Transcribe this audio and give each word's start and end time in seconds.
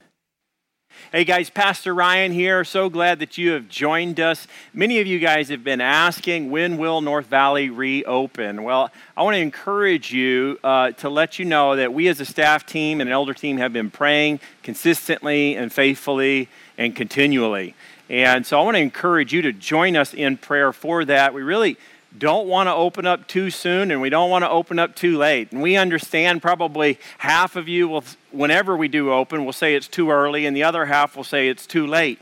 Hey 1.14 1.24
guys, 1.24 1.50
Pastor 1.50 1.96
Ryan 1.96 2.34
here. 2.34 2.66
So 2.66 2.90
glad 2.90 3.20
that 3.20 3.38
you 3.38 3.52
have 3.52 3.70
joined 3.70 4.20
us. 4.20 4.48
Many 4.74 5.00
of 5.00 5.08
you 5.08 5.20
guys 5.20 5.48
have 5.48 5.64
been 5.64 5.80
asking, 5.80 6.52
when 6.52 6.76
will 6.76 7.00
North 7.00 7.28
Valley 7.28 7.70
reopen? 7.70 8.64
Well, 8.64 8.92
I 9.16 9.24
want 9.24 9.36
to 9.36 9.40
encourage 9.40 10.12
you 10.12 10.60
uh, 10.62 10.92
to 10.92 11.10
let 11.10 11.40
you 11.40 11.46
know 11.46 11.78
that 11.78 11.94
we 11.94 12.10
as 12.10 12.20
a 12.20 12.26
staff 12.26 12.66
team 12.66 13.00
and 13.00 13.10
an 13.10 13.14
elder 13.14 13.34
team 13.34 13.60
have 13.60 13.72
been 13.72 13.90
praying 13.90 14.42
consistently 14.62 15.56
and 15.56 15.72
faithfully 15.72 16.50
and 16.78 16.94
continually. 16.94 17.76
And 18.10 18.46
so 18.46 18.60
I 18.60 18.64
want 18.64 18.76
to 18.76 18.82
encourage 18.82 19.34
you 19.34 19.42
to 19.44 19.52
join 19.52 19.96
us 19.96 20.14
in 20.14 20.38
prayer 20.38 20.72
for 20.72 21.06
that. 21.06 21.34
We 21.34 21.42
really 21.42 21.78
don't 22.18 22.48
want 22.48 22.68
to 22.68 22.74
open 22.74 23.06
up 23.06 23.28
too 23.28 23.50
soon 23.50 23.92
and 23.92 24.02
we 24.02 24.10
don't 24.10 24.30
want 24.30 24.44
to 24.44 24.50
open 24.50 24.80
up 24.80 24.96
too 24.96 25.18
late. 25.18 25.52
And 25.52 25.62
we 25.62 25.76
understand 25.76 26.42
probably 26.42 27.00
half 27.18 27.56
of 27.56 27.68
you 27.68 27.88
will, 27.88 28.04
whenever 28.32 28.78
we 28.78 28.88
do 28.88 29.12
open, 29.12 29.46
will 29.46 29.54
say 29.54 29.76
it's 29.76 29.88
too 29.88 30.12
early, 30.12 30.46
and 30.46 30.56
the 30.56 30.64
other 30.64 30.86
half 30.86 31.18
will 31.18 31.24
say 31.24 31.50
it's 31.50 31.66
too 31.66 31.86
late. 31.88 32.20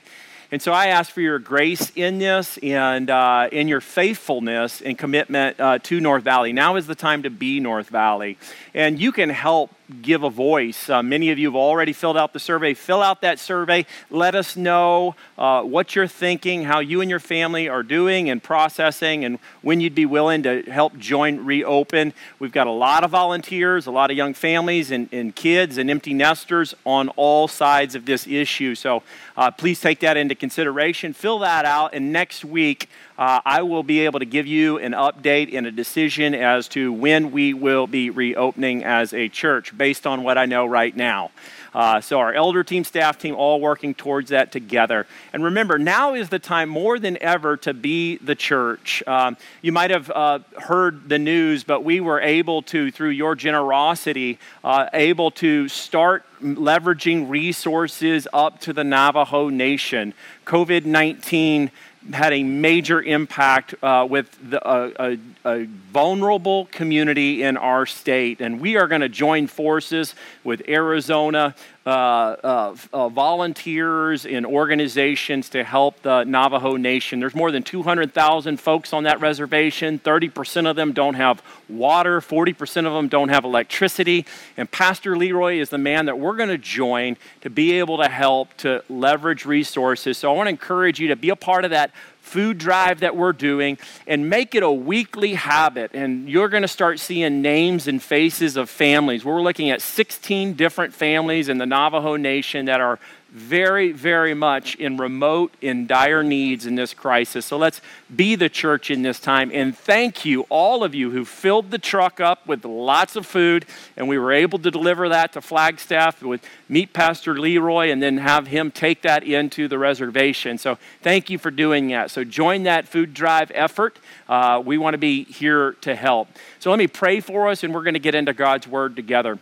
And 0.52 0.62
so 0.62 0.72
I 0.72 0.88
ask 0.88 1.12
for 1.12 1.22
your 1.22 1.40
grace 1.40 1.92
in 1.96 2.20
this 2.20 2.60
and 2.60 3.10
uh, 3.10 3.50
in 3.52 3.68
your 3.68 3.82
faithfulness 3.82 4.82
and 4.82 4.96
commitment 4.98 5.60
uh, 5.60 5.80
to 5.80 6.00
North 6.00 6.24
Valley. 6.24 6.54
Now 6.54 6.76
is 6.76 6.86
the 6.86 6.94
time 6.94 7.24
to 7.24 7.32
be 7.32 7.60
North 7.60 7.90
Valley. 7.90 8.38
And 8.76 9.00
you 9.00 9.12
can 9.12 9.30
help 9.30 9.72
give 10.02 10.24
a 10.24 10.30
voice. 10.30 10.90
Uh, 10.90 11.04
many 11.04 11.32
of 11.32 11.40
you 11.40 11.48
have 11.48 11.56
already 11.56 11.94
filled 11.94 12.18
out 12.18 12.34
the 12.34 12.40
survey. 12.40 12.74
Fill 12.74 13.02
out 13.02 13.22
that 13.22 13.40
survey. 13.40 13.86
Let 14.10 14.36
us 14.36 14.56
know 14.56 15.16
uh, 15.38 15.62
what 15.64 15.96
you're 15.96 16.08
thinking, 16.08 16.64
how 16.64 16.80
you 16.80 17.02
and 17.02 17.10
your 17.10 17.20
family 17.20 17.70
are 17.70 17.84
doing 17.84 18.30
and 18.30 18.42
processing, 18.42 19.26
and 19.26 19.40
when 19.62 19.82
you'd 19.82 19.96
be 19.96 20.06
willing 20.06 20.44
to 20.44 20.64
help 20.64 20.98
join 20.98 21.46
Reopen. 21.46 22.14
We've 22.40 22.52
got 22.52 22.68
a 22.68 22.72
lot 22.72 23.04
of 23.04 23.12
volunteers, 23.12 23.88
a 23.88 23.92
lot 23.92 24.12
of 24.12 24.18
young 24.18 24.34
families 24.34 24.92
and, 24.92 25.10
and 25.12 25.36
kids 25.36 25.78
and 25.78 25.90
empty 25.90 26.14
nesters 26.14 26.74
on 26.86 27.10
all 27.10 27.48
sides 27.48 27.96
of 27.96 28.06
this 28.06 28.28
issue. 28.28 28.76
So 28.76 29.04
uh, 29.38 29.52
please 29.52 29.80
take 29.80 30.00
that 30.00 30.18
into 30.18 30.36
consideration. 30.36 31.14
Fill 31.14 31.40
that 31.40 31.66
out, 31.66 31.94
and 31.94 32.12
next 32.12 32.46
week, 32.46 32.90
uh, 33.18 33.42
I 33.46 33.62
will 33.62 33.84
be 33.84 34.02
able 34.02 34.20
to 34.20 34.26
give 34.26 34.48
you 34.48 34.80
an 34.80 34.94
update 34.94 35.56
and 35.56 35.68
a 35.68 35.72
decision 35.72 36.34
as 36.34 36.68
to 36.70 36.92
when 36.92 37.32
we 37.32 37.54
will 37.54 37.88
be 37.88 38.10
reopening 38.10 38.84
as 38.84 39.14
a 39.14 39.30
church 39.30 39.78
based 39.78 40.08
on 40.08 40.24
what 40.24 40.38
I 40.38 40.46
know 40.46 40.66
right 40.66 40.96
now. 40.96 41.32
Uh, 41.74 42.00
so, 42.00 42.20
our 42.20 42.34
elder 42.34 42.64
team, 42.64 42.84
staff 42.84 43.18
team, 43.18 43.36
all 43.36 43.60
working 43.60 43.96
towards 43.96 44.30
that 44.30 44.52
together. 44.52 45.08
And 45.34 45.44
remember, 45.44 45.80
now 45.80 46.14
is 46.14 46.30
the 46.30 46.38
time 46.38 46.70
more 46.70 47.00
than 47.00 47.18
ever 47.22 47.58
to 47.58 47.74
be 47.74 48.18
the 48.18 48.36
church. 48.36 49.02
Um, 49.08 49.38
you 49.64 49.72
might 49.72 49.90
have 49.90 50.12
uh, 50.12 50.40
heard 50.60 51.10
the 51.10 51.18
news, 51.18 51.64
but 51.64 51.84
we 51.84 52.00
were 52.00 52.22
able 52.22 52.62
to, 52.64 52.92
through 52.92 53.10
your 53.10 53.34
generosity, 53.34 54.38
uh, 54.64 54.88
able 54.94 55.32
to 55.32 55.68
start 55.68 56.24
leveraging 56.44 57.28
resources 57.30 58.28
up 58.34 58.60
to 58.62 58.74
the 58.74 58.84
Navajo 58.84 59.50
Nation. 59.50 60.14
COVID 60.46 60.86
19 60.86 61.72
had 62.12 62.34
a 62.34 62.44
major 62.44 63.02
impact 63.02 63.76
uh, 63.82 64.06
with 64.10 64.38
the, 64.50 64.62
uh, 64.66 65.16
a, 65.46 65.50
a, 65.50 65.66
vulnerable 65.92 66.66
community 66.66 67.44
in 67.44 67.56
our 67.56 67.86
state. 67.86 68.42
And 68.42 68.60
we 68.60 68.76
are 68.76 68.88
going 68.88 69.02
to 69.02 69.10
join 69.10 69.48
forces 69.48 70.16
with 70.44 70.68
Arizona, 70.68 71.56
uh, 71.86 71.90
uh, 71.90 72.76
uh, 72.94 73.10
volunteers 73.10 74.26
in 74.26 74.46
organizations 74.46 75.50
to 75.50 75.66
help 75.66 76.02
the 76.02 76.24
Navajo 76.24 76.78
Nation. 76.78 77.20
There's 77.20 77.36
more 77.36 77.52
than 77.52 77.62
200,000 77.62 78.58
folks 78.58 78.94
on 78.94 79.04
that 79.04 79.20
reservation. 79.20 80.00
30% 80.00 80.70
of 80.70 80.78
them 80.78 80.94
don't 80.94 81.16
have 81.16 81.44
water, 81.68 82.22
40% 82.22 82.86
of 82.86 82.94
them 82.94 83.10
don't 83.10 83.28
have 83.28 83.44
electricity. 83.44 84.26
And 84.56 84.72
Pastor 84.72 85.18
Leroy 85.18 85.60
is 85.60 85.70
the 85.70 85.78
man 85.78 86.06
that 86.06 86.18
we're 86.18 86.38
going 86.38 86.48
to 86.48 86.58
join 86.58 87.18
to 87.42 87.50
be 87.50 87.74
able 87.80 87.98
to 87.98 88.08
help 88.08 88.56
to 88.60 88.82
leverage 88.88 89.46
resources. 89.46 90.18
So 90.18 90.32
I 90.32 90.38
want 90.38 90.48
to 90.48 90.52
encourage 90.52 91.02
you 91.02 91.10
to 91.10 91.18
be 91.18 91.32
a 91.32 91.36
part 91.36 91.66
of 91.66 91.72
that 91.72 91.92
food 92.24 92.58
drive 92.58 93.02
that 93.02 93.16
we're 93.16 93.34
doing 93.34 93.78
and 94.08 94.30
make 94.30 94.56
it 94.56 94.64
a 94.64 94.72
weekly 94.72 95.34
habit. 95.34 95.92
And 95.94 96.28
you're 96.28 96.48
going 96.48 96.62
to 96.64 96.70
start 96.70 97.00
seeing 97.00 97.42
names 97.42 97.88
and 97.88 98.02
faces 98.02 98.56
of 98.56 98.70
families. 98.70 99.26
We're 99.26 99.42
looking 99.42 99.70
at 99.70 99.82
16 99.82 100.54
different 100.54 100.94
families 100.94 101.50
in 101.50 101.58
the 101.58 101.66
Navajo 101.66 102.16
Nation 102.16 102.66
that 102.66 102.80
are 102.80 102.98
very, 103.34 103.92
very 103.92 104.36
much 104.36 104.76
in 104.76 104.96
remote, 104.96 105.52
in 105.60 105.88
dire 105.88 106.22
needs 106.22 106.68
in 106.68 106.76
this 106.76 106.94
crisis. 106.94 107.48
So 107.48 107.58
let's 107.58 107.82
be 108.16 108.36
the 108.36 108.48
church 108.48 108.92
in 108.92 109.02
this 109.02 109.20
time. 109.20 109.50
And 109.52 109.76
thank 109.76 110.24
you, 110.24 110.42
all 110.50 110.84
of 110.84 110.94
you 110.94 111.10
who 111.10 111.26
filled 111.26 111.72
the 111.72 111.80
truck 111.80 112.20
up 112.20 112.46
with 112.46 112.64
lots 112.64 113.16
of 113.16 113.26
food, 113.26 113.66
and 113.98 114.08
we 114.08 114.20
were 114.20 114.32
able 114.32 114.60
to 114.60 114.70
deliver 114.70 115.10
that 115.10 115.34
to 115.34 115.42
Flagstaff 115.42 116.22
with 116.22 116.48
meet 116.70 116.94
Pastor 116.94 117.40
Leroy 117.40 117.90
and 117.90 118.04
then 118.04 118.20
have 118.20 118.46
him 118.46 118.70
take 118.70 119.02
that 119.02 119.24
into 119.24 119.68
the 119.68 119.80
reservation. 119.80 120.60
So 120.60 120.78
thank 121.02 121.32
you 121.32 121.40
for 121.40 121.50
doing 121.50 121.88
that. 121.88 122.12
So 122.12 122.24
join 122.24 122.64
that 122.64 122.88
food 122.88 123.16
drive 123.16 123.52
effort. 123.56 123.98
Uh, 124.30 124.62
we 124.64 124.78
want 124.78 124.94
to 124.94 125.00
be 125.00 125.24
here 125.24 125.74
to 125.82 125.96
help. 125.96 126.28
So 126.60 126.70
let 126.70 126.78
me 126.78 126.88
pray 126.88 127.20
for 127.20 127.48
us, 127.48 127.64
and 127.64 127.74
we're 127.74 127.84
going 127.84 127.96
to 127.96 128.00
get 128.00 128.14
into 128.14 128.34
God's 128.34 128.68
word 128.68 128.96
together. 128.96 129.40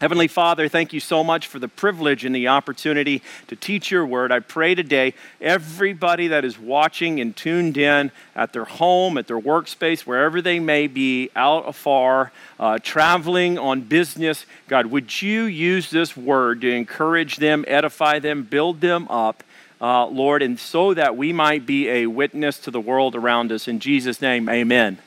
Heavenly 0.00 0.28
Father, 0.28 0.68
thank 0.68 0.92
you 0.92 1.00
so 1.00 1.24
much 1.24 1.48
for 1.48 1.58
the 1.58 1.66
privilege 1.66 2.24
and 2.24 2.32
the 2.32 2.46
opportunity 2.46 3.20
to 3.48 3.56
teach 3.56 3.90
your 3.90 4.06
word. 4.06 4.30
I 4.30 4.38
pray 4.38 4.76
today, 4.76 5.12
everybody 5.40 6.28
that 6.28 6.44
is 6.44 6.56
watching 6.56 7.20
and 7.20 7.34
tuned 7.34 7.76
in 7.76 8.12
at 8.36 8.52
their 8.52 8.64
home, 8.64 9.18
at 9.18 9.26
their 9.26 9.40
workspace, 9.40 10.02
wherever 10.02 10.40
they 10.40 10.60
may 10.60 10.86
be, 10.86 11.30
out 11.34 11.68
afar, 11.68 12.30
uh, 12.60 12.78
traveling 12.80 13.58
on 13.58 13.80
business, 13.80 14.46
God, 14.68 14.86
would 14.86 15.20
you 15.20 15.44
use 15.44 15.90
this 15.90 16.16
word 16.16 16.60
to 16.60 16.70
encourage 16.70 17.38
them, 17.38 17.64
edify 17.66 18.20
them, 18.20 18.44
build 18.44 18.80
them 18.80 19.08
up, 19.08 19.42
uh, 19.80 20.06
Lord, 20.06 20.42
and 20.42 20.60
so 20.60 20.94
that 20.94 21.16
we 21.16 21.32
might 21.32 21.66
be 21.66 21.88
a 21.88 22.06
witness 22.06 22.60
to 22.60 22.70
the 22.70 22.80
world 22.80 23.16
around 23.16 23.50
us. 23.50 23.66
In 23.66 23.80
Jesus' 23.80 24.22
name, 24.22 24.48
amen. 24.48 24.98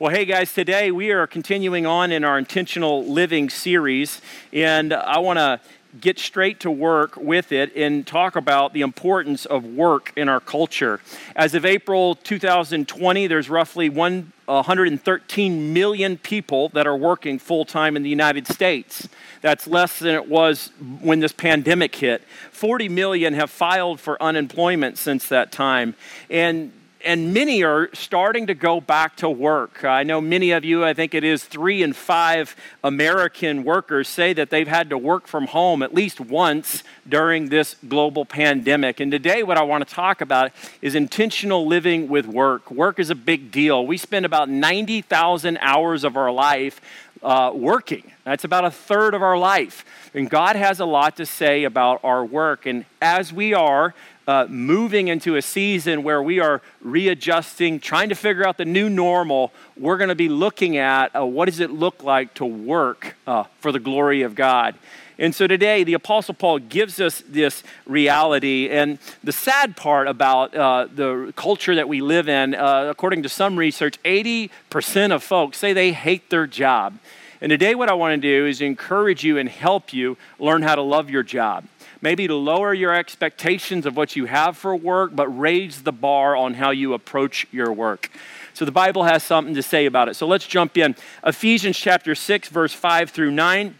Well, 0.00 0.12
hey 0.12 0.24
guys, 0.24 0.52
today 0.52 0.90
we 0.90 1.12
are 1.12 1.28
continuing 1.28 1.86
on 1.86 2.10
in 2.10 2.24
our 2.24 2.36
intentional 2.36 3.04
living 3.04 3.48
series, 3.48 4.20
and 4.52 4.92
I 4.92 5.20
want 5.20 5.38
to 5.38 5.60
get 6.00 6.18
straight 6.18 6.58
to 6.60 6.70
work 6.70 7.16
with 7.16 7.52
it 7.52 7.76
and 7.76 8.04
talk 8.04 8.34
about 8.34 8.72
the 8.72 8.80
importance 8.80 9.46
of 9.46 9.64
work 9.64 10.12
in 10.16 10.28
our 10.28 10.40
culture. 10.40 10.98
As 11.36 11.54
of 11.54 11.64
April 11.64 12.16
2020, 12.16 13.28
there's 13.28 13.48
roughly 13.48 13.88
113 13.88 15.72
million 15.72 16.18
people 16.18 16.70
that 16.70 16.88
are 16.88 16.96
working 16.96 17.38
full 17.38 17.64
time 17.64 17.96
in 17.96 18.02
the 18.02 18.10
United 18.10 18.48
States. 18.48 19.08
That's 19.42 19.68
less 19.68 20.00
than 20.00 20.16
it 20.16 20.28
was 20.28 20.72
when 21.02 21.20
this 21.20 21.30
pandemic 21.30 21.94
hit. 21.94 22.24
40 22.50 22.88
million 22.88 23.34
have 23.34 23.48
filed 23.48 24.00
for 24.00 24.20
unemployment 24.20 24.98
since 24.98 25.28
that 25.28 25.52
time. 25.52 25.94
And 26.28 26.72
and 27.04 27.34
many 27.34 27.62
are 27.62 27.90
starting 27.92 28.46
to 28.46 28.54
go 28.54 28.80
back 28.80 29.16
to 29.16 29.28
work. 29.28 29.84
I 29.84 30.02
know 30.02 30.20
many 30.20 30.50
of 30.52 30.64
you, 30.64 30.84
I 30.84 30.94
think 30.94 31.14
it 31.14 31.22
is 31.22 31.44
three 31.44 31.82
and 31.82 31.94
five 31.94 32.56
American 32.82 33.64
workers, 33.64 34.08
say 34.08 34.32
that 34.32 34.50
they've 34.50 34.68
had 34.68 34.90
to 34.90 34.98
work 34.98 35.26
from 35.26 35.46
home 35.46 35.82
at 35.82 35.94
least 35.94 36.20
once 36.20 36.82
during 37.08 37.48
this 37.48 37.76
global 37.86 38.24
pandemic. 38.24 39.00
And 39.00 39.12
today, 39.12 39.42
what 39.42 39.58
I 39.58 39.62
want 39.62 39.86
to 39.86 39.94
talk 39.94 40.20
about 40.20 40.52
is 40.80 40.94
intentional 40.94 41.66
living 41.66 42.08
with 42.08 42.26
work. 42.26 42.70
Work 42.70 42.98
is 42.98 43.10
a 43.10 43.14
big 43.14 43.50
deal. 43.50 43.86
We 43.86 43.98
spend 43.98 44.24
about 44.24 44.48
90,000 44.48 45.58
hours 45.60 46.04
of 46.04 46.16
our 46.16 46.32
life 46.32 46.80
uh, 47.22 47.50
working. 47.54 48.12
That's 48.24 48.44
about 48.44 48.64
a 48.64 48.70
third 48.70 49.14
of 49.14 49.22
our 49.22 49.38
life. 49.38 49.84
And 50.14 50.28
God 50.28 50.56
has 50.56 50.80
a 50.80 50.84
lot 50.84 51.16
to 51.16 51.26
say 51.26 51.64
about 51.64 52.00
our 52.04 52.24
work. 52.24 52.66
And 52.66 52.84
as 53.00 53.32
we 53.32 53.54
are 53.54 53.94
uh, 54.26 54.46
moving 54.48 55.08
into 55.08 55.36
a 55.36 55.42
season 55.42 56.02
where 56.02 56.22
we 56.22 56.40
are 56.40 56.62
readjusting, 56.80 57.80
trying 57.80 58.08
to 58.08 58.14
figure 58.14 58.46
out 58.46 58.56
the 58.56 58.64
new 58.64 58.88
normal, 58.88 59.52
we're 59.76 59.96
going 59.96 60.08
to 60.08 60.14
be 60.14 60.28
looking 60.28 60.76
at 60.76 61.14
uh, 61.14 61.24
what 61.24 61.46
does 61.46 61.60
it 61.60 61.70
look 61.70 62.02
like 62.02 62.34
to 62.34 62.44
work 62.44 63.16
uh, 63.26 63.44
for 63.60 63.72
the 63.72 63.80
glory 63.80 64.22
of 64.22 64.34
God. 64.34 64.74
And 65.18 65.32
so 65.34 65.46
today, 65.46 65.84
the 65.84 65.94
Apostle 65.94 66.34
Paul 66.34 66.58
gives 66.58 67.00
us 67.00 67.22
this 67.28 67.62
reality. 67.86 68.68
And 68.68 68.98
the 69.22 69.30
sad 69.30 69.76
part 69.76 70.08
about 70.08 70.54
uh, 70.54 70.88
the 70.92 71.32
culture 71.36 71.74
that 71.76 71.88
we 71.88 72.00
live 72.00 72.28
in, 72.28 72.54
uh, 72.54 72.86
according 72.90 73.22
to 73.22 73.28
some 73.28 73.56
research, 73.56 74.02
80% 74.02 75.14
of 75.14 75.22
folks 75.22 75.58
say 75.58 75.72
they 75.72 75.92
hate 75.92 76.30
their 76.30 76.48
job. 76.48 76.98
And 77.40 77.50
today, 77.50 77.74
what 77.74 77.88
I 77.88 77.92
want 77.92 78.20
to 78.20 78.28
do 78.28 78.46
is 78.46 78.60
encourage 78.60 79.22
you 79.22 79.38
and 79.38 79.48
help 79.48 79.92
you 79.92 80.16
learn 80.38 80.62
how 80.62 80.74
to 80.74 80.82
love 80.82 81.10
your 81.10 81.22
job 81.22 81.64
maybe 82.04 82.28
to 82.28 82.34
lower 82.34 82.74
your 82.74 82.94
expectations 82.94 83.86
of 83.86 83.96
what 83.96 84.14
you 84.14 84.26
have 84.26 84.58
for 84.58 84.76
work, 84.76 85.16
but 85.16 85.26
raise 85.28 85.84
the 85.84 85.90
bar 85.90 86.36
on 86.36 86.52
how 86.52 86.70
you 86.70 86.92
approach 86.92 87.46
your 87.50 87.72
work. 87.72 88.10
So 88.52 88.66
the 88.66 88.72
Bible 88.72 89.04
has 89.04 89.22
something 89.24 89.54
to 89.54 89.62
say 89.62 89.86
about 89.86 90.10
it. 90.10 90.14
So 90.14 90.26
let's 90.26 90.46
jump 90.46 90.76
in. 90.76 90.94
Ephesians 91.24 91.78
chapter 91.78 92.14
6, 92.14 92.50
verse 92.50 92.74
5 92.74 93.08
through 93.08 93.30
9. 93.30 93.78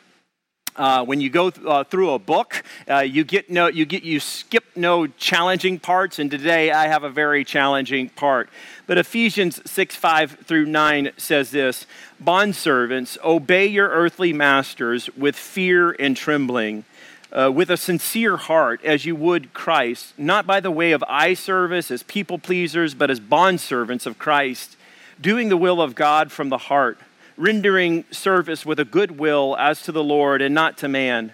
Uh, 0.75 1.05
when 1.05 1.21
you 1.21 1.29
go 1.29 1.51
th- 1.51 1.67
uh, 1.67 1.85
through 1.85 2.13
a 2.13 2.19
book, 2.19 2.65
uh, 2.89 3.01
you 3.01 3.25
get 3.25 3.49
no, 3.51 3.67
you 3.69 3.85
get 3.85 4.03
you 4.03 4.19
skip 4.19 4.65
no 4.75 5.07
challenging 5.07 5.79
parts. 5.79 6.19
And 6.19 6.29
today 6.29 6.73
I 6.73 6.89
have 6.89 7.05
a 7.05 7.11
very 7.11 7.45
challenging 7.45 8.09
part. 8.09 8.49
But 8.89 8.99
Ephesians 8.99 9.61
six 9.71 9.95
five 9.95 10.33
through 10.47 10.67
nine 10.67 11.13
says 11.17 11.53
this: 11.53 11.87
Bondservants, 12.21 13.17
obey 13.23 13.67
your 13.67 13.89
earthly 13.89 14.33
masters 14.33 15.09
with 15.17 15.37
fear 15.37 15.93
and 15.93 16.17
trembling. 16.17 16.85
Uh, 17.33 17.51
with 17.51 17.69
a 17.69 17.77
sincere 17.77 18.37
heart, 18.37 18.81
as 18.85 19.05
you 19.05 19.17
would 19.17 19.53
Christ, 19.53 20.13
not 20.17 20.47
by 20.47 20.61
the 20.61 20.71
way 20.71 20.93
of 20.93 21.03
eye 21.09 21.35
service 21.35 21.91
as 21.91 22.05
people 22.05 22.39
pleasers, 22.39 22.95
but 22.95 23.11
as 23.11 23.19
bondservants 23.19 24.07
of 24.07 24.19
Christ, 24.19 24.77
doing 25.21 25.49
the 25.49 25.57
will 25.57 25.83
of 25.83 25.97
God 25.97 26.31
from 26.31 26.49
the 26.49 26.59
heart 26.59 26.99
rendering 27.37 28.05
service 28.11 28.65
with 28.65 28.79
a 28.79 28.85
good 28.85 29.19
will 29.19 29.57
as 29.59 29.83
to 29.83 29.93
the 29.93 30.05
Lord 30.05 30.41
and 30.41 30.55
not 30.55 30.79
to 30.79 30.89
man, 30.89 31.33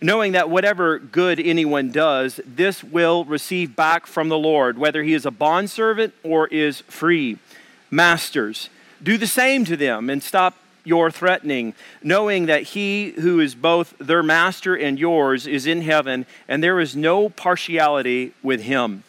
knowing 0.00 0.32
that 0.32 0.50
whatever 0.50 0.98
good 0.98 1.40
anyone 1.40 1.90
does, 1.90 2.40
this 2.46 2.84
will 2.84 3.24
receive 3.24 3.76
back 3.76 4.06
from 4.06 4.28
the 4.28 4.38
Lord, 4.38 4.78
whether 4.78 5.02
he 5.02 5.14
is 5.14 5.26
a 5.26 5.30
bondservant 5.30 6.14
or 6.22 6.46
is 6.48 6.80
free. 6.82 7.38
Masters, 7.90 8.70
do 9.02 9.18
the 9.18 9.26
same 9.26 9.64
to 9.64 9.76
them 9.76 10.08
and 10.08 10.22
stop 10.22 10.56
your 10.90 11.10
threatening, 11.10 11.72
knowing 12.02 12.46
that 12.46 12.62
he 12.74 13.10
who 13.12 13.38
is 13.38 13.54
both 13.54 13.94
their 13.98 14.24
master 14.24 14.74
and 14.74 14.98
yours 14.98 15.46
is 15.46 15.64
in 15.64 15.82
heaven, 15.82 16.26
and 16.48 16.62
there 16.62 16.80
is 16.80 16.96
no 16.96 17.28
partiality 17.28 18.34
with 18.42 18.62
him. 18.62 19.04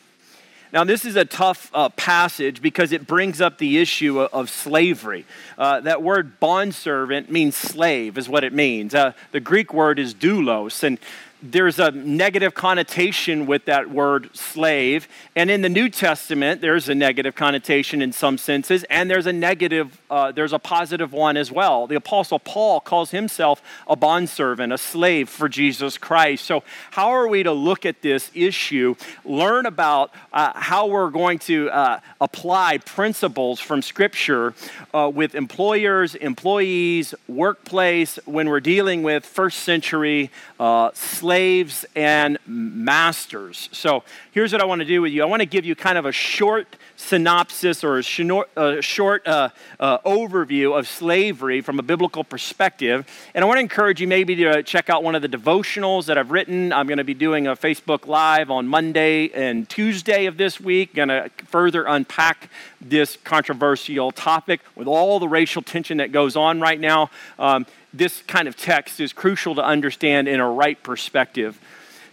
Now, 0.71 0.85
this 0.85 1.03
is 1.03 1.15
a 1.15 1.25
tough 1.25 1.69
uh, 1.73 1.89
passage 1.89 2.61
because 2.61 2.93
it 2.93 3.05
brings 3.05 3.41
up 3.41 3.57
the 3.57 3.79
issue 3.79 4.21
of, 4.21 4.31
of 4.31 4.49
slavery. 4.49 5.25
Uh, 5.57 5.81
that 5.81 6.01
word 6.03 6.39
bondservant 6.39 7.29
means 7.29 7.57
slave, 7.57 8.17
is 8.17 8.29
what 8.29 8.43
it 8.43 8.53
means. 8.53 8.93
Uh, 8.93 9.11
the 9.31 9.41
Greek 9.41 9.73
word 9.73 9.97
is 9.97 10.13
doulos, 10.13 10.83
and 10.83 10.99
there's 11.41 11.79
a 11.79 11.91
negative 11.91 12.53
connotation 12.53 13.47
with 13.47 13.65
that 13.65 13.89
word 13.89 14.35
slave. 14.35 15.07
And 15.35 15.49
in 15.49 15.61
the 15.61 15.69
New 15.69 15.89
Testament, 15.89 16.61
there's 16.61 16.87
a 16.87 16.95
negative 16.95 17.35
connotation 17.35 18.01
in 18.01 18.11
some 18.11 18.37
senses, 18.37 18.83
and 18.85 19.09
there's 19.09 19.25
a 19.25 19.33
negative, 19.33 19.99
uh, 20.09 20.31
there's 20.31 20.53
a 20.53 20.59
positive 20.59 21.13
one 21.13 21.37
as 21.37 21.51
well. 21.51 21.87
The 21.87 21.95
Apostle 21.95 22.37
Paul 22.37 22.79
calls 22.79 23.11
himself 23.11 23.61
a 23.87 23.95
bondservant, 23.95 24.71
a 24.71 24.77
slave 24.77 25.29
for 25.29 25.49
Jesus 25.49 25.97
Christ. 25.97 26.45
So, 26.45 26.63
how 26.91 27.09
are 27.09 27.27
we 27.27 27.43
to 27.43 27.51
look 27.51 27.85
at 27.85 28.01
this 28.01 28.29
issue, 28.35 28.95
learn 29.25 29.65
about 29.65 30.11
uh, 30.33 30.51
how 30.55 30.87
we're 30.87 31.09
going 31.09 31.39
to 31.39 31.69
uh, 31.71 31.99
apply 32.19 32.77
principles 32.79 33.59
from 33.59 33.81
Scripture 33.81 34.53
uh, 34.93 35.11
with 35.13 35.33
employers, 35.33 36.13
employees, 36.15 37.15
workplace, 37.27 38.19
when 38.25 38.47
we're 38.49 38.59
dealing 38.59 39.01
with 39.01 39.25
first 39.25 39.61
century 39.61 40.29
uh, 40.59 40.91
slaves 41.31 41.85
and 41.95 42.37
masters. 42.45 43.69
So 43.71 44.03
here's 44.33 44.51
what 44.51 44.61
I 44.61 44.65
want 44.65 44.79
to 44.79 44.85
do 44.85 45.01
with 45.01 45.13
you 45.13 45.23
I 45.23 45.25
want 45.27 45.39
to 45.39 45.45
give 45.45 45.63
you 45.63 45.77
kind 45.77 45.97
of 45.97 46.05
a 46.05 46.11
short 46.11 46.75
synopsis 46.97 47.85
or 47.85 47.99
a 47.99 48.03
short, 48.03 48.49
short 48.81 49.25
uh, 49.25 49.47
uh, 49.79 49.99
overview 49.99 50.77
of 50.77 50.89
slavery 50.89 51.61
from 51.61 51.79
a 51.79 51.83
biblical 51.83 52.25
perspective. 52.25 53.07
And 53.33 53.45
I 53.45 53.47
want 53.47 53.59
to 53.59 53.61
encourage 53.61 54.01
you 54.01 54.09
maybe 54.09 54.35
to 54.35 54.61
check 54.61 54.89
out 54.89 55.03
one 55.03 55.15
of 55.15 55.21
the 55.21 55.29
devotionals 55.29 56.05
that 56.07 56.17
I've 56.17 56.31
written. 56.31 56.73
I'm 56.73 56.85
going 56.85 56.97
to 56.97 57.05
be 57.05 57.13
doing 57.13 57.47
a 57.47 57.55
Facebook 57.55 58.07
Live 58.07 58.51
on 58.51 58.67
Monday 58.67 59.29
and 59.29 59.69
Tuesday 59.69 60.25
of 60.25 60.35
this 60.35 60.59
week, 60.59 60.95
going 60.95 61.07
to 61.07 61.31
further 61.47 61.85
unpack 61.85 62.49
this 62.81 63.17
controversial 63.23 64.11
topic 64.11 64.59
with 64.75 64.87
all 64.87 65.17
the 65.17 65.29
racial 65.29 65.61
tension 65.61 65.97
that 65.97 66.11
goes 66.11 66.35
on 66.35 66.59
right 66.59 66.79
now. 66.79 67.09
Um, 67.39 67.65
this 67.93 68.21
kind 68.27 68.47
of 68.47 68.55
text 68.55 68.99
is 68.99 69.13
crucial 69.13 69.55
to 69.55 69.63
understand 69.63 70.27
in 70.27 70.39
a 70.39 70.49
right 70.49 70.81
perspective. 70.81 71.59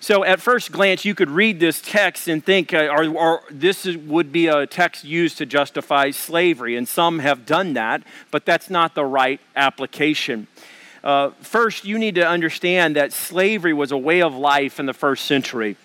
So, 0.01 0.25
at 0.25 0.41
first 0.41 0.71
glance, 0.71 1.05
you 1.05 1.17
could 1.17 1.29
read 1.29 1.59
this 1.59 1.81
text 1.81 2.29
and 2.29 2.45
think, 2.45 2.73
uh, 2.73 3.39
this 3.51 3.85
is, 3.85 3.97
would 3.97 4.31
be 4.31 4.47
a 4.47 4.65
text 4.65 5.03
used 5.03 5.39
to 5.39 5.47
justify 5.47 6.13
slavery, 6.13 6.77
and 6.77 6.87
some 6.87 7.19
have 7.19 7.45
done 7.45 7.73
that, 7.73 8.05
but 8.31 8.45
that's 8.45 8.71
not 8.71 8.95
the 8.95 9.05
right 9.05 9.41
application. 9.57 10.47
Uh, 11.03 11.31
first, 11.41 11.85
you 11.85 11.99
need 11.99 12.15
to 12.15 12.27
understand 12.27 12.95
that 12.95 13.13
slavery 13.13 13.73
was 13.73 13.91
a 13.91 13.99
way 13.99 14.23
of 14.23 14.35
life 14.35 14.79
in 14.79 14.87
the 14.87 14.95
first 14.95 15.25
century. 15.25 15.77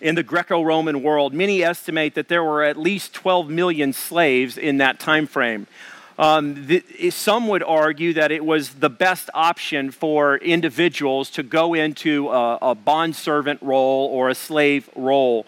In 0.00 0.14
the 0.14 0.22
Greco 0.22 0.62
Roman 0.62 1.02
world, 1.02 1.34
many 1.34 1.64
estimate 1.64 2.14
that 2.14 2.28
there 2.28 2.44
were 2.44 2.62
at 2.62 2.76
least 2.76 3.12
12 3.14 3.50
million 3.50 3.92
slaves 3.92 4.56
in 4.56 4.78
that 4.78 5.00
time 5.00 5.26
frame. 5.26 5.66
Um, 6.18 6.66
the, 6.66 7.10
some 7.10 7.46
would 7.48 7.62
argue 7.62 8.14
that 8.14 8.32
it 8.32 8.44
was 8.44 8.70
the 8.70 8.88
best 8.88 9.28
option 9.34 9.90
for 9.90 10.36
individuals 10.38 11.28
to 11.30 11.42
go 11.42 11.74
into 11.74 12.30
a, 12.30 12.58
a 12.62 12.74
bondservant 12.74 13.60
role 13.60 14.08
or 14.08 14.30
a 14.30 14.34
slave 14.34 14.88
role. 14.96 15.44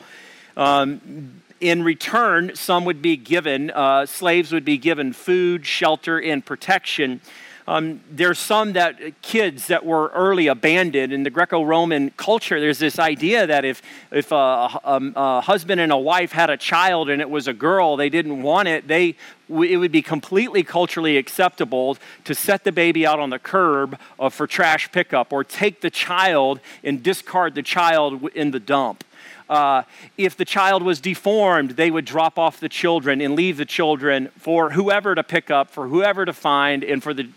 Um, 0.57 1.41
in 1.61 1.83
return, 1.83 2.55
some 2.55 2.85
would 2.85 3.01
be 3.01 3.17
given, 3.17 3.71
uh, 3.71 4.07
slaves 4.07 4.53
would 4.53 4.65
be 4.65 4.79
given 4.79 5.13
food, 5.13 5.67
shelter, 5.67 6.21
and 6.21 6.45
protection. 6.45 7.21
Um, 7.69 8.01
there's 8.11 8.39
some 8.39 8.73
that 8.73 9.21
kids 9.21 9.67
that 9.67 9.85
were 9.85 10.09
early 10.15 10.47
abandoned 10.47 11.13
in 11.13 11.23
the 11.23 11.29
Greco-Roman 11.29 12.13
culture. 12.17 12.59
There's 12.59 12.79
this 12.79 12.99
idea 12.99 13.47
that 13.47 13.67
if 13.67 13.83
if 14.11 14.33
a, 14.33 14.35
a, 14.35 14.81
um, 14.85 15.13
a, 15.15 15.43
husband 15.43 15.79
and 15.79 15.93
a 15.93 15.99
wife 15.99 16.33
had 16.33 16.49
a 16.49 16.57
child 16.57 17.11
and 17.11 17.21
it 17.21 17.29
was 17.29 17.47
a 17.47 17.53
girl, 17.53 17.99
they 17.99 18.09
didn't 18.09 18.43
want 18.43 18.69
it. 18.69 18.89
They 18.89 19.17
it 19.51 19.77
would 19.77 19.93
be 19.93 20.01
completely 20.01 20.63
culturally 20.63 21.19
acceptable 21.19 21.99
to 22.25 22.35
set 22.35 22.65
the 22.65 22.73
baby 22.73 23.07
out 23.07 23.21
on 23.21 23.29
the 23.29 23.39
curb 23.39 23.99
uh, 24.19 24.31
for 24.31 24.47
trash 24.47 24.91
pickup 24.91 25.31
or 25.31 25.45
take 25.45 25.83
the 25.83 25.91
child 25.91 26.61
and 26.83 27.03
discard 27.03 27.55
the 27.55 27.63
child 27.63 28.31
in 28.31 28.51
the 28.51 28.61
dump. 28.61 29.05
Uh, 29.49 29.83
if 30.17 30.37
the 30.37 30.45
child 30.45 30.83
was 30.83 31.01
deformed, 31.01 31.73
they 31.73 31.91
would 31.91 32.05
drop 32.05 32.39
off 32.39 32.61
the 32.61 32.69
children 32.69 33.21
and 33.21 33.35
leave 33.35 33.57
the 33.57 33.65
children 33.65 34.29
for 34.39 34.71
whoever 34.71 35.15
to 35.15 35.23
pick 35.23 35.51
up, 35.51 35.71
for 35.71 35.89
whoever 35.89 36.25
to 36.25 36.33
find, 36.33 36.85
and 36.85 37.03
for 37.03 37.15
the, 37.15 37.29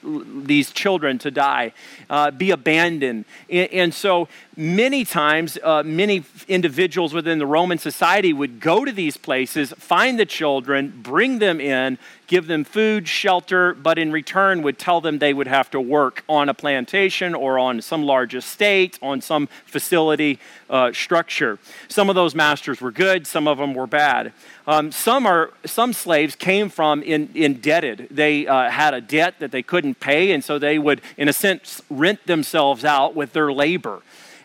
these 0.43 0.71
children 0.71 1.17
to 1.17 1.31
die, 1.31 1.71
uh, 2.09 2.31
be 2.31 2.51
abandoned. 2.51 3.25
And, 3.49 3.71
and, 3.71 3.93
so 3.93 4.27
many 4.57 5.05
times, 5.05 5.57
uh, 5.63 5.83
many 5.83 6.23
individuals 6.47 7.13
within 7.13 7.39
the 7.39 7.45
Roman 7.45 7.77
society 7.77 8.33
would 8.33 8.59
go 8.59 8.83
to 8.83 8.91
these 8.91 9.17
places, 9.17 9.71
find 9.77 10.19
the 10.19 10.25
children, 10.25 10.93
bring 11.01 11.39
them 11.39 11.61
in, 11.61 11.97
give 12.27 12.47
them 12.47 12.63
food, 12.63 13.07
shelter, 13.07 13.73
but 13.73 13.97
in 13.97 14.11
return 14.11 14.61
would 14.61 14.77
tell 14.77 15.01
them 15.01 15.19
they 15.19 15.33
would 15.33 15.47
have 15.47 15.69
to 15.71 15.79
work 15.79 16.23
on 16.27 16.49
a 16.49 16.53
plantation 16.53 17.33
or 17.33 17.59
on 17.59 17.81
some 17.81 18.03
large 18.03 18.35
estate, 18.35 18.99
on 19.01 19.21
some 19.21 19.47
facility 19.65 20.39
uh, 20.69 20.91
structure. 20.93 21.57
Some 21.87 22.09
of 22.09 22.15
those 22.15 22.35
masters 22.35 22.81
were 22.81 22.91
good, 22.91 23.27
some 23.27 23.47
of 23.47 23.57
them 23.57 23.73
were 23.73 23.87
bad. 23.87 24.33
Um, 24.67 24.91
some, 24.91 25.25
are, 25.25 25.51
some 25.65 25.91
slaves 25.91 26.35
came 26.35 26.69
from 26.69 27.01
in, 27.03 27.29
indebted. 27.33 28.07
They 28.11 28.47
uh, 28.47 28.69
had 28.69 28.93
a 28.93 29.01
debt 29.01 29.35
that 29.39 29.51
they 29.51 29.63
couldn't 29.63 29.99
pay, 29.99 30.31
and 30.31 30.43
so 30.43 30.59
they 30.59 30.77
would, 30.77 31.01
in 31.17 31.27
a 31.27 31.33
sense, 31.33 31.81
rent 31.89 32.25
themselves 32.27 32.85
out 32.85 33.15
with 33.15 33.33
their 33.33 33.51
labor 33.51 34.01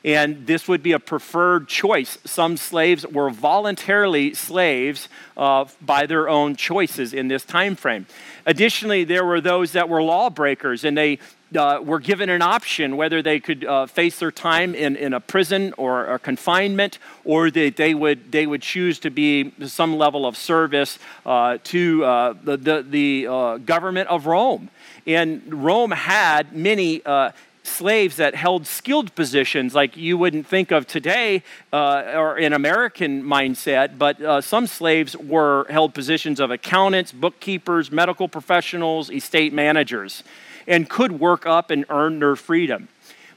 and 0.07 0.47
this 0.47 0.69
would 0.69 0.85
be 0.85 0.93
a 0.93 1.01
preferred 1.01 1.67
choice. 1.67 2.17
Some 2.25 2.57
slaves 2.57 3.05
were 3.05 3.29
voluntarily 3.29 4.35
slaves 4.35 5.09
uh, 5.37 5.65
by 5.83 6.07
their 6.07 6.29
own 6.29 6.55
choices 6.55 7.13
in 7.13 7.27
this 7.27 7.45
time 7.45 7.75
frame. 7.75 8.07
Additionally, 8.47 9.03
there 9.03 9.27
were 9.27 9.41
those 9.41 9.73
that 9.73 9.89
were 9.89 10.01
lawbreakers, 10.01 10.85
and 10.85 10.97
they 10.97 11.19
uh, 11.57 11.81
were 11.83 11.99
given 11.99 12.31
an 12.31 12.41
option 12.41 12.97
whether 12.97 13.21
they 13.21 13.41
could 13.41 13.65
uh, 13.65 13.87
face 13.87 14.21
their 14.21 14.31
time 14.31 14.77
in, 14.77 14.95
in 14.95 15.13
a 15.13 15.21
prison 15.21 15.75
or 15.77 16.07
a 16.07 16.21
confinement, 16.21 17.01
or 17.25 17.51
that 17.51 17.75
they 17.75 17.93
would, 17.93 18.31
they 18.31 18.47
would 18.47 18.63
choose 18.63 19.01
to 19.01 19.11
be 19.11 19.53
some 19.67 19.97
level 19.97 20.25
of 20.25 20.37
service 20.37 21.01
uh, 21.25 21.59
to 21.65 22.05
uh, 22.05 22.35
the, 22.45 22.57
the, 22.57 22.87
the 22.89 23.27
uh, 23.27 23.57
government 23.59 24.09
of 24.09 24.27
Rome. 24.27 24.71
And 25.05 25.65
Rome 25.65 25.91
had 25.91 26.53
many 26.53 27.05
uh, 27.05 27.31
slaves 27.67 28.17
that 28.17 28.35
held 28.35 28.67
skilled 28.67 29.15
positions 29.15 29.75
like 29.75 29.97
you 29.97 30.17
wouldn't 30.17 30.47
think 30.47 30.71
of 30.71 30.87
today 30.87 31.43
uh, 31.73 32.13
or 32.15 32.39
in 32.39 32.53
American 32.53 33.23
mindset, 33.23 33.99
but 33.99 34.21
uh, 34.21 34.41
some 34.41 34.67
slaves 34.67 35.17
were 35.17 35.67
held 35.69 35.95
positions 35.95 36.41
of 36.41 36.51
accountants, 36.51 37.13
bookkeepers, 37.13 37.91
medical 37.91 38.29
professionals, 38.29 39.11
estate 39.11 39.53
managers, 39.53 40.23
and 40.67 40.89
could 40.89 41.13
work 41.21 41.47
up 41.47 41.71
and 41.71 41.85
earn 41.89 42.19
their 42.19 42.37
freedom. 42.37 42.89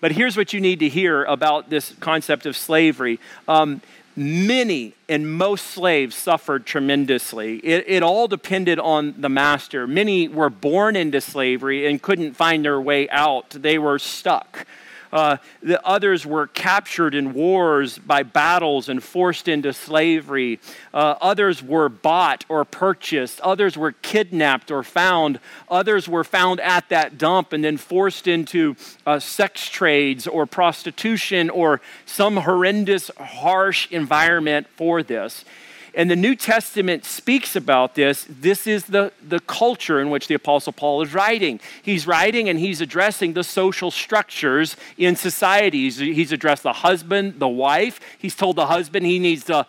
But 0.01 0.13
here's 0.13 0.37
what 0.37 0.53
you 0.53 0.61
need 0.61 0.79
to 0.79 0.87
hear 0.87 1.25
about 1.25 1.69
this 1.69 1.93
concept 1.99 2.45
of 2.45 2.55
slavery. 2.55 3.19
Um, 3.47 3.81
Many 4.19 4.95
and 5.07 5.31
most 5.31 5.67
slaves 5.67 6.13
suffered 6.13 6.65
tremendously. 6.65 7.59
It, 7.59 7.85
it, 7.87 8.03
all 8.03 8.27
depended 8.27 8.77
on 8.77 9.15
the 9.17 9.29
master. 9.29 9.87
Many 9.87 10.27
were 10.27 10.49
born 10.49 10.97
into 10.97 11.21
slavery 11.21 11.87
and 11.87 12.01
couldn't 12.01 12.33
find 12.33 12.65
their 12.65 12.81
way 12.81 13.09
out, 13.11 13.51
they 13.51 13.77
were 13.77 13.97
stuck. 13.97 14.67
Uh, 15.11 15.37
the 15.61 15.85
others 15.85 16.25
were 16.25 16.47
captured 16.47 17.15
in 17.15 17.33
wars 17.33 17.97
by 17.97 18.23
battles 18.23 18.89
and 18.89 19.03
forced 19.03 19.47
into 19.47 19.73
slavery. 19.73 20.59
Uh, 20.93 21.15
others 21.21 21.63
were 21.63 21.89
bought 21.89 22.45
or 22.49 22.63
purchased. 22.65 23.39
Others 23.41 23.77
were 23.77 23.91
kidnapped 23.91 24.71
or 24.71 24.83
found. 24.83 25.39
Others 25.69 26.07
were 26.07 26.23
found 26.23 26.59
at 26.59 26.89
that 26.89 27.17
dump 27.17 27.53
and 27.53 27.63
then 27.63 27.77
forced 27.77 28.27
into 28.27 28.75
uh, 29.05 29.19
sex 29.19 29.67
trades 29.67 30.27
or 30.27 30.45
prostitution 30.45 31.49
or 31.49 31.81
some 32.05 32.37
horrendous, 32.37 33.11
harsh 33.17 33.87
environment 33.91 34.67
for 34.75 35.01
this. 35.01 35.45
And 35.93 36.09
the 36.09 36.15
New 36.15 36.35
Testament 36.35 37.05
speaks 37.05 37.55
about 37.55 37.95
this. 37.95 38.25
This 38.29 38.67
is 38.67 38.85
the, 38.85 39.11
the 39.27 39.39
culture 39.39 39.99
in 39.99 40.09
which 40.09 40.27
the 40.27 40.35
Apostle 40.35 40.73
Paul 40.73 41.01
is 41.01 41.13
writing. 41.13 41.59
He's 41.81 42.05
writing 42.05 42.49
and 42.49 42.59
he's 42.59 42.81
addressing 42.81 43.33
the 43.33 43.43
social 43.43 43.91
structures 43.91 44.75
in 44.97 45.15
society. 45.15 45.83
He's, 45.83 45.97
he's 45.97 46.31
addressed 46.31 46.63
the 46.63 46.73
husband, 46.73 47.39
the 47.39 47.47
wife. 47.47 47.99
He's 48.17 48.35
told 48.35 48.55
the 48.55 48.67
husband 48.67 49.05
he 49.05 49.19
needs 49.19 49.43
to 49.45 49.65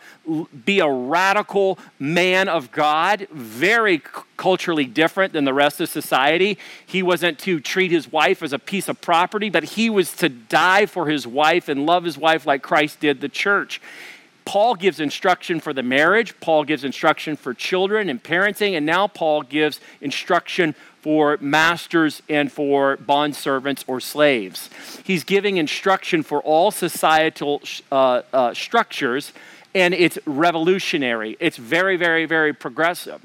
be 0.64 0.80
a 0.80 0.88
radical 0.88 1.78
man 1.98 2.48
of 2.48 2.70
God, 2.70 3.26
very 3.30 4.02
culturally 4.36 4.84
different 4.86 5.32
than 5.32 5.44
the 5.44 5.54
rest 5.54 5.80
of 5.80 5.88
society. 5.88 6.58
He 6.86 7.02
wasn't 7.02 7.38
to 7.40 7.60
treat 7.60 7.90
his 7.90 8.10
wife 8.10 8.42
as 8.42 8.52
a 8.52 8.58
piece 8.58 8.88
of 8.88 9.00
property, 9.00 9.50
but 9.50 9.64
he 9.64 9.90
was 9.90 10.12
to 10.16 10.28
die 10.28 10.86
for 10.86 11.08
his 11.08 11.26
wife 11.26 11.68
and 11.68 11.86
love 11.86 12.04
his 12.04 12.16
wife 12.16 12.46
like 12.46 12.62
Christ 12.62 13.00
did 13.00 13.20
the 13.20 13.28
church. 13.28 13.80
Paul 14.50 14.74
gives 14.74 14.98
instruction 14.98 15.60
for 15.60 15.72
the 15.72 15.84
marriage, 15.84 16.34
Paul 16.40 16.64
gives 16.64 16.82
instruction 16.82 17.36
for 17.36 17.54
children 17.54 18.08
and 18.08 18.20
parenting, 18.20 18.76
and 18.76 18.84
now 18.84 19.06
Paul 19.06 19.42
gives 19.42 19.78
instruction 20.00 20.74
for 21.02 21.38
masters 21.40 22.20
and 22.28 22.50
for 22.50 22.96
bond 22.96 23.36
servants 23.36 23.84
or 23.86 24.00
slaves. 24.00 24.68
He's 25.04 25.22
giving 25.22 25.58
instruction 25.58 26.24
for 26.24 26.40
all 26.40 26.72
societal 26.72 27.62
uh, 27.92 28.22
uh, 28.32 28.52
structures, 28.52 29.32
and 29.72 29.94
it's 29.94 30.18
revolutionary. 30.26 31.36
It's 31.38 31.56
very, 31.56 31.96
very, 31.96 32.26
very 32.26 32.52
progressive. 32.52 33.24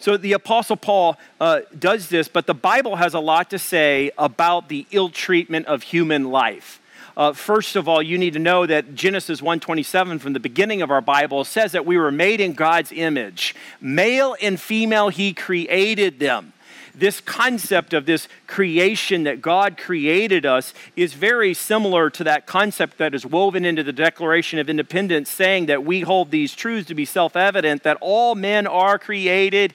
So 0.00 0.16
the 0.16 0.32
Apostle 0.32 0.76
Paul 0.76 1.18
uh, 1.40 1.60
does 1.78 2.08
this, 2.08 2.26
but 2.26 2.48
the 2.48 2.54
Bible 2.54 2.96
has 2.96 3.14
a 3.14 3.20
lot 3.20 3.48
to 3.50 3.60
say 3.60 4.10
about 4.18 4.70
the 4.70 4.88
ill 4.90 5.08
treatment 5.08 5.66
of 5.66 5.84
human 5.84 6.32
life. 6.32 6.80
Uh, 7.16 7.32
first 7.32 7.76
of 7.76 7.88
all, 7.88 8.02
you 8.02 8.18
need 8.18 8.34
to 8.34 8.38
know 8.38 8.66
that 8.66 8.94
Genesis 8.94 9.40
1:27 9.40 10.18
from 10.18 10.34
the 10.34 10.40
beginning 10.40 10.82
of 10.82 10.90
our 10.90 11.00
Bible 11.00 11.44
says 11.44 11.72
that 11.72 11.86
we 11.86 11.96
were 11.96 12.12
made 12.12 12.40
in 12.40 12.52
God's 12.52 12.92
image. 12.92 13.54
Male 13.80 14.36
and 14.42 14.60
female 14.60 15.08
he 15.08 15.32
created 15.32 16.18
them. 16.18 16.52
This 16.94 17.20
concept 17.20 17.92
of 17.92 18.06
this 18.06 18.26
creation 18.46 19.24
that 19.24 19.42
God 19.42 19.76
created 19.76 20.46
us 20.46 20.72
is 20.94 21.12
very 21.12 21.52
similar 21.52 22.08
to 22.10 22.24
that 22.24 22.46
concept 22.46 22.96
that 22.98 23.14
is 23.14 23.26
woven 23.26 23.64
into 23.66 23.82
the 23.82 23.92
Declaration 23.92 24.58
of 24.58 24.70
Independence, 24.70 25.30
saying 25.30 25.66
that 25.66 25.84
we 25.84 26.00
hold 26.00 26.30
these 26.30 26.54
truths 26.54 26.88
to 26.88 26.94
be 26.94 27.04
self 27.06 27.34
evident 27.34 27.82
that 27.82 27.98
all 28.00 28.34
men 28.34 28.66
are 28.66 28.98
created 28.98 29.72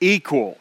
equal. 0.00 0.58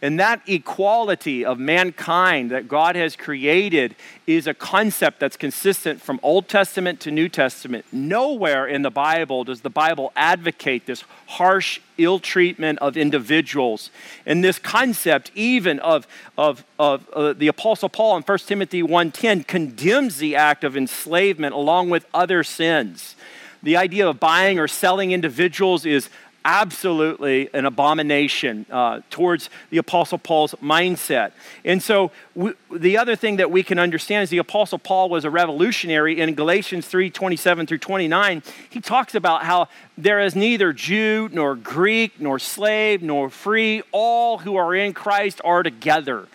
And 0.00 0.20
that 0.20 0.42
equality 0.46 1.44
of 1.44 1.58
mankind 1.58 2.52
that 2.52 2.68
God 2.68 2.94
has 2.94 3.16
created 3.16 3.96
is 4.28 4.46
a 4.46 4.54
concept 4.54 5.18
that's 5.18 5.36
consistent 5.36 6.00
from 6.00 6.20
Old 6.22 6.46
Testament 6.48 7.00
to 7.00 7.10
New 7.10 7.28
Testament. 7.28 7.84
Nowhere 7.90 8.64
in 8.64 8.82
the 8.82 8.90
Bible 8.90 9.42
does 9.42 9.62
the 9.62 9.70
Bible 9.70 10.12
advocate 10.14 10.86
this 10.86 11.02
harsh 11.26 11.80
ill 11.96 12.20
treatment 12.20 12.78
of 12.78 12.96
individuals. 12.96 13.90
And 14.24 14.44
this 14.44 14.60
concept, 14.60 15.32
even 15.34 15.80
of, 15.80 16.06
of, 16.36 16.64
of 16.78 17.08
uh, 17.10 17.32
the 17.32 17.48
Apostle 17.48 17.88
Paul 17.88 18.16
in 18.18 18.22
1 18.22 18.38
Timothy 18.38 18.84
1.10, 18.84 19.48
condemns 19.48 20.18
the 20.18 20.36
act 20.36 20.62
of 20.62 20.76
enslavement 20.76 21.56
along 21.56 21.90
with 21.90 22.06
other 22.14 22.44
sins. 22.44 23.16
The 23.64 23.76
idea 23.76 24.08
of 24.08 24.20
buying 24.20 24.60
or 24.60 24.68
selling 24.68 25.10
individuals 25.10 25.84
is 25.84 26.08
absolutely 26.48 27.50
an 27.52 27.66
abomination 27.66 28.64
uh, 28.70 29.02
towards 29.10 29.50
the 29.68 29.76
Apostle 29.76 30.16
Paul's 30.16 30.54
mindset. 30.62 31.32
And 31.62 31.82
so, 31.82 32.10
we, 32.34 32.54
the 32.74 32.96
other 32.96 33.16
thing 33.16 33.36
that 33.36 33.50
we 33.50 33.62
can 33.62 33.78
understand 33.78 34.22
is 34.22 34.30
the 34.30 34.38
Apostle 34.38 34.78
Paul 34.78 35.10
was 35.10 35.26
a 35.26 35.30
revolutionary. 35.30 36.18
In 36.18 36.34
Galatians 36.34 36.86
3 36.86 37.10
27 37.10 37.66
through 37.66 37.78
29, 37.78 38.42
he 38.70 38.80
talks 38.80 39.14
about 39.14 39.44
how 39.44 39.68
there 39.98 40.20
is 40.20 40.34
neither 40.34 40.72
Jew 40.72 41.28
nor 41.30 41.54
Greek 41.54 42.18
nor 42.18 42.38
slave 42.38 43.02
nor 43.02 43.28
free, 43.28 43.82
all 43.92 44.38
who 44.38 44.56
are 44.56 44.74
in 44.74 44.94
Christ 44.94 45.42
are 45.44 45.62
together. 45.62 46.28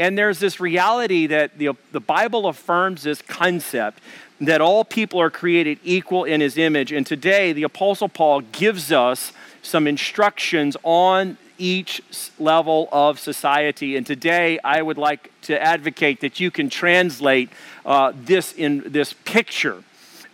And 0.00 0.18
there's 0.18 0.40
this 0.40 0.58
reality 0.58 1.28
that 1.28 1.58
the, 1.58 1.76
the 1.92 2.00
Bible 2.00 2.48
affirms 2.48 3.04
this 3.04 3.22
concept 3.22 4.00
that 4.40 4.60
all 4.60 4.84
people 4.84 5.20
are 5.20 5.30
created 5.30 5.78
equal 5.84 6.24
in 6.24 6.40
his 6.40 6.56
image. 6.56 6.90
And 6.90 7.06
today, 7.06 7.52
the 7.52 7.62
Apostle 7.62 8.08
Paul 8.08 8.40
gives 8.40 8.90
us 8.90 9.32
some 9.62 9.86
instructions 9.86 10.76
on 10.82 11.36
each 11.58 12.02
level 12.38 12.88
of 12.90 13.18
society. 13.18 13.96
And 13.96 14.06
today, 14.06 14.58
I 14.64 14.82
would 14.82 14.98
like 14.98 15.30
to 15.42 15.60
advocate 15.60 16.20
that 16.20 16.40
you 16.40 16.50
can 16.50 16.70
translate 16.70 17.50
uh, 17.84 18.12
this 18.16 18.52
in 18.52 18.82
this 18.86 19.12
picture 19.24 19.84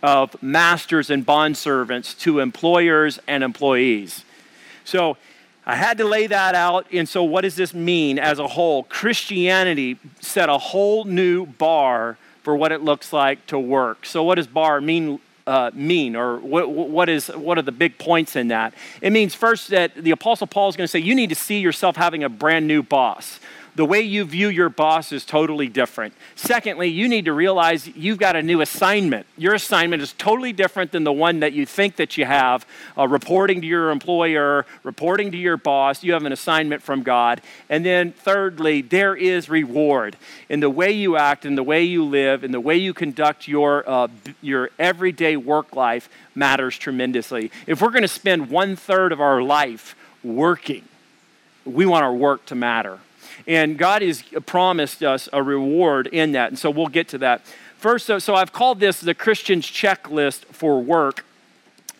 of 0.01 0.41
masters 0.41 1.09
and 1.09 1.25
bondservants 1.25 2.17
to 2.19 2.39
employers 2.39 3.19
and 3.27 3.43
employees. 3.43 4.23
So, 4.85 5.17
I 5.69 5.75
had 5.75 5.97
to 5.97 6.05
lay 6.05 6.27
that 6.27 6.55
out. 6.55 6.87
And 6.93 7.09
so, 7.09 7.23
what 7.23 7.41
does 7.41 7.57
this 7.57 7.73
mean 7.73 8.17
as 8.19 8.39
a 8.39 8.47
whole? 8.47 8.83
Christianity 8.83 9.99
set 10.21 10.47
a 10.47 10.57
whole 10.57 11.03
new 11.03 11.45
bar 11.45 12.17
for 12.41 12.55
what 12.55 12.71
it 12.71 12.81
looks 12.81 13.11
like 13.11 13.45
to 13.47 13.59
work. 13.59 14.05
So, 14.05 14.23
what 14.23 14.35
does 14.35 14.47
bar 14.47 14.79
mean 14.79 15.19
uh, 15.47 15.71
mean, 15.73 16.15
or 16.15 16.37
what, 16.37 16.69
what, 16.69 17.09
is, 17.09 17.27
what 17.27 17.57
are 17.57 17.61
the 17.61 17.71
big 17.71 17.97
points 17.97 18.35
in 18.35 18.49
that? 18.49 18.73
It 19.01 19.11
means 19.11 19.33
first 19.33 19.69
that 19.69 19.95
the 19.95 20.11
Apostle 20.11 20.45
Paul 20.45 20.69
is 20.69 20.75
going 20.75 20.83
to 20.83 20.89
say 20.89 20.99
you 20.99 21.15
need 21.15 21.29
to 21.29 21.35
see 21.35 21.59
yourself 21.59 21.95
having 21.95 22.23
a 22.23 22.29
brand 22.29 22.67
new 22.67 22.83
boss 22.83 23.39
the 23.77 23.85
way 23.85 24.01
you 24.01 24.25
view 24.25 24.49
your 24.49 24.69
boss 24.69 25.11
is 25.11 25.23
totally 25.23 25.67
different. 25.67 26.15
Secondly, 26.35 26.87
you 26.87 27.07
need 27.07 27.25
to 27.25 27.33
realize 27.33 27.87
you've 27.95 28.17
got 28.17 28.35
a 28.35 28.41
new 28.41 28.59
assignment. 28.59 29.27
Your 29.37 29.53
assignment 29.53 30.01
is 30.01 30.13
totally 30.13 30.51
different 30.51 30.91
than 30.91 31.03
the 31.03 31.13
one 31.13 31.41
that 31.41 31.53
you 31.53 31.67
think 31.67 31.97
that 31.97 32.17
you 32.17 32.25
have. 32.25 32.65
Uh, 32.97 33.07
reporting 33.07 33.61
to 33.61 33.67
your 33.67 33.91
employer, 33.91 34.65
reporting 34.81 35.31
to 35.31 35.37
your 35.37 35.57
boss, 35.57 36.03
you 36.03 36.13
have 36.13 36.25
an 36.25 36.31
assignment 36.31 36.81
from 36.81 37.03
God. 37.03 37.39
And 37.69 37.85
then 37.85 38.13
thirdly, 38.13 38.81
there 38.81 39.15
is 39.15 39.47
reward 39.47 40.17
in 40.49 40.59
the 40.59 40.71
way 40.71 40.91
you 40.91 41.15
act, 41.15 41.45
in 41.45 41.53
the 41.53 41.61
way 41.61 41.83
you 41.83 42.03
live, 42.03 42.43
in 42.43 42.51
the 42.51 42.59
way 42.59 42.77
you 42.77 42.95
conduct 42.95 43.47
your 43.47 43.87
uh, 43.87 44.07
your 44.41 44.71
everyday 44.79 45.37
work 45.37 45.75
life 45.75 46.09
matters 46.33 46.79
tremendously. 46.79 47.51
If 47.67 47.83
we're 47.83 47.91
going 47.91 48.01
to 48.01 48.07
spend 48.07 48.49
one 48.49 48.75
third 48.75 49.11
of 49.11 49.21
our 49.21 49.39
life 49.39 49.95
working, 50.23 50.83
we 51.63 51.85
want 51.85 52.03
our 52.03 52.13
work 52.15 52.43
to 52.47 52.55
matter. 52.55 52.97
And 53.47 53.77
God 53.77 54.01
has 54.01 54.23
promised 54.45 55.01
us 55.01 55.29
a 55.31 55.41
reward 55.41 56.07
in 56.07 56.33
that. 56.33 56.49
And 56.49 56.59
so 56.59 56.69
we'll 56.69 56.87
get 56.87 57.07
to 57.09 57.17
that. 57.19 57.45
First, 57.77 58.05
so, 58.05 58.19
so 58.19 58.35
I've 58.35 58.51
called 58.51 58.79
this 58.79 58.99
the 58.99 59.13
Christian's 59.13 59.65
checklist 59.65 60.45
for 60.45 60.81
work, 60.81 61.25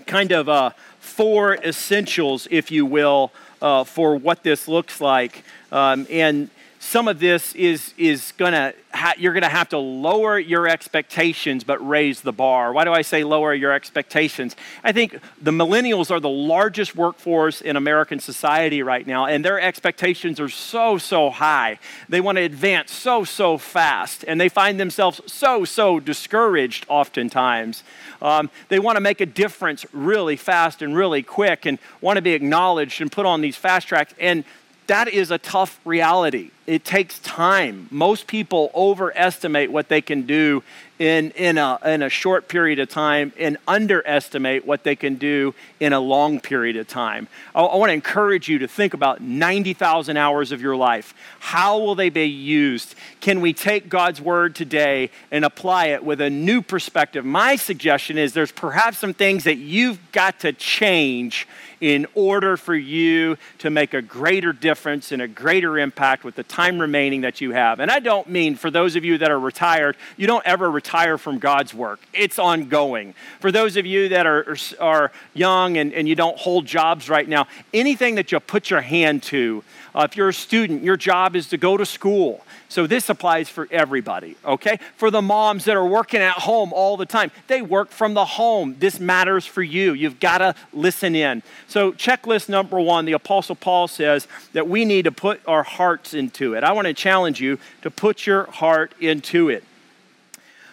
kind 0.05 0.31
of 0.31 0.49
uh, 0.49 0.71
four 0.99 1.55
essentials, 1.55 2.47
if 2.51 2.69
you 2.69 2.85
will, 2.85 3.31
uh, 3.61 3.83
for 3.83 4.15
what 4.15 4.43
this 4.43 4.67
looks 4.67 4.99
like. 4.99 5.43
Um, 5.71 6.05
and 6.09 6.49
some 6.87 7.09
of 7.09 7.19
this 7.19 7.53
is, 7.53 7.93
is 7.97 8.31
going 8.37 8.53
to 8.53 8.73
ha- 8.93 9.13
you're 9.17 9.33
going 9.33 9.43
to 9.43 9.49
have 9.49 9.67
to 9.67 9.77
lower 9.77 10.39
your 10.39 10.69
expectations 10.69 11.65
but 11.65 11.85
raise 11.85 12.21
the 12.21 12.31
bar. 12.31 12.71
Why 12.71 12.85
do 12.85 12.93
I 12.93 13.01
say 13.01 13.25
lower 13.25 13.53
your 13.53 13.73
expectations? 13.73 14.55
I 14.85 14.93
think 14.93 15.19
the 15.41 15.51
millennials 15.51 16.09
are 16.11 16.21
the 16.21 16.29
largest 16.29 16.95
workforce 16.95 17.59
in 17.59 17.75
American 17.75 18.21
society 18.21 18.83
right 18.83 19.05
now, 19.05 19.25
and 19.25 19.43
their 19.43 19.59
expectations 19.59 20.39
are 20.39 20.47
so, 20.47 20.97
so 20.97 21.29
high. 21.29 21.77
They 22.07 22.21
want 22.21 22.37
to 22.37 22.43
advance 22.43 22.93
so, 22.93 23.25
so 23.25 23.57
fast, 23.57 24.23
and 24.25 24.39
they 24.39 24.47
find 24.47 24.79
themselves 24.79 25.19
so, 25.25 25.65
so 25.65 25.99
discouraged 25.99 26.85
oftentimes. 26.87 27.83
Um, 28.21 28.49
they 28.69 28.79
want 28.79 28.95
to 28.95 29.01
make 29.01 29.19
a 29.19 29.25
difference 29.25 29.85
really 29.91 30.37
fast 30.37 30.81
and 30.81 30.95
really 30.95 31.21
quick 31.21 31.65
and 31.65 31.79
want 31.99 32.15
to 32.15 32.21
be 32.21 32.31
acknowledged 32.31 33.01
and 33.01 33.11
put 33.11 33.25
on 33.25 33.41
these 33.41 33.57
fast 33.57 33.89
tracks. 33.89 34.13
And 34.21 34.45
that 34.87 35.09
is 35.09 35.31
a 35.31 35.37
tough 35.37 35.79
reality. 35.85 36.51
It 36.65 36.83
takes 36.83 37.19
time. 37.19 37.87
Most 37.91 38.27
people 38.27 38.71
overestimate 38.73 39.71
what 39.71 39.87
they 39.89 40.01
can 40.01 40.23
do 40.23 40.63
in, 40.99 41.31
in, 41.31 41.57
a, 41.57 41.79
in 41.85 42.01
a 42.01 42.09
short 42.09 42.47
period 42.47 42.79
of 42.79 42.89
time 42.89 43.31
and 43.37 43.57
underestimate 43.67 44.65
what 44.65 44.83
they 44.83 44.95
can 44.95 45.15
do 45.15 45.53
in 45.79 45.93
a 45.93 45.99
long 45.99 46.39
period 46.39 46.75
of 46.75 46.87
time. 46.87 47.27
I, 47.53 47.61
I 47.61 47.75
want 47.75 47.89
to 47.89 47.93
encourage 47.93 48.49
you 48.49 48.59
to 48.59 48.67
think 48.67 48.93
about 48.93 49.21
90,000 49.21 50.17
hours 50.17 50.51
of 50.51 50.61
your 50.61 50.75
life. 50.75 51.13
How 51.39 51.77
will 51.77 51.95
they 51.95 52.09
be 52.09 52.25
used? 52.25 52.95
Can 53.21 53.41
we 53.41 53.53
take 53.53 53.89
God's 53.89 54.19
word 54.19 54.55
today 54.55 55.11
and 55.31 55.45
apply 55.45 55.87
it 55.87 56.03
with 56.03 56.19
a 56.19 56.29
new 56.29 56.61
perspective? 56.61 57.23
My 57.23 57.55
suggestion 57.55 58.17
is 58.17 58.33
there's 58.33 58.51
perhaps 58.51 58.97
some 58.97 59.13
things 59.13 59.43
that 59.43 59.57
you've 59.57 59.99
got 60.11 60.39
to 60.41 60.53
change 60.53 61.47
in 61.81 62.05
order 62.15 62.57
for 62.57 62.75
you 62.75 63.37
to 63.59 63.69
make 63.69 63.93
a 63.93 64.01
greater 64.01 64.53
difference 64.53 65.11
and 65.11 65.21
a 65.21 65.27
greater 65.27 65.77
impact 65.77 66.23
with 66.23 66.35
the 66.35 66.43
time 66.43 66.79
remaining 66.79 67.21
that 67.21 67.41
you 67.41 67.51
have. 67.51 67.79
And 67.79 67.91
I 67.91 67.99
don't 67.99 68.27
mean 68.27 68.55
for 68.55 68.71
those 68.71 68.95
of 68.95 69.05
you 69.05 69.17
that 69.19 69.31
are 69.31 69.39
retired, 69.39 69.97
you 70.15 70.27
don't 70.27 70.45
ever 70.45 70.69
retire 70.69 71.17
from 71.17 71.39
God's 71.39 71.73
work, 71.73 71.99
it's 72.13 72.39
ongoing. 72.39 73.13
For 73.39 73.51
those 73.51 73.77
of 73.77 73.85
you 73.85 74.09
that 74.09 74.25
are, 74.25 74.57
are 74.79 75.11
young 75.33 75.77
and, 75.77 75.93
and 75.93 76.07
you 76.07 76.15
don't 76.15 76.37
hold 76.37 76.65
jobs 76.65 77.09
right 77.09 77.27
now, 77.27 77.47
anything 77.73 78.15
that 78.15 78.31
you 78.31 78.39
put 78.39 78.69
your 78.69 78.81
hand 78.81 79.23
to, 79.23 79.63
uh, 79.95 80.07
if 80.09 80.17
you're 80.17 80.29
a 80.29 80.33
student, 80.33 80.83
your 80.83 80.97
job 80.97 81.35
is 81.35 81.47
to 81.49 81.57
go 81.57 81.77
to 81.77 81.85
school. 81.85 82.43
So 82.69 82.85
this 82.85 83.09
applies 83.09 83.47
for 83.47 83.67
everybody, 83.71 84.35
okay? 84.43 84.79
For 84.97 85.09
the 85.09 85.21
moms 85.21 85.65
that 85.65 85.77
are 85.77 85.85
working 85.85 86.19
at 86.19 86.33
home 86.33 86.73
all 86.73 86.97
the 86.97 87.05
time, 87.05 87.31
they 87.47 87.61
work 87.61 87.91
from 87.91 88.13
the 88.13 88.25
home. 88.25 88.75
This 88.79 88.99
matters 88.99 89.45
for 89.45 89.63
you. 89.63 89.93
You've 89.93 90.19
got 90.19 90.39
to 90.39 90.55
listen 90.73 91.15
in. 91.15 91.43
So, 91.67 91.93
checklist 91.93 92.49
number 92.49 92.79
one 92.79 93.05
the 93.05 93.13
Apostle 93.13 93.55
Paul 93.55 93.87
says 93.87 94.27
that 94.53 94.67
we 94.67 94.83
need 94.83 95.03
to 95.03 95.11
put 95.11 95.39
our 95.47 95.63
hearts 95.63 96.13
into 96.13 96.55
it. 96.55 96.63
I 96.63 96.73
want 96.73 96.87
to 96.87 96.93
challenge 96.93 97.39
you 97.39 97.57
to 97.83 97.91
put 97.91 98.25
your 98.25 98.45
heart 98.51 98.93
into 98.99 99.49
it. 99.49 99.63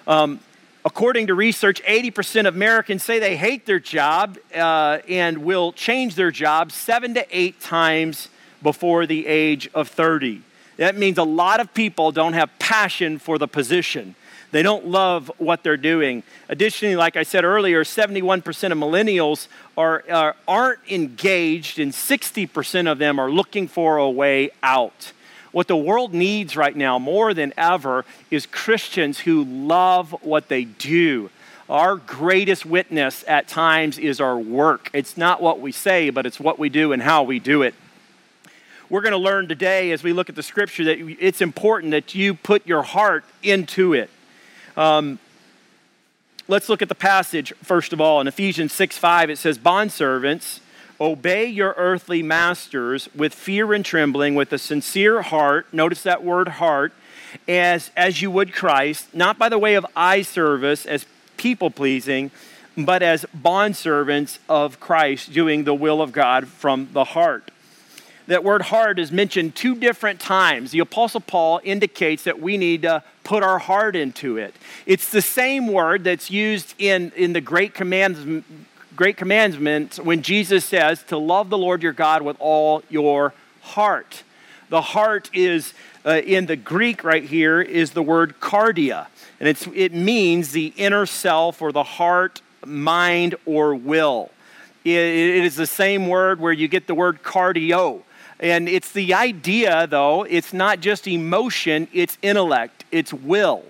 Um, 0.06 0.40
according 0.84 1.28
to 1.28 1.34
research, 1.34 1.82
80% 1.84 2.46
of 2.46 2.54
Americans 2.54 3.02
say 3.02 3.18
they 3.18 3.36
hate 3.36 3.66
their 3.66 3.78
job 3.78 4.36
uh, 4.54 4.98
and 5.08 5.38
will 5.38 5.72
change 5.72 6.16
their 6.16 6.30
job 6.30 6.72
seven 6.72 7.14
to 7.14 7.26
eight 7.30 7.60
times 7.60 8.28
before 8.64 9.06
the 9.06 9.28
age 9.28 9.70
of 9.74 9.86
30. 9.86 10.42
That 10.78 10.96
means 10.96 11.18
a 11.18 11.22
lot 11.22 11.60
of 11.60 11.72
people 11.72 12.10
don't 12.10 12.32
have 12.32 12.50
passion 12.58 13.20
for 13.20 13.38
the 13.38 13.46
position. 13.46 14.16
They 14.50 14.62
don't 14.62 14.86
love 14.86 15.30
what 15.38 15.62
they're 15.62 15.76
doing. 15.76 16.22
Additionally, 16.48 16.96
like 16.96 17.16
I 17.16 17.22
said 17.22 17.44
earlier, 17.44 17.84
71% 17.84 18.38
of 18.72 18.78
millennials 18.78 19.48
are, 19.76 20.04
are, 20.10 20.36
aren't 20.46 20.80
engaged, 20.88 21.78
and 21.78 21.92
60% 21.92 22.90
of 22.90 22.98
them 22.98 23.18
are 23.18 23.30
looking 23.30 23.68
for 23.68 23.98
a 23.98 24.10
way 24.10 24.50
out. 24.62 25.12
What 25.52 25.68
the 25.68 25.76
world 25.76 26.12
needs 26.12 26.56
right 26.56 26.74
now 26.74 26.98
more 26.98 27.34
than 27.34 27.52
ever 27.56 28.04
is 28.30 28.46
Christians 28.46 29.20
who 29.20 29.44
love 29.44 30.10
what 30.22 30.48
they 30.48 30.64
do. 30.64 31.30
Our 31.68 31.96
greatest 31.96 32.66
witness 32.66 33.24
at 33.26 33.48
times 33.48 33.98
is 33.98 34.20
our 34.20 34.38
work. 34.38 34.90
It's 34.92 35.16
not 35.16 35.40
what 35.40 35.60
we 35.60 35.72
say, 35.72 36.10
but 36.10 36.26
it's 36.26 36.38
what 36.38 36.58
we 36.58 36.68
do 36.68 36.92
and 36.92 37.02
how 37.02 37.22
we 37.22 37.38
do 37.38 37.62
it 37.62 37.74
we're 38.94 39.00
going 39.00 39.10
to 39.10 39.18
learn 39.18 39.48
today 39.48 39.90
as 39.90 40.04
we 40.04 40.12
look 40.12 40.28
at 40.28 40.36
the 40.36 40.42
scripture 40.44 40.84
that 40.84 41.00
it's 41.18 41.40
important 41.40 41.90
that 41.90 42.14
you 42.14 42.32
put 42.32 42.64
your 42.64 42.84
heart 42.84 43.24
into 43.42 43.92
it. 43.92 44.08
Um, 44.76 45.18
let's 46.46 46.68
look 46.68 46.80
at 46.80 46.88
the 46.88 46.94
passage 46.94 47.52
first 47.60 47.92
of 47.92 48.00
all. 48.00 48.20
In 48.20 48.28
Ephesians 48.28 48.72
6 48.72 48.96
5, 48.96 49.30
it 49.30 49.38
says, 49.38 49.58
Bondservants, 49.58 50.60
obey 51.00 51.44
your 51.44 51.74
earthly 51.76 52.22
masters 52.22 53.08
with 53.16 53.34
fear 53.34 53.72
and 53.72 53.84
trembling, 53.84 54.36
with 54.36 54.52
a 54.52 54.58
sincere 54.58 55.22
heart. 55.22 55.66
Notice 55.74 56.04
that 56.04 56.22
word 56.22 56.46
heart, 56.46 56.92
as, 57.48 57.90
as 57.96 58.22
you 58.22 58.30
would 58.30 58.52
Christ, 58.52 59.12
not 59.12 59.40
by 59.40 59.48
the 59.48 59.58
way 59.58 59.74
of 59.74 59.84
eye 59.96 60.22
service, 60.22 60.86
as 60.86 61.04
people 61.36 61.68
pleasing, 61.68 62.30
but 62.78 63.02
as 63.02 63.26
bondservants 63.36 64.38
of 64.48 64.78
Christ, 64.78 65.32
doing 65.32 65.64
the 65.64 65.74
will 65.74 66.00
of 66.00 66.12
God 66.12 66.46
from 66.46 66.90
the 66.92 67.02
heart 67.02 67.50
that 68.26 68.42
word 68.42 68.62
heart 68.62 68.98
is 68.98 69.12
mentioned 69.12 69.54
two 69.54 69.74
different 69.74 70.18
times. 70.18 70.70
The 70.70 70.78
Apostle 70.78 71.20
Paul 71.20 71.60
indicates 71.62 72.24
that 72.24 72.40
we 72.40 72.56
need 72.56 72.82
to 72.82 73.02
put 73.22 73.42
our 73.42 73.58
heart 73.58 73.96
into 73.96 74.38
it. 74.38 74.54
It's 74.86 75.10
the 75.10 75.22
same 75.22 75.68
word 75.68 76.04
that's 76.04 76.30
used 76.30 76.74
in, 76.78 77.12
in 77.16 77.34
the 77.34 77.40
Great 77.40 77.74
Commandment, 77.74 78.44
Great 78.96 79.16
Commandment 79.16 79.96
when 79.96 80.22
Jesus 80.22 80.64
says 80.64 81.02
to 81.04 81.18
love 81.18 81.50
the 81.50 81.58
Lord 81.58 81.82
your 81.82 81.92
God 81.92 82.22
with 82.22 82.36
all 82.40 82.82
your 82.88 83.34
heart. 83.60 84.22
The 84.70 84.80
heart 84.80 85.28
is, 85.34 85.74
uh, 86.06 86.22
in 86.24 86.46
the 86.46 86.56
Greek 86.56 87.04
right 87.04 87.24
here, 87.24 87.60
is 87.60 87.90
the 87.90 88.02
word 88.02 88.40
cardia. 88.40 89.06
And 89.38 89.48
it's, 89.48 89.66
it 89.74 89.92
means 89.92 90.52
the 90.52 90.72
inner 90.76 91.04
self 91.04 91.60
or 91.60 91.72
the 91.72 91.82
heart, 91.82 92.40
mind, 92.64 93.34
or 93.44 93.74
will. 93.74 94.30
it 94.84 95.44
is 95.44 95.56
the 95.56 95.66
same 95.66 96.08
word 96.08 96.40
where 96.40 96.52
you 96.52 96.68
get 96.68 96.86
the 96.86 96.94
word 96.94 97.22
cardio 97.22 98.02
and 98.40 98.68
it's 98.68 98.92
the 98.92 99.14
idea, 99.14 99.86
though, 99.86 100.24
it's 100.24 100.52
not 100.52 100.80
just 100.80 101.06
emotion, 101.06 101.88
it's 101.92 102.18
intellect, 102.22 102.84
it's 102.90 103.12
will. 103.12 103.64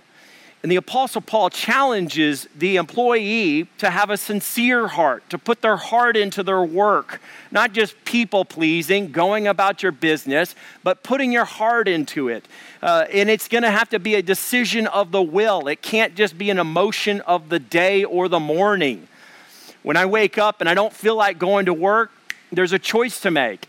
And 0.65 0.73
the 0.73 0.77
Apostle 0.77 1.21
Paul 1.21 1.51
challenges 1.51 2.49
the 2.57 2.77
employee 2.77 3.69
to 3.77 3.91
have 3.91 4.09
a 4.09 4.17
sincere 4.17 4.89
heart, 4.89 5.29
to 5.29 5.37
put 5.37 5.61
their 5.61 5.77
heart 5.77 6.17
into 6.17 6.43
their 6.43 6.63
work, 6.63 7.21
not 7.51 7.75
just 7.75 8.03
people 8.07 8.47
pleasing, 8.47 9.13
going 9.13 9.47
about 9.47 9.83
your 9.83 9.93
business, 9.93 10.55
but 10.83 11.03
putting 11.03 11.33
your 11.33 11.45
heart 11.45 11.87
into 11.87 12.29
it. 12.29 12.49
Uh, 12.83 13.05
and 13.13 13.29
it's 13.29 13.47
going 13.47 13.63
to 13.63 13.71
have 13.71 13.91
to 13.91 13.99
be 13.99 14.15
a 14.15 14.23
decision 14.23 14.87
of 14.87 15.13
the 15.13 15.21
will. 15.21 15.69
It 15.69 15.83
can't 15.83 16.15
just 16.15 16.39
be 16.39 16.49
an 16.49 16.59
emotion 16.59 17.21
of 17.21 17.51
the 17.51 17.59
day 17.59 18.03
or 18.03 18.31
the 18.31 18.41
morning. 18.41 19.07
When 19.83 19.99
I 19.99 20.07
wake 20.07 20.39
up 20.39 20.63
and 20.63 20.69
I 20.69 20.73
don't 20.73 20.95
feel 20.95 21.15
like 21.15 21.39
going 21.39 21.67
to 21.67 21.75
work, 21.75 22.11
there's 22.51 22.73
a 22.73 22.79
choice 22.79 23.21
to 23.21 23.31
make. 23.31 23.69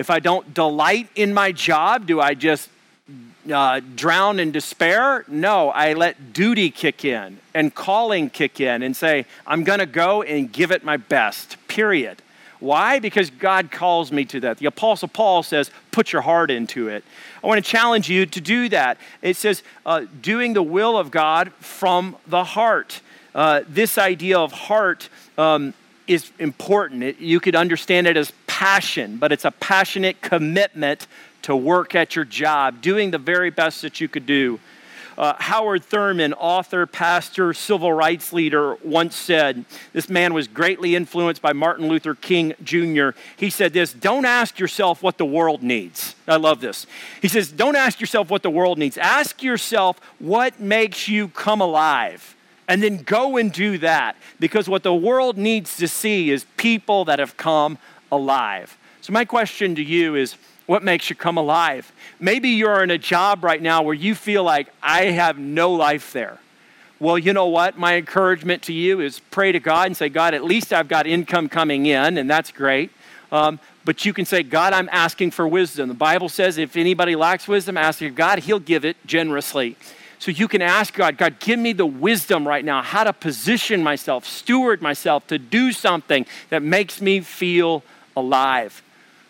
If 0.00 0.08
I 0.08 0.18
don't 0.18 0.54
delight 0.54 1.10
in 1.14 1.34
my 1.34 1.52
job, 1.52 2.06
do 2.06 2.22
I 2.22 2.32
just 2.32 2.70
uh, 3.52 3.82
drown 3.94 4.40
in 4.40 4.50
despair? 4.50 5.26
No, 5.28 5.68
I 5.68 5.92
let 5.92 6.32
duty 6.32 6.70
kick 6.70 7.04
in 7.04 7.38
and 7.52 7.74
calling 7.74 8.30
kick 8.30 8.60
in 8.60 8.82
and 8.82 8.96
say, 8.96 9.26
I'm 9.46 9.62
going 9.62 9.80
to 9.80 9.84
go 9.84 10.22
and 10.22 10.50
give 10.50 10.70
it 10.70 10.84
my 10.84 10.96
best, 10.96 11.58
period. 11.68 12.22
Why? 12.60 12.98
Because 12.98 13.28
God 13.28 13.70
calls 13.70 14.10
me 14.10 14.24
to 14.24 14.40
that. 14.40 14.56
The 14.56 14.64
Apostle 14.64 15.08
Paul 15.08 15.42
says, 15.42 15.70
put 15.90 16.14
your 16.14 16.22
heart 16.22 16.50
into 16.50 16.88
it. 16.88 17.04
I 17.44 17.46
want 17.46 17.62
to 17.62 17.70
challenge 17.70 18.08
you 18.08 18.24
to 18.24 18.40
do 18.40 18.70
that. 18.70 18.96
It 19.20 19.36
says, 19.36 19.62
uh, 19.84 20.06
doing 20.22 20.54
the 20.54 20.62
will 20.62 20.96
of 20.96 21.10
God 21.10 21.52
from 21.60 22.16
the 22.26 22.44
heart. 22.44 23.02
Uh, 23.34 23.64
this 23.68 23.98
idea 23.98 24.38
of 24.38 24.50
heart 24.50 25.10
um, 25.36 25.74
is 26.10 26.32
important. 26.40 27.04
It, 27.04 27.18
you 27.20 27.38
could 27.38 27.54
understand 27.54 28.08
it 28.08 28.16
as 28.16 28.32
passion, 28.48 29.16
but 29.16 29.30
it's 29.30 29.44
a 29.44 29.52
passionate 29.52 30.20
commitment 30.20 31.06
to 31.42 31.54
work 31.54 31.94
at 31.94 32.16
your 32.16 32.24
job, 32.24 32.82
doing 32.82 33.12
the 33.12 33.18
very 33.18 33.50
best 33.50 33.82
that 33.82 34.00
you 34.00 34.08
could 34.08 34.26
do. 34.26 34.58
Uh, 35.16 35.34
Howard 35.38 35.84
Thurman, 35.84 36.32
author, 36.32 36.84
pastor, 36.86 37.52
civil 37.52 37.92
rights 37.92 38.32
leader, 38.32 38.74
once 38.82 39.14
said 39.14 39.64
this 39.92 40.08
man 40.08 40.34
was 40.34 40.48
greatly 40.48 40.96
influenced 40.96 41.42
by 41.42 41.52
Martin 41.52 41.88
Luther 41.88 42.14
King 42.14 42.54
Jr. 42.64 43.10
He 43.36 43.50
said 43.50 43.72
this 43.72 43.92
Don't 43.92 44.24
ask 44.24 44.58
yourself 44.58 45.02
what 45.02 45.16
the 45.16 45.24
world 45.24 45.62
needs. 45.62 46.16
I 46.26 46.36
love 46.36 46.60
this. 46.60 46.86
He 47.22 47.28
says, 47.28 47.52
Don't 47.52 47.76
ask 47.76 48.00
yourself 48.00 48.30
what 48.30 48.42
the 48.42 48.50
world 48.50 48.78
needs. 48.78 48.98
Ask 48.98 49.42
yourself 49.42 50.00
what 50.18 50.58
makes 50.58 51.06
you 51.06 51.28
come 51.28 51.60
alive 51.60 52.34
and 52.70 52.80
then 52.80 52.98
go 52.98 53.36
and 53.36 53.52
do 53.52 53.78
that 53.78 54.14
because 54.38 54.68
what 54.68 54.84
the 54.84 54.94
world 54.94 55.36
needs 55.36 55.76
to 55.78 55.88
see 55.88 56.30
is 56.30 56.46
people 56.56 57.04
that 57.06 57.18
have 57.18 57.36
come 57.36 57.78
alive. 58.12 58.78
So, 59.00 59.12
my 59.12 59.24
question 59.24 59.74
to 59.74 59.82
you 59.82 60.14
is 60.14 60.36
what 60.66 60.84
makes 60.84 61.10
you 61.10 61.16
come 61.16 61.36
alive? 61.36 61.90
Maybe 62.20 62.50
you're 62.50 62.84
in 62.84 62.92
a 62.92 62.96
job 62.96 63.42
right 63.42 63.60
now 63.60 63.82
where 63.82 63.94
you 63.94 64.14
feel 64.14 64.44
like 64.44 64.68
I 64.80 65.06
have 65.06 65.36
no 65.36 65.72
life 65.72 66.12
there. 66.12 66.38
Well, 67.00 67.18
you 67.18 67.32
know 67.32 67.46
what? 67.46 67.76
My 67.76 67.96
encouragement 67.96 68.62
to 68.64 68.72
you 68.72 69.00
is 69.00 69.18
pray 69.18 69.50
to 69.50 69.58
God 69.58 69.88
and 69.88 69.96
say, 69.96 70.08
God, 70.08 70.32
at 70.32 70.44
least 70.44 70.72
I've 70.72 70.86
got 70.86 71.08
income 71.08 71.48
coming 71.48 71.86
in, 71.86 72.18
and 72.18 72.30
that's 72.30 72.52
great. 72.52 72.92
Um, 73.32 73.58
but 73.84 74.04
you 74.04 74.12
can 74.12 74.26
say, 74.26 74.44
God, 74.44 74.72
I'm 74.74 74.88
asking 74.92 75.32
for 75.32 75.48
wisdom. 75.48 75.88
The 75.88 75.94
Bible 75.94 76.28
says 76.28 76.56
if 76.56 76.76
anybody 76.76 77.16
lacks 77.16 77.48
wisdom, 77.48 77.76
ask 77.76 78.00
God, 78.14 78.40
He'll 78.40 78.60
give 78.60 78.84
it 78.84 78.96
generously. 79.06 79.76
So 80.20 80.30
you 80.30 80.48
can 80.48 80.60
ask 80.60 80.92
God, 80.92 81.16
God, 81.16 81.40
give 81.40 81.58
me 81.58 81.72
the 81.72 81.86
wisdom 81.86 82.46
right 82.46 82.62
now 82.62 82.82
how 82.82 83.04
to 83.04 83.12
position 83.12 83.82
myself, 83.82 84.26
steward 84.26 84.82
myself 84.82 85.26
to 85.28 85.38
do 85.38 85.72
something 85.72 86.26
that 86.50 86.62
makes 86.62 87.00
me 87.00 87.20
feel 87.20 87.82
alive. 88.14 88.82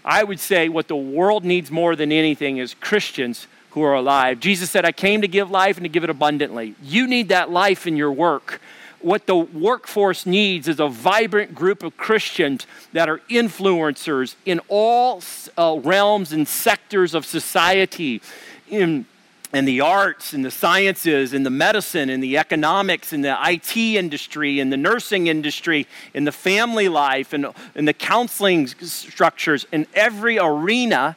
I 0.05 0.25
would 0.25 0.41
say 0.41 0.69
what 0.69 0.89
the 0.89 0.97
world 0.97 1.45
needs 1.45 1.71
more 1.71 1.95
than 1.95 2.11
anything 2.11 2.57
is 2.57 2.75
Christians 2.75 3.47
who 3.71 3.83
are 3.83 3.95
alive. 3.95 4.41
Jesus 4.41 4.69
said, 4.69 4.85
I 4.85 4.91
came 4.91 5.21
to 5.21 5.29
give 5.29 5.49
life 5.49 5.77
and 5.77 5.85
to 5.85 5.89
give 5.89 6.03
it 6.03 6.11
abundantly. 6.11 6.75
You 6.83 7.07
need 7.07 7.29
that 7.29 7.51
life 7.51 7.87
in 7.87 7.97
your 7.97 8.11
work. 8.11 8.61
What 9.01 9.27
the 9.27 9.37
workforce 9.37 10.27
needs 10.27 10.67
is 10.67 10.81
a 10.81 10.89
vibrant 10.89 11.55
group 11.55 11.85
of 11.85 11.97
Christians 11.97 12.67
that 12.93 13.09
are 13.09 13.19
influencers 13.31 14.35
in 14.45 14.61
all 14.67 15.23
uh, 15.57 15.79
realms 15.81 16.33
and 16.33 16.49
sectors 16.49 17.15
of 17.15 17.25
society. 17.25 18.21
In 18.69 19.07
and 19.53 19.67
the 19.67 19.81
arts 19.81 20.33
and 20.33 20.45
the 20.45 20.51
sciences 20.51 21.33
and 21.33 21.45
the 21.45 21.51
medicine 21.51 22.09
and 22.09 22.23
the 22.23 22.39
economics 22.39 23.13
and 23.13 23.25
the 23.25 23.37
IT 23.43 23.77
industry 23.77 24.61
and 24.61 24.73
the 24.73 24.77
nursing 24.77 25.27
industry 25.27 25.87
and 26.15 26.27
the 26.27 26.33
family 26.33 26.89
life 26.89 27.33
and, 27.33 27.47
and 27.75 27.89
the 27.89 27.93
counseling 27.93 28.67
structures 28.69 29.67
in 29.73 29.87
every 29.95 30.39
arena, 30.39 31.17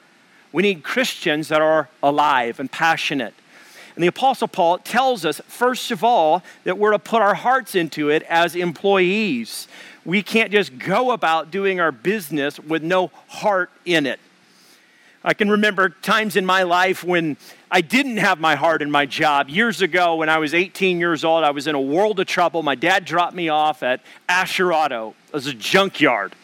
we 0.52 0.64
need 0.64 0.84
Christians 0.84 1.48
that 1.50 1.62
are 1.62 1.90
alive 2.02 2.60
and 2.60 2.72
passionate. 2.72 3.36
And 3.96 4.04
the 4.04 4.08
Apostle 4.08 4.48
Paul 4.48 4.80
tells 4.80 5.24
us, 5.24 5.40
first 5.48 5.92
of 5.92 6.04
all, 6.04 6.42
that 6.64 6.80
we're 6.80 6.92
to 6.92 7.00
put 7.00 7.22
our 7.22 7.36
hearts 7.36 7.76
into 7.76 8.10
it 8.10 8.24
as 8.24 8.56
employees. 8.56 9.68
we 10.06 10.24
can't 10.24 10.52
just 10.52 10.80
go 10.80 11.12
about 11.12 11.52
doing 11.52 11.80
our 11.80 11.92
business 11.92 12.60
with 12.60 12.82
no 12.82 13.12
heart 13.28 13.70
in 13.86 14.08
it. 14.08 14.20
I 15.26 15.34
can 15.34 15.50
remember 15.50 15.90
times 15.90 16.36
in 16.36 16.46
my 16.46 16.64
life 16.64 17.02
when 17.02 17.38
I 17.72 17.80
didn't 17.80 18.18
have 18.18 18.42
my 18.42 18.56
heart 18.56 18.82
in 18.82 18.92
my 18.92 19.06
job. 19.06 19.50
Years 19.50 19.82
ago, 19.82 20.16
when 20.16 20.28
I 20.28 20.38
was 20.38 20.54
18 20.54 21.00
years 21.00 21.24
old, 21.24 21.46
I 21.46 21.52
was 21.52 21.66
in 21.66 21.76
a 21.76 21.82
world 21.82 22.20
of 22.20 22.28
trouble. 22.28 22.62
My 22.62 22.76
dad 22.76 23.06
dropped 23.06 23.34
me 23.34 23.48
off 23.48 23.84
at 23.84 24.02
Asher 24.28 24.74
Auto, 24.74 25.16
it 25.28 25.34
was 25.34 25.48
a 25.48 25.54
junkyard. 25.54 26.36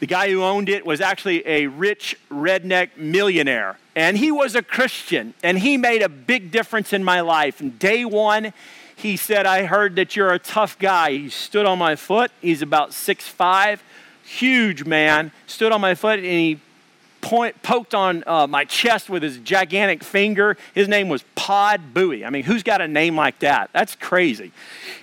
The 0.00 0.06
guy 0.06 0.30
who 0.30 0.42
owned 0.42 0.70
it 0.70 0.86
was 0.86 1.02
actually 1.02 1.46
a 1.46 1.66
rich 1.66 2.16
redneck 2.30 2.96
millionaire, 2.96 3.78
and 3.94 4.16
he 4.16 4.32
was 4.32 4.54
a 4.54 4.62
Christian, 4.62 5.34
and 5.42 5.58
he 5.58 5.76
made 5.76 6.00
a 6.00 6.08
big 6.08 6.50
difference 6.50 6.94
in 6.94 7.04
my 7.04 7.20
life. 7.20 7.60
And 7.60 7.78
day 7.78 8.06
one, 8.06 8.54
he 8.96 9.18
said, 9.18 9.46
I 9.46 9.66
heard 9.66 9.96
that 9.96 10.16
you're 10.16 10.32
a 10.32 10.38
tough 10.38 10.78
guy. 10.78 11.12
He 11.12 11.28
stood 11.28 11.66
on 11.66 11.78
my 11.78 11.94
foot. 11.96 12.32
He's 12.40 12.62
about 12.62 12.94
six 12.94 13.28
five, 13.28 13.82
huge 14.24 14.84
man, 14.84 15.30
stood 15.46 15.72
on 15.72 15.80
my 15.82 15.94
foot, 15.94 16.18
and 16.18 16.26
he 16.26 16.58
point, 17.22 17.62
poked 17.62 17.94
on 17.94 18.22
uh, 18.26 18.46
my 18.46 18.66
chest 18.66 19.08
with 19.08 19.22
his 19.22 19.38
gigantic 19.38 20.04
finger. 20.04 20.58
His 20.74 20.88
name 20.88 21.08
was 21.08 21.24
Pod 21.34 21.94
Bowie. 21.94 22.26
I 22.26 22.30
mean, 22.30 22.42
who's 22.42 22.62
got 22.62 22.82
a 22.82 22.88
name 22.88 23.16
like 23.16 23.38
that? 23.38 23.70
That's 23.72 23.94
crazy. 23.94 24.52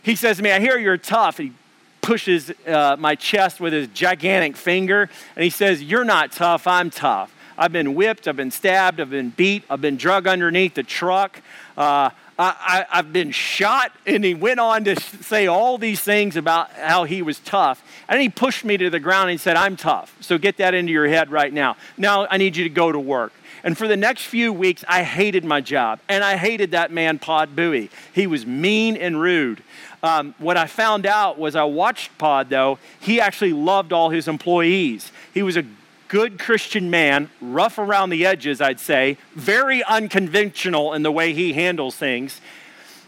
He 0.04 0.16
says 0.16 0.38
to 0.38 0.44
me, 0.44 0.52
I 0.52 0.60
hear 0.60 0.78
you're 0.78 0.98
tough. 0.98 1.40
He 1.40 1.54
pushes 2.02 2.52
uh, 2.68 2.96
my 3.00 3.16
chest 3.16 3.60
with 3.60 3.74
his 3.74 3.88
gigantic 3.88 4.56
finger, 4.56 5.10
and 5.36 5.44
he 5.44 5.50
says, 5.50 5.82
You're 5.82 6.04
not 6.04 6.32
tough, 6.32 6.68
I'm 6.68 6.92
tough. 6.92 7.34
I've 7.58 7.72
been 7.74 7.96
whipped, 7.96 8.28
I've 8.28 8.38
been 8.38 8.52
stabbed, 8.52 9.02
I've 9.02 9.10
been 9.10 9.32
beat, 9.32 9.64
I've 9.70 9.82
been 9.82 9.98
drug 9.98 10.28
underneath 10.28 10.76
the 10.76 10.84
truck. 10.84 11.42
Uh, 11.76 12.12
I, 12.40 12.86
have 12.90 13.12
been 13.12 13.32
shot. 13.32 13.92
And 14.06 14.24
he 14.24 14.34
went 14.34 14.60
on 14.60 14.86
to 14.86 15.00
say 15.00 15.48
all 15.48 15.78
these 15.78 16.00
things 16.00 16.36
about 16.36 16.72
how 16.72 17.04
he 17.04 17.22
was 17.22 17.40
tough. 17.40 17.84
And 18.08 18.22
he 18.22 18.30
pushed 18.30 18.64
me 18.64 18.78
to 18.78 18.90
the 18.90 19.00
ground 19.00 19.30
and 19.30 19.40
said, 19.40 19.56
I'm 19.56 19.76
tough. 19.76 20.16
So 20.22 20.38
get 20.38 20.58
that 20.58 20.74
into 20.74 20.92
your 20.92 21.08
head 21.08 21.32
right 21.32 21.52
now. 21.52 21.76
Now 21.98 22.28
I 22.30 22.38
need 22.38 22.56
you 22.56 22.64
to 22.64 22.70
go 22.70 22.92
to 22.92 23.00
work. 23.00 23.34
And 23.64 23.78
for 23.78 23.88
the 23.88 23.98
next 23.98 24.24
few 24.24 24.54
weeks, 24.54 24.86
I 24.88 25.04
hated 25.04 25.44
my 25.44 25.60
job. 25.60 26.00
And 26.08 26.24
I 26.24 26.38
hated 26.38 26.72
that 26.72 26.92
man, 26.92 27.20
Pod 27.20 27.56
Bowie. 27.56 27.90
He 28.14 28.26
was 28.26 28.46
mean 28.46 28.96
and 28.96 29.20
rude. 29.20 29.62
Um, 30.02 30.34
what 30.38 30.56
I 30.56 30.66
found 30.66 31.06
out 31.06 31.38
was 31.38 31.58
I 31.58 31.66
watched 31.66 32.18
Pod, 32.18 32.50
though, 32.50 32.80
he 33.02 33.20
actually 33.20 33.52
loved 33.52 33.92
all 33.92 34.12
his 34.12 34.30
employees. 34.30 35.12
He 35.34 35.44
was 35.44 35.58
a 35.58 35.66
good 36.10 36.40
Christian 36.40 36.90
man, 36.90 37.30
rough 37.40 37.78
around 37.78 38.10
the 38.10 38.26
edges, 38.26 38.60
I'd 38.60 38.80
say, 38.80 39.18
very 39.36 39.82
unconventional 39.84 40.94
in 40.94 41.04
the 41.04 41.12
way 41.12 41.34
he 41.34 41.54
handles 41.54 41.96
things, 41.96 42.42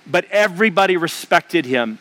but 0.08 0.26
everybody 0.32 0.96
respected 0.96 1.66
him. 1.66 1.98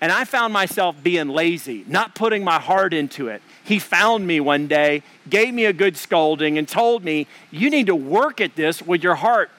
And 0.00 0.10
I 0.10 0.24
found 0.24 0.52
myself 0.52 0.96
being 1.02 1.28
lazy, 1.28 1.84
not 1.86 2.14
putting 2.14 2.44
my 2.44 2.58
heart 2.58 2.94
into 2.94 3.28
it. 3.28 3.42
He 3.62 3.78
found 3.78 4.26
me 4.26 4.40
one 4.40 4.66
day, 4.66 5.02
gave 5.28 5.52
me 5.52 5.66
a 5.66 5.72
good 5.72 5.96
scolding, 5.96 6.56
and 6.56 6.66
told 6.66 7.04
me, 7.04 7.26
You 7.50 7.68
need 7.68 7.86
to 7.86 7.96
work 7.96 8.40
at 8.40 8.56
this 8.56 8.80
with 8.80 9.02
your 9.02 9.16
heart. 9.16 9.50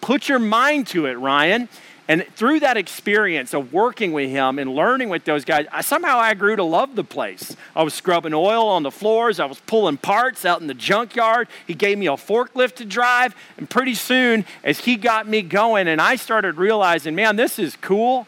Put 0.00 0.28
your 0.28 0.38
mind 0.38 0.86
to 0.88 1.06
it, 1.06 1.14
Ryan. 1.14 1.68
And 2.08 2.26
through 2.34 2.60
that 2.60 2.78
experience 2.78 3.52
of 3.52 3.70
working 3.70 4.12
with 4.12 4.30
him 4.30 4.58
and 4.58 4.74
learning 4.74 5.10
with 5.10 5.24
those 5.24 5.44
guys, 5.44 5.66
I, 5.70 5.82
somehow 5.82 6.16
I 6.18 6.32
grew 6.32 6.56
to 6.56 6.64
love 6.64 6.96
the 6.96 7.04
place. 7.04 7.54
I 7.76 7.82
was 7.82 7.92
scrubbing 7.92 8.32
oil 8.32 8.66
on 8.66 8.82
the 8.82 8.90
floors, 8.90 9.38
I 9.38 9.44
was 9.44 9.60
pulling 9.60 9.98
parts 9.98 10.46
out 10.46 10.62
in 10.62 10.68
the 10.68 10.74
junkyard. 10.74 11.48
He 11.66 11.74
gave 11.74 11.98
me 11.98 12.06
a 12.06 12.12
forklift 12.12 12.76
to 12.76 12.86
drive. 12.86 13.36
And 13.58 13.68
pretty 13.68 13.94
soon, 13.94 14.46
as 14.64 14.80
he 14.80 14.96
got 14.96 15.28
me 15.28 15.42
going 15.42 15.86
and 15.86 16.00
I 16.00 16.16
started 16.16 16.56
realizing, 16.56 17.14
man, 17.14 17.36
this 17.36 17.58
is 17.58 17.76
cool, 17.76 18.26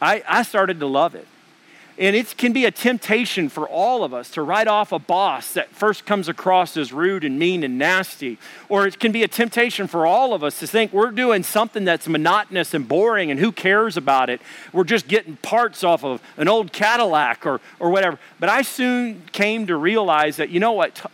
I, 0.00 0.24
I 0.28 0.42
started 0.42 0.80
to 0.80 0.86
love 0.86 1.14
it. 1.14 1.28
And 2.02 2.16
it 2.16 2.36
can 2.36 2.52
be 2.52 2.64
a 2.64 2.72
temptation 2.72 3.48
for 3.48 3.68
all 3.68 4.02
of 4.02 4.12
us 4.12 4.28
to 4.30 4.42
write 4.42 4.66
off 4.66 4.90
a 4.90 4.98
boss 4.98 5.52
that 5.52 5.68
first 5.68 6.04
comes 6.04 6.28
across 6.28 6.76
as 6.76 6.92
rude 6.92 7.22
and 7.22 7.38
mean 7.38 7.62
and 7.62 7.78
nasty. 7.78 8.38
Or 8.68 8.88
it 8.88 8.98
can 8.98 9.12
be 9.12 9.22
a 9.22 9.28
temptation 9.28 9.86
for 9.86 10.04
all 10.04 10.34
of 10.34 10.42
us 10.42 10.58
to 10.58 10.66
think 10.66 10.92
we're 10.92 11.12
doing 11.12 11.44
something 11.44 11.84
that's 11.84 12.08
monotonous 12.08 12.74
and 12.74 12.88
boring 12.88 13.30
and 13.30 13.38
who 13.38 13.52
cares 13.52 13.96
about 13.96 14.30
it? 14.30 14.42
We're 14.72 14.82
just 14.82 15.06
getting 15.06 15.36
parts 15.36 15.84
off 15.84 16.02
of 16.02 16.20
an 16.36 16.48
old 16.48 16.72
Cadillac 16.72 17.46
or, 17.46 17.60
or 17.78 17.90
whatever. 17.90 18.18
But 18.40 18.48
I 18.48 18.62
soon 18.62 19.22
came 19.30 19.68
to 19.68 19.76
realize 19.76 20.38
that, 20.38 20.50
you 20.50 20.58
know 20.58 20.72
what 20.72 21.08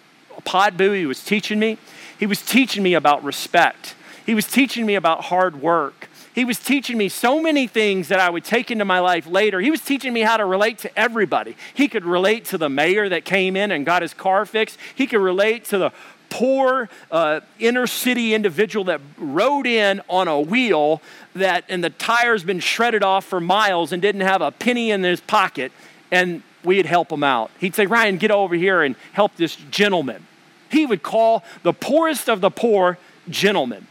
Pod 0.46 0.79
Bowie 0.79 1.05
was 1.05 1.22
teaching 1.22 1.59
me? 1.59 1.77
He 2.18 2.24
was 2.24 2.40
teaching 2.40 2.83
me 2.83 2.94
about 2.94 3.22
respect, 3.22 3.94
he 4.24 4.35
was 4.35 4.46
teaching 4.46 4.87
me 4.87 4.94
about 4.94 5.24
hard 5.24 5.61
work. 5.61 6.08
He 6.38 6.44
was 6.44 6.61
teaching 6.61 6.96
me 6.96 7.09
so 7.09 7.42
many 7.42 7.66
things 7.66 8.07
that 8.07 8.20
I 8.20 8.31
would 8.31 8.44
take 8.44 8.70
into 8.70 8.85
my 8.85 9.01
life 9.01 9.27
later. 9.27 9.61
He 9.61 9.72
was 9.72 9.81
teaching 9.81 10.12
me 10.12 10.20
how 10.20 10.37
to 10.37 10.44
relate 10.44 10.79
to 10.79 10.96
everybody. 10.96 11.57
He 11.74 11.88
could 11.88 12.05
relate 12.05 12.44
to 12.44 12.59
the 12.59 12.68
mayor 12.68 13.09
that 13.09 13.24
came 13.24 13.57
in 13.57 13.72
and 13.72 13.85
got 13.85 14.03
his 14.03 14.14
car 14.14 14.46
fixed, 14.46 14.79
he 14.94 15.09
could 15.09 15.18
relate 15.18 15.64
to 15.64 15.79
the 15.79 15.92
poor 16.31 16.88
uh, 17.11 17.40
inner 17.59 17.88
city 17.88 18.35
individual 18.35 18.85
that 18.85 19.01
rode 19.16 19.66
in 19.66 20.01
on 20.09 20.29
a 20.29 20.40
wheel 20.40 21.03
that 21.35 21.64
and 21.68 21.83
the 21.83 21.90
tire's 21.90 22.44
been 22.44 22.61
shredded 22.61 23.03
off 23.03 23.24
for 23.24 23.40
miles 23.40 23.90
and 23.90 24.01
didn't 24.01 24.20
have 24.20 24.40
a 24.40 24.53
penny 24.53 24.92
in 24.92 25.03
his 25.03 25.20
pocket 25.20 25.72
and 26.12 26.44
we'd 26.62 26.87
help 26.87 27.11
him 27.11 27.24
out 27.24 27.51
he'd 27.59 27.74
say 27.74 27.87
ryan 27.87 28.16
get 28.16 28.31
over 28.31 28.55
here 28.55 28.83
and 28.83 28.94
help 29.12 29.35
this 29.37 29.57
gentleman 29.57 30.24
he 30.70 30.87
would 30.87 31.03
call 31.03 31.42
the 31.64 31.72
poorest 31.72 32.29
of 32.29 32.40
the 32.40 32.51
poor 32.51 32.96
gentlemen 33.29 33.88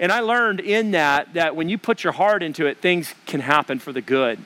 and 0.00 0.10
I 0.10 0.20
learned 0.20 0.60
in 0.60 0.90
that 0.92 1.34
that 1.34 1.54
when 1.54 1.68
you 1.68 1.78
put 1.78 2.02
your 2.02 2.14
heart 2.14 2.42
into 2.42 2.66
it, 2.66 2.78
things 2.78 3.14
can 3.26 3.40
happen 3.40 3.78
for 3.78 3.92
the 3.92 4.00
good. 4.00 4.38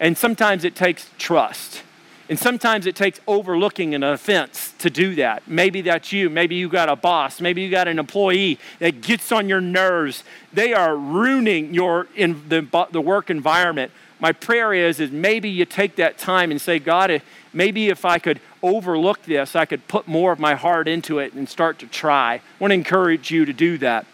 And 0.00 0.18
sometimes 0.18 0.64
it 0.64 0.74
takes 0.74 1.10
trust. 1.18 1.82
And 2.28 2.38
sometimes 2.38 2.86
it 2.86 2.96
takes 2.96 3.20
overlooking 3.26 3.94
an 3.94 4.02
offense 4.02 4.72
to 4.78 4.88
do 4.88 5.14
that. 5.16 5.46
Maybe 5.46 5.82
that's 5.82 6.10
you. 6.10 6.30
Maybe 6.30 6.54
you 6.54 6.70
got 6.70 6.88
a 6.88 6.96
boss. 6.96 7.38
Maybe 7.38 7.60
you 7.60 7.70
got 7.70 7.86
an 7.86 7.98
employee 7.98 8.58
that 8.78 9.02
gets 9.02 9.30
on 9.30 9.46
your 9.46 9.60
nerves. 9.60 10.24
They 10.50 10.72
are 10.72 10.96
ruining 10.96 11.74
your 11.74 12.08
in 12.16 12.48
the, 12.48 12.66
the 12.90 13.00
work 13.02 13.28
environment. 13.28 13.92
My 14.20 14.32
prayer 14.32 14.72
is, 14.72 15.00
is 15.00 15.10
maybe 15.10 15.50
you 15.50 15.66
take 15.66 15.96
that 15.96 16.16
time 16.16 16.50
and 16.50 16.58
say, 16.58 16.78
God, 16.78 17.20
maybe 17.52 17.88
if 17.88 18.06
I 18.06 18.18
could 18.18 18.40
overlook 18.62 19.22
this, 19.24 19.54
I 19.54 19.66
could 19.66 19.86
put 19.86 20.08
more 20.08 20.32
of 20.32 20.38
my 20.38 20.54
heart 20.54 20.88
into 20.88 21.18
it 21.18 21.34
and 21.34 21.46
start 21.46 21.78
to 21.80 21.86
try. 21.86 22.36
I 22.36 22.40
want 22.58 22.70
to 22.70 22.74
encourage 22.74 23.30
you 23.30 23.44
to 23.44 23.52
do 23.52 23.76
that. 23.78 24.06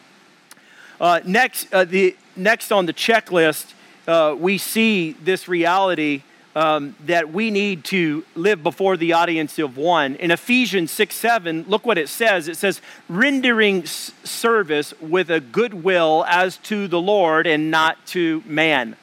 Uh, 1.01 1.21
next, 1.25 1.73
uh, 1.73 1.85
the, 1.85 2.15
next 2.37 2.71
on 2.71 2.85
the 2.85 2.93
checklist, 2.93 3.73
uh, 4.07 4.37
we 4.39 4.59
see 4.59 5.13
this 5.13 5.49
reality 5.49 6.23
um, 6.55 6.95
that 7.07 7.33
we 7.33 7.51
need 7.51 7.85
to 7.85 8.25
live 8.35 8.63
before 8.63 8.99
the 8.99 9.15
audience 9.15 9.59
of 9.59 9.79
one. 9.79 10.17
In 10.17 10.31
Ephesians 10.31 10.91
6 10.91 11.15
7, 11.15 11.65
look 11.69 11.87
what 11.87 11.97
it 11.97 12.09
says. 12.11 12.49
It 12.49 12.59
says, 12.59 12.83
rendering 13.09 13.87
service 13.87 14.93
with 15.01 15.31
a 15.31 15.41
good 15.41 15.73
will 15.73 16.25
as 16.29 16.59
to 16.59 16.87
the 16.87 17.01
Lord 17.01 17.47
and 17.47 17.71
not 17.71 18.05
to 18.09 18.43
man. 18.45 18.97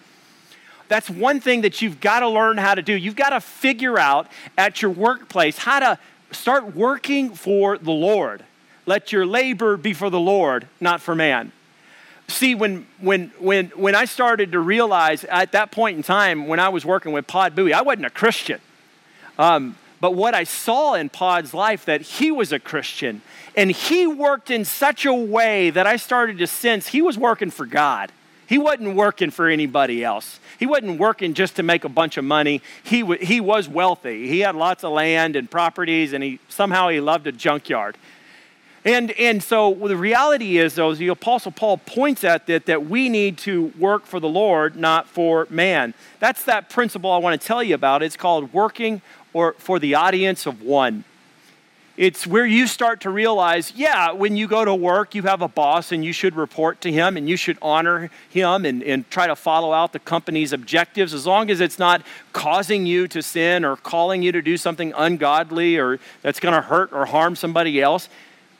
That's 0.89 1.10
one 1.10 1.39
thing 1.39 1.62
that 1.62 1.81
you've 1.81 1.99
got 1.99 2.19
to 2.19 2.29
learn 2.29 2.57
how 2.57 2.75
to 2.75 2.81
do. 2.81 2.93
You've 2.93 3.15
got 3.15 3.31
to 3.31 3.41
figure 3.41 3.97
out 3.97 4.27
at 4.57 4.81
your 4.81 4.91
workplace 4.91 5.57
how 5.57 5.79
to 5.79 5.99
start 6.31 6.75
working 6.75 7.33
for 7.33 7.77
the 7.77 7.91
Lord. 7.91 8.43
Let 8.86 9.12
your 9.12 9.25
labor 9.25 9.77
be 9.77 9.93
for 9.93 10.10
the 10.10 10.19
Lord, 10.19 10.67
not 10.79 11.01
for 11.01 11.15
man 11.15 11.51
see 12.28 12.56
when 12.56 12.86
when 13.00 13.32
when 13.40 13.68
when 13.70 13.96
i 13.96 14.06
started 14.06 14.52
to 14.52 14.60
realize 14.60 15.24
at 15.26 15.54
that 15.54 15.72
point 15.72 15.98
in 15.98 16.04
time 16.04 16.48
when 16.48 16.60
i 16.60 16.70
was 16.70 16.86
working 16.86 17.12
with 17.12 17.26
pod 17.26 17.56
bowie 17.56 17.74
i 17.74 17.82
wasn't 17.82 18.06
a 18.06 18.10
christian. 18.10 18.60
Um, 19.40 19.78
but 20.02 20.13
what 20.13 20.36
i 20.36 20.44
saw 20.44 20.94
in 20.96 21.10
pod's 21.10 21.54
life 21.54 21.86
that 21.86 22.02
he 22.02 22.32
was 22.32 22.52
a 22.52 22.60
christian. 22.60 23.22
And 23.56 23.72
he 23.72 24.06
worked 24.06 24.52
in 24.52 24.66
such 24.66 25.06
a 25.06 25.13
way 25.13 25.70
that 25.70 25.88
i 25.88 25.96
started 25.96 26.38
to 26.40 26.48
sense 26.48 26.88
he 26.88 27.02
was 27.02 27.18
working 27.18 27.50
for 27.50 27.66
god. 27.66 28.12
He 28.48 28.58
wasn't 28.58 28.96
working 28.96 29.30
for 29.30 29.50
anybody 29.50 30.06
else. 30.06 30.40
He 30.58 30.66
wasn't 30.66 31.00
working 31.00 31.34
just 31.34 31.58
to 31.58 31.63
make 31.63 31.84
a 31.84 31.90
bunch 31.90 32.16
of 32.16 32.24
money. 32.24 32.62
He, 32.82 33.02
w- 33.02 33.24
he 33.24 33.42
was 33.42 33.68
wealthy. 33.68 34.30
He 34.30 34.40
had 34.40 34.56
lots 34.56 34.86
of 34.86 34.94
land 34.94 35.36
and 35.36 35.52
properties 35.52 36.13
and 36.13 36.24
he 36.24 36.40
somehow 36.48 36.88
he 36.88 37.02
loved 37.02 37.28
a 37.28 37.34
junkyard 37.34 37.98
and, 38.88 39.12
and 39.12 39.43
so 39.43 39.73
the 39.73 39.97
reality 39.97 40.58
is, 40.58 40.76
though, 40.76 40.91
is 40.91 40.97
the 40.97 41.10
Apostle 41.10 41.52
Paul 41.52 41.78
points 41.78 42.23
at 42.23 42.47
that, 42.47 42.67
that 42.67 42.86
we 42.86 43.10
need 43.10 43.38
to 43.39 43.73
work 43.78 44.06
for 44.06 44.21
the 44.21 44.30
Lord, 44.30 44.78
not 44.78 45.10
for 45.10 45.45
man. 45.50 45.93
That's 46.19 46.45
that 46.45 46.69
principle 46.69 47.12
I 47.12 47.17
want 47.17 47.39
to 47.39 47.45
tell 47.45 47.62
you 47.62 47.76
about. 47.76 48.02
It's 48.02 48.15
called 48.15 48.54
working 48.54 49.02
or 49.34 49.56
for 49.58 49.78
the 49.78 49.95
audience 49.95 50.45
of 50.45 50.62
one. 50.62 51.04
It's 51.97 52.26
where 52.26 52.45
you 52.45 52.65
start 52.65 53.02
to 53.02 53.10
realize, 53.10 53.73
yeah, 53.76 54.13
when 54.13 54.38
you 54.38 54.47
go 54.47 54.63
to 54.63 54.73
work, 54.73 55.15
you 55.15 55.23
have 55.23 55.41
a 55.41 55.50
boss 55.50 55.91
and 55.91 56.06
you 56.06 56.13
should 56.13 56.36
report 56.38 56.80
to 56.82 56.91
him 56.91 57.17
and 57.17 57.28
you 57.28 57.36
should 57.36 57.58
honor 57.62 58.10
him 58.30 58.65
and, 58.65 58.82
and 58.84 59.10
try 59.10 59.28
to 59.28 59.36
follow 59.36 59.73
out 59.73 59.91
the 59.91 60.00
company's 60.00 60.54
objectives 60.54 61.13
as 61.13 61.26
long 61.26 61.50
as 61.50 61.60
it's 61.60 61.78
not 61.78 62.04
causing 62.32 62.86
you 62.86 63.06
to 63.10 63.21
sin 63.21 63.65
or 63.65 63.76
calling 63.76 64.21
you 64.21 64.32
to 64.32 64.41
do 64.41 64.56
something 64.56 64.93
ungodly 64.95 65.76
or 65.78 66.00
that's 66.21 66.39
going 66.39 66.56
to 66.56 66.62
hurt 66.62 66.93
or 66.93 67.08
harm 67.08 67.36
somebody 67.36 67.82
else 67.82 68.08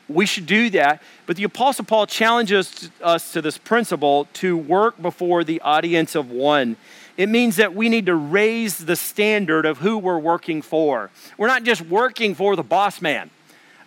we 0.10 0.26
should 0.26 0.46
do 0.46 0.70
that. 0.72 1.02
But 1.26 1.36
the 1.36 1.44
Apostle 1.44 1.86
Paul 1.86 2.08
challenges 2.08 2.90
us 3.02 3.32
to 3.34 3.42
this 3.42 3.58
principle 3.58 4.28
to 4.34 4.58
work 4.58 5.02
before 5.02 5.44
the 5.44 5.62
audience 5.62 6.16
of 6.16 6.32
one. 6.32 6.78
It 7.18 7.30
means 7.30 7.56
that 7.56 7.74
we 7.74 7.90
need 7.90 8.06
to 8.06 8.16
raise 8.16 8.78
the 8.78 8.96
standard 8.96 9.66
of 9.66 9.80
who 9.80 9.98
we're 9.98 10.20
working 10.20 10.62
for. 10.62 11.10
We're 11.38 11.48
not 11.48 11.64
just 11.64 11.82
working 11.82 12.36
for 12.36 12.56
the 12.56 12.64
boss 12.64 13.02
man. 13.02 13.32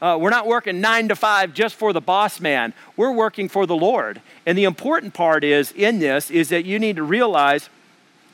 Uh, 0.03 0.17
we're 0.21 0.31
not 0.31 0.47
working 0.47 0.81
nine 0.81 1.09
to 1.09 1.17
five 1.17 1.53
just 1.53 1.75
for 1.75 1.93
the 1.93 2.01
boss 2.01 2.41
man. 2.41 2.73
We're 2.97 3.13
working 3.13 3.49
for 3.49 3.67
the 3.67 3.77
Lord. 3.77 4.21
And 4.47 4.57
the 4.57 4.65
important 4.65 5.15
part 5.15 5.45
is 5.45 5.73
in 5.73 5.99
this 5.99 6.31
is 6.31 6.49
that 6.49 6.65
you 6.65 6.79
need 6.79 6.97
to 6.97 7.03
realize 7.03 7.69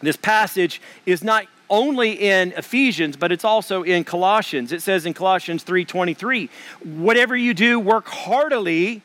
this 0.01 0.17
passage 0.17 0.81
is 1.05 1.25
not 1.25 1.47
only 1.69 2.13
in 2.13 2.53
Ephesians, 2.53 3.17
but 3.17 3.33
it's 3.33 3.45
also 3.45 3.83
in 3.83 4.05
Colossians. 4.05 4.73
It 4.73 4.83
says 4.83 5.07
in 5.07 5.15
Colossians 5.15 5.63
3:23, 5.63 6.49
"Whatever 6.83 7.37
you 7.37 7.55
do, 7.55 7.79
work 7.79 8.09
heartily 8.09 9.03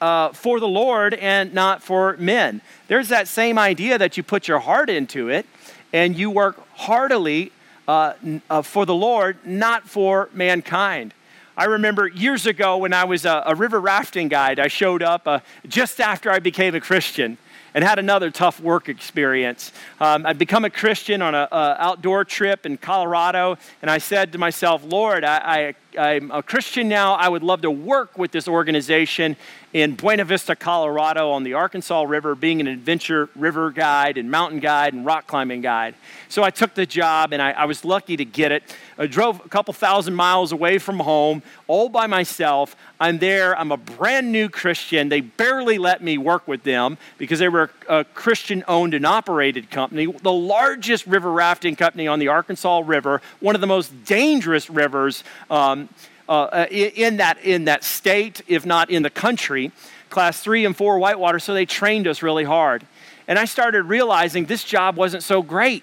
uh, 0.00 0.30
for 0.30 0.60
the 0.60 0.68
Lord 0.68 1.14
and 1.14 1.52
not 1.52 1.82
for 1.82 2.16
men." 2.18 2.60
There's 2.88 3.08
that 3.08 3.28
same 3.28 3.58
idea 3.58 3.98
that 3.98 4.16
you 4.16 4.22
put 4.22 4.48
your 4.48 4.60
heart 4.60 4.90
into 4.90 5.28
it 5.28 5.46
and 5.92 6.16
you 6.16 6.30
work 6.30 6.66
heartily 6.76 7.52
uh, 7.88 8.14
uh, 8.50 8.62
for 8.62 8.84
the 8.84 8.94
Lord, 8.94 9.38
not 9.44 9.88
for 9.88 10.28
mankind. 10.32 11.14
I 11.56 11.64
remember 11.64 12.06
years 12.06 12.46
ago 12.46 12.76
when 12.76 12.92
I 12.92 13.04
was 13.04 13.24
a, 13.24 13.42
a 13.46 13.54
river 13.54 13.80
rafting 13.80 14.28
guide, 14.28 14.58
I 14.58 14.68
showed 14.68 15.02
up 15.02 15.26
uh, 15.26 15.40
just 15.66 16.00
after 16.00 16.30
I 16.30 16.38
became 16.38 16.74
a 16.74 16.80
Christian 16.80 17.38
and 17.76 17.84
had 17.84 17.98
another 17.98 18.30
tough 18.30 18.58
work 18.58 18.88
experience. 18.88 19.70
Um, 20.00 20.24
I'd 20.24 20.38
become 20.38 20.64
a 20.64 20.70
Christian 20.70 21.20
on 21.20 21.34
an 21.34 21.46
outdoor 21.52 22.24
trip 22.24 22.64
in 22.64 22.78
Colorado, 22.78 23.58
and 23.82 23.90
I 23.90 23.98
said 23.98 24.32
to 24.32 24.38
myself, 24.38 24.82
Lord, 24.82 25.24
I, 25.24 25.74
I, 25.98 26.00
I'm 26.14 26.30
a 26.30 26.42
Christian 26.42 26.88
now. 26.88 27.16
I 27.16 27.28
would 27.28 27.42
love 27.42 27.60
to 27.60 27.70
work 27.70 28.16
with 28.16 28.32
this 28.32 28.48
organization 28.48 29.36
in 29.76 29.94
Buena 29.94 30.24
Vista, 30.24 30.56
Colorado, 30.56 31.30
on 31.32 31.42
the 31.42 31.52
Arkansas 31.52 32.00
River, 32.04 32.34
being 32.34 32.62
an 32.62 32.66
adventure 32.66 33.28
river 33.36 33.70
guide 33.70 34.16
and 34.16 34.30
mountain 34.30 34.58
guide 34.58 34.94
and 34.94 35.04
rock 35.04 35.26
climbing 35.26 35.60
guide. 35.60 35.94
So 36.30 36.42
I 36.42 36.48
took 36.48 36.72
the 36.72 36.86
job, 36.86 37.34
and 37.34 37.42
I, 37.42 37.50
I 37.50 37.66
was 37.66 37.84
lucky 37.84 38.16
to 38.16 38.24
get 38.24 38.52
it. 38.52 38.62
I 38.96 39.06
drove 39.06 39.44
a 39.44 39.48
couple 39.50 39.74
thousand 39.74 40.14
miles 40.14 40.50
away 40.50 40.78
from 40.78 41.00
home, 41.00 41.42
all 41.66 41.90
by 41.90 42.06
myself. 42.06 42.74
I'm 42.98 43.18
there. 43.18 43.54
I'm 43.54 43.70
a 43.70 43.76
brand 43.76 44.32
new 44.32 44.48
Christian. 44.48 45.10
They 45.10 45.20
barely 45.20 45.76
let 45.76 46.02
me 46.02 46.16
work 46.16 46.48
with 46.48 46.62
them 46.62 46.96
because 47.18 47.38
they 47.38 47.50
were 47.50 47.68
a 47.86 48.04
Christian 48.04 48.64
owned 48.66 48.94
and 48.94 49.04
operated 49.04 49.70
company, 49.70 50.06
the 50.06 50.32
largest 50.32 51.06
river 51.06 51.30
rafting 51.30 51.76
company 51.76 52.08
on 52.08 52.18
the 52.18 52.28
Arkansas 52.28 52.82
River, 52.82 53.20
one 53.40 53.54
of 53.54 53.60
the 53.60 53.66
most 53.66 54.06
dangerous 54.06 54.70
rivers. 54.70 55.22
Um, 55.50 55.90
uh, 56.28 56.32
uh 56.32 56.66
in, 56.70 57.18
that, 57.18 57.38
in 57.42 57.64
that 57.64 57.84
state, 57.84 58.42
if 58.46 58.66
not 58.66 58.90
in 58.90 59.02
the 59.02 59.10
country, 59.10 59.72
class 60.10 60.40
three 60.40 60.64
and 60.64 60.76
four 60.76 60.98
whitewater, 60.98 61.38
so 61.38 61.54
they 61.54 61.66
trained 61.66 62.06
us 62.06 62.22
really 62.22 62.44
hard. 62.44 62.86
And 63.28 63.38
I 63.38 63.44
started 63.44 63.84
realizing 63.84 64.46
this 64.46 64.64
job 64.64 64.96
wasn't 64.96 65.22
so 65.22 65.42
great. 65.42 65.82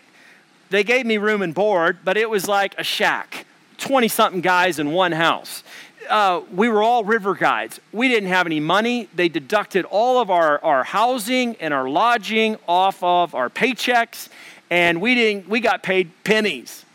They 0.69 0.84
gave 0.84 1.06
me 1.06 1.17
room 1.17 1.41
and 1.41 1.53
board, 1.53 1.99
but 2.03 2.17
it 2.17 2.29
was 2.29 2.47
like 2.47 2.73
a 2.77 2.84
shack 2.84 3.45
20 3.77 4.08
something 4.08 4.41
guys 4.41 4.79
in 4.79 4.91
one 4.91 5.12
house. 5.12 5.63
Uh, 6.10 6.41
we 6.53 6.69
were 6.69 6.82
all 6.82 7.03
river 7.03 7.34
guides. 7.34 7.79
We 7.91 8.08
didn't 8.08 8.29
have 8.29 8.45
any 8.45 8.60
money. 8.60 9.10
They 9.13 9.29
deducted 9.29 9.86
all 9.86 10.19
of 10.19 10.29
our, 10.29 10.63
our 10.63 10.84
housing 10.84 11.56
and 11.58 11.73
our 11.73 11.88
lodging 11.89 12.58
off 12.67 13.01
of 13.03 13.36
our 13.36 13.49
paychecks, 13.49 14.29
and 14.69 15.01
we, 15.01 15.15
didn't, 15.15 15.49
we 15.49 15.60
got 15.60 15.84
paid 15.84 16.12
pennies. 16.23 16.86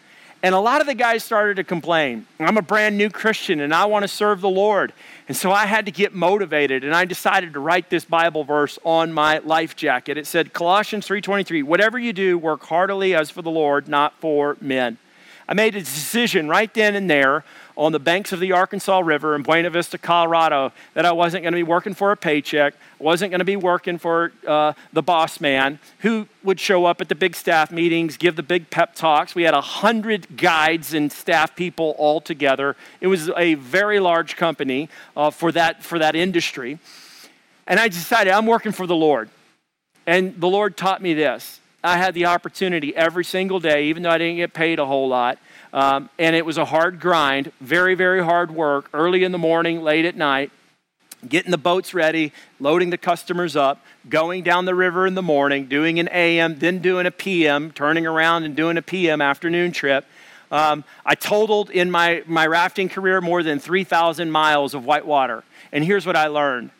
And 0.41 0.55
a 0.55 0.61
lot 0.61 0.81
of 0.81 0.87
the 0.87 0.95
guys 0.95 1.25
started 1.25 1.57
to 1.57 1.65
complain. 1.65 2.27
I'm 2.39 2.57
a 2.57 2.63
brand 2.63 2.97
new 2.97 3.11
Christian 3.11 3.59
and 3.61 3.75
I 3.75 3.87
want 3.87 4.05
to 4.05 4.09
serve 4.09 4.41
the 4.41 4.49
Lord. 4.49 4.93
And 5.27 5.37
so 5.37 5.51
I 5.51 5.67
had 5.67 5.87
to 5.87 5.93
get 5.93 6.15
motivated 6.15 6.85
and 6.85 6.95
I 6.95 7.07
decided 7.07 7.55
to 7.55 7.61
write 7.61 7.91
this 7.91 8.05
Bible 8.05 8.45
verse 8.45 8.79
on 8.85 9.13
my 9.13 9.39
life 9.39 9.75
jacket. 9.75 10.17
It 10.17 10.29
said 10.29 10.53
Colossians 10.53 11.07
3:23, 11.07 11.65
"Whatever 11.65 11.99
you 11.99 12.13
do, 12.13 12.39
work 12.39 12.65
heartily 12.67 13.17
as 13.17 13.31
for 13.31 13.43
the 13.43 13.51
Lord, 13.51 13.89
not 13.89 14.15
for 14.21 14.57
men." 14.61 14.99
I 15.49 15.55
made 15.55 15.75
a 15.75 15.81
decision 15.81 16.49
right 16.49 16.73
then 16.73 16.95
and 16.95 17.11
there 17.11 17.43
on 17.79 17.93
the 17.93 18.01
banks 18.01 18.33
of 18.33 18.41
the 18.41 18.51
Arkansas 18.51 18.99
River 18.99 19.37
in 19.37 19.43
Buena 19.43 19.71
Vista, 19.71 19.97
Colorado, 19.97 20.73
that 20.95 21.07
I 21.07 21.13
wasn't 21.13 21.45
going 21.45 21.53
to 21.53 21.59
be 21.59 21.63
working 21.63 21.95
for 21.95 22.11
a 22.11 22.17
paycheck, 22.17 22.75
wasn't 22.99 23.31
going 23.31 23.39
to 23.39 23.45
be 23.45 23.55
working 23.55 23.99
for 23.99 24.33
uh, 24.45 24.73
the 24.93 25.01
boss 25.01 25.41
man 25.41 25.79
who 26.01 26.27
would 26.43 26.59
show 26.59 26.87
up 26.87 27.01
at 27.01 27.09
the 27.09 27.15
big 27.15 27.37
staff 27.37 27.71
meetings, 27.71 28.17
give 28.17 28.35
the 28.35 28.43
big 28.43 28.69
pep 28.69 28.97
talks. 28.97 29.37
We 29.37 29.45
had 29.45 29.55
a 29.55 29.61
hundred 29.61 30.37
guides 30.37 30.93
and 30.93 31.13
staff 31.13 31.55
people 31.55 31.95
all 31.99 32.21
together. 32.21 32.75
It 33.01 33.07
was 33.07 33.31
a 33.37 33.55
very 33.55 34.01
large 34.01 34.35
company 34.35 34.89
uh, 35.17 35.31
for 35.31 35.53
that 35.53 35.85
for 35.85 36.01
that 36.01 36.17
industry, 36.17 36.81
and 37.69 37.79
I 37.79 37.87
decided 37.87 38.33
I'm 38.33 38.47
working 38.47 38.73
for 38.73 38.89
the 38.89 38.97
Lord, 38.97 39.31
and 40.05 40.39
the 40.41 40.49
Lord 40.49 40.77
taught 40.77 41.01
me 41.01 41.15
this. 41.15 41.61
I 41.85 41.97
had 41.97 42.13
the 42.13 42.27
opportunity 42.27 42.95
every 42.97 43.25
single 43.25 43.61
day, 43.61 43.85
even 43.85 44.03
though 44.03 44.11
I 44.11 44.19
didn't 44.19 44.39
get 44.39 44.53
paid 44.53 44.81
a 44.81 44.85
whole 44.85 45.09
lot, 45.09 45.39
um, 45.73 46.09
and 46.19 46.35
it 46.35 46.47
was 46.47 46.59
a 46.59 46.65
hard 46.65 47.01
grind, 47.01 47.53
very, 47.61 47.95
very 47.95 48.23
hard 48.23 48.51
work, 48.51 48.89
early 48.95 49.25
in 49.25 49.33
the 49.33 49.39
morning, 49.39 49.83
late 49.83 50.05
at 50.05 50.17
night, 50.17 50.51
getting 51.27 51.51
the 51.51 51.59
boats 51.59 51.95
ready, 51.95 52.33
loading 52.61 52.91
the 52.91 52.99
customers 52.99 53.57
up, 53.57 53.85
going 54.09 54.43
down 54.43 54.65
the 54.65 54.75
river 54.75 55.07
in 55.07 55.15
the 55.15 55.23
morning, 55.23 55.67
doing 55.67 55.99
an 55.99 56.09
AM, 56.09 56.59
then 56.59 56.79
doing 56.79 57.07
a 57.07 57.11
PM, 57.11 57.73
turning 57.73 58.07
around 58.07 58.45
and 58.45 58.55
doing 58.55 58.77
a 58.77 58.83
PM 58.83 59.21
afternoon 59.21 59.73
trip. 59.73 60.07
Um, 60.51 60.85
I 61.05 61.15
totaled 61.15 61.71
in 61.71 61.91
my, 61.91 62.23
my 62.27 62.47
rafting 62.47 62.89
career 62.89 63.21
more 63.21 63.43
than 63.43 63.59
3,000 63.59 64.31
miles 64.31 64.75
of 64.75 64.85
whitewater. 64.85 65.45
And 65.73 65.85
here's 65.85 66.07
what 66.07 66.17
I 66.17 66.29
learned 66.29 66.71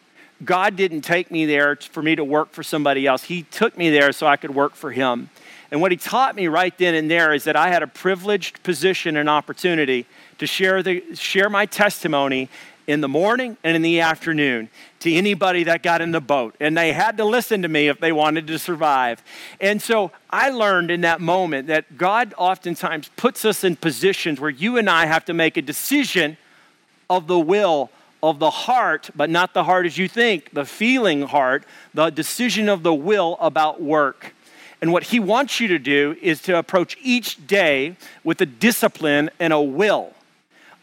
God 0.45 0.77
didn't 0.77 1.01
take 1.01 1.33
me 1.33 1.47
there 1.47 1.75
for 1.77 2.01
me 2.01 2.15
to 2.15 2.23
work 2.23 2.53
for 2.53 2.63
somebody 2.63 3.07
else, 3.07 3.25
He 3.25 3.43
took 3.43 3.77
me 3.77 3.91
there 3.91 4.13
so 4.13 4.27
I 4.27 4.37
could 4.37 4.55
work 4.55 4.75
for 4.75 4.93
Him. 4.93 5.31
And 5.71 5.81
what 5.81 5.93
he 5.93 5.99
taught 5.99 6.35
me 6.35 6.49
right 6.49 6.77
then 6.79 6.95
and 6.95 7.11
there 7.11 7.35
is 7.35 7.45
that 7.45 7.57
I 7.57 7.69
had 7.69 7.83
a 7.83 7.87
privileged 7.87 8.63
position 8.63 9.17
and 9.17 9.29
opportunity 9.29 10.07
to 10.39 10.47
share, 10.47 10.83
the, 10.83 11.15
share 11.15 11.51
my 11.51 11.67
testimony 11.67 12.49
in 12.87 13.03
the 13.03 13.09
morning 13.09 13.59
and 13.63 13.77
in 13.77 13.83
the 13.83 14.01
afternoon 14.01 14.71
to 15.01 15.13
anybody 15.13 15.65
that 15.65 15.83
got 15.83 16.01
in 16.01 16.11
the 16.11 16.23
boat. 16.23 16.57
And 16.59 16.77
they 16.77 16.93
had 16.95 17.19
to 17.19 17.25
listen 17.25 17.61
to 17.63 17.69
me 17.69 17.89
if 17.89 18.01
they 18.01 18.13
wanted 18.13 18.47
to 18.47 18.59
survive. 18.59 19.23
And 19.61 19.83
so 19.83 20.11
I 20.31 20.49
learned 20.49 20.91
in 20.91 21.03
that 21.03 21.21
moment 21.21 21.69
that 21.69 21.99
God 21.99 22.33
oftentimes 22.39 23.11
puts 23.17 23.45
us 23.45 23.63
in 23.63 23.77
positions 23.77 24.41
where 24.41 24.51
you 24.51 24.79
and 24.79 24.89
I 24.89 25.05
have 25.05 25.27
to 25.27 25.35
make 25.35 25.59
a 25.59 25.63
decision 25.63 26.39
of 27.11 27.27
the 27.27 27.39
will 27.39 27.91
of 28.23 28.39
the 28.39 28.51
heart, 28.51 29.11
but 29.15 29.31
not 29.31 29.55
the 29.55 29.65
heart 29.65 29.87
as 29.87 29.97
you 29.97 30.09
think, 30.09 30.51
the 30.53 30.65
feeling 30.65 31.23
heart, 31.23 31.65
the 31.95 32.11
decision 32.11 32.69
of 32.69 32.83
the 32.83 32.95
will 32.95 33.37
about 33.41 33.81
work. 33.81 34.35
And 34.81 34.93
what 34.93 35.05
he 35.05 35.19
wants 35.19 35.61
you 35.61 35.69
to 35.69 35.79
do 35.79 36.17
is 36.23 36.41
to 36.43 36.57
approach 36.57 36.97
each 37.03 37.47
day 37.47 37.97
with 38.23 38.41
a 38.41 38.47
discipline 38.47 39.31
and 39.41 39.53
a 39.53 39.61
will 39.61 40.13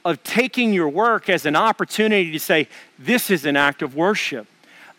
of 0.03 0.21
taking 0.23 0.73
your 0.73 0.89
work 0.89 1.29
as 1.29 1.45
an 1.45 1.55
opportunity 1.55 2.31
to 2.31 2.39
say, 2.39 2.67
This 2.99 3.29
is 3.31 3.45
an 3.45 3.55
act 3.55 3.81
of 3.81 3.95
worship. 3.95 4.47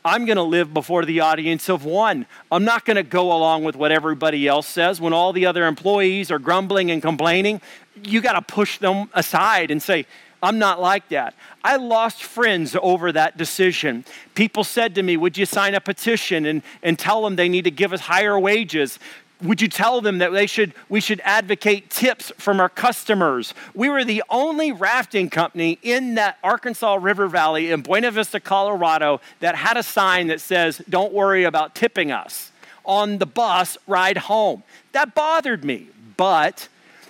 I'm 0.05 0.25
going 0.25 0.37
to 0.37 0.43
live 0.43 0.73
before 0.73 1.05
the 1.05 1.21
audience 1.21 1.69
of 1.69 1.85
one. 1.85 2.27
I'm 2.53 2.65
not 2.65 2.85
going 2.85 2.97
to 2.97 3.03
go 3.03 3.33
along 3.33 3.65
with 3.65 3.75
what 3.75 3.91
everybody 3.91 4.47
else 4.47 4.69
says. 4.69 5.01
When 5.01 5.13
all 5.13 5.33
the 5.33 5.47
other 5.47 5.67
employees 5.67 6.31
are 6.31 6.39
grumbling 6.39 6.93
and 6.93 7.03
complaining, 7.03 7.61
you 8.05 8.21
got 8.21 8.35
to 8.35 8.43
push 8.43 8.79
them 8.79 9.11
aside 9.15 9.73
and 9.73 9.83
say, 9.83 10.07
I'm 10.43 10.59
not 10.59 10.81
like 10.81 11.09
that. 11.09 11.35
I 11.65 11.77
lost 11.77 12.23
friends 12.23 12.77
over 12.81 13.11
that 13.13 13.37
decision. 13.37 14.05
People 14.35 14.65
said 14.65 14.95
to 14.97 15.03
me, 15.03 15.17
Would 15.17 15.39
you 15.39 15.47
sign 15.47 15.75
a 15.75 15.81
petition 15.81 16.47
and, 16.47 16.63
and 16.83 16.99
tell 16.99 17.23
them 17.23 17.37
they 17.37 17.49
need 17.49 17.65
to 17.65 17.71
give 17.71 17.93
us 17.93 18.01
higher 18.01 18.39
wages? 18.39 18.99
Would 19.43 19.61
you 19.61 19.69
tell 19.69 20.01
them 20.01 20.19
that 20.19 20.33
they 20.33 20.47
should, 20.47 20.73
we 20.89 21.01
should 21.01 21.21
advocate 21.23 21.91
tips 21.91 22.33
from 22.39 22.59
our 22.59 22.71
customers? 22.71 23.53
We 23.75 23.91
were 23.91 24.03
the 24.03 24.23
only 24.31 24.73
rafting 24.73 25.29
company 25.29 25.79
in 25.83 26.15
that 26.15 26.39
Arkansas 26.43 26.95
River 26.95 27.29
Valley 27.29 27.71
in 27.71 27.83
Buena 27.83 28.11
Vista, 28.11 28.41
Colorado, 28.41 29.21
that 29.41 29.55
had 29.55 29.77
a 29.77 29.83
sign 29.83 30.29
that 30.29 30.41
says, 30.41 30.81
Don't 30.89 31.13
worry 31.13 31.45
about 31.45 31.75
tipping 31.75 32.11
us 32.11 32.51
on 32.85 33.19
the 33.19 33.27
bus 33.27 33.77
ride 33.87 34.17
home. 34.17 34.63
That 34.93 35.15
bothered 35.15 35.65
me, 35.65 35.89
but 36.17 36.69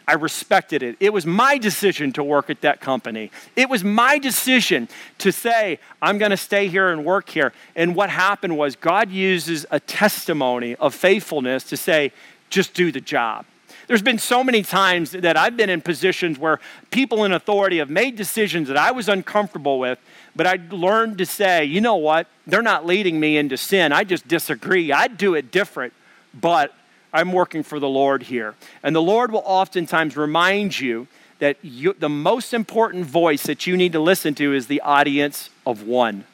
I 0.08 0.14
respected 0.14 0.82
it. 0.84 0.96
It 1.00 1.12
was 1.12 1.26
my 1.26 1.58
decision 1.58 2.12
to 2.12 2.22
work 2.22 2.48
at 2.48 2.60
that 2.60 2.80
company. 2.80 3.32
It 3.56 3.68
was 3.68 3.82
my 3.82 4.18
decision 4.18 4.88
to 5.18 5.32
say, 5.32 5.80
I'm 6.00 6.18
going 6.18 6.30
to 6.30 6.36
stay 6.36 6.68
here 6.68 6.90
and 6.90 7.04
work 7.04 7.28
here. 7.28 7.52
And 7.74 7.96
what 7.96 8.10
happened 8.10 8.56
was 8.56 8.76
God 8.76 9.10
uses 9.10 9.66
a 9.70 9.80
testimony 9.80 10.76
of 10.76 10.94
faithfulness 10.94 11.64
to 11.64 11.76
say, 11.76 12.12
just 12.50 12.72
do 12.72 12.92
the 12.92 13.00
job. 13.00 13.46
There's 13.88 14.02
been 14.02 14.18
so 14.18 14.42
many 14.42 14.62
times 14.62 15.12
that 15.12 15.36
I've 15.36 15.56
been 15.56 15.70
in 15.70 15.80
positions 15.80 16.38
where 16.38 16.60
people 16.90 17.24
in 17.24 17.32
authority 17.32 17.78
have 17.78 17.90
made 17.90 18.16
decisions 18.16 18.68
that 18.68 18.76
I 18.76 18.90
was 18.90 19.08
uncomfortable 19.08 19.78
with, 19.78 19.98
but 20.34 20.46
I 20.46 20.58
learned 20.70 21.18
to 21.18 21.26
say, 21.26 21.64
you 21.64 21.80
know 21.80 21.96
what? 21.96 22.26
They're 22.46 22.62
not 22.62 22.84
leading 22.84 23.20
me 23.20 23.36
into 23.36 23.56
sin. 23.56 23.92
I 23.92 24.04
just 24.04 24.26
disagree. 24.26 24.92
I'd 24.92 25.16
do 25.16 25.34
it 25.34 25.52
different, 25.52 25.92
but 26.34 26.74
I'm 27.16 27.32
working 27.32 27.62
for 27.62 27.80
the 27.80 27.88
Lord 27.88 28.24
here. 28.24 28.54
And 28.82 28.94
the 28.94 29.00
Lord 29.00 29.32
will 29.32 29.42
oftentimes 29.46 30.18
remind 30.18 30.78
you 30.78 31.06
that 31.38 31.56
you, 31.62 31.94
the 31.98 32.10
most 32.10 32.52
important 32.52 33.06
voice 33.06 33.44
that 33.44 33.66
you 33.66 33.74
need 33.74 33.92
to 33.92 34.00
listen 34.00 34.34
to 34.34 34.52
is 34.52 34.66
the 34.66 34.82
audience 34.82 35.48
of 35.64 35.82
one. 35.82 36.24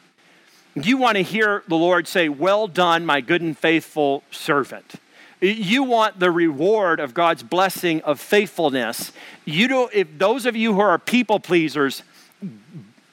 You 0.75 0.97
want 0.97 1.19
to 1.19 1.23
hear 1.23 1.63
the 1.69 1.77
Lord 1.77 2.09
say, 2.09 2.29
Well 2.29 2.67
done, 2.67 3.07
my 3.07 3.21
good 3.21 3.43
and 3.43 3.57
faithful 3.57 4.25
servant. 4.33 4.95
You 5.41 5.85
want 5.85 6.19
the 6.19 6.33
reward 6.33 6.99
of 6.99 7.15
God's 7.15 7.45
blessing 7.45 8.03
of 8.03 8.19
faithfulness. 8.19 9.13
You 9.45 9.69
don't, 9.69 9.95
if 9.95 10.19
those 10.19 10.47
of 10.47 10.57
you 10.57 10.75
who 10.75 10.81
are 10.81 10.99
people 10.99 11.39
pleasers, 11.39 12.03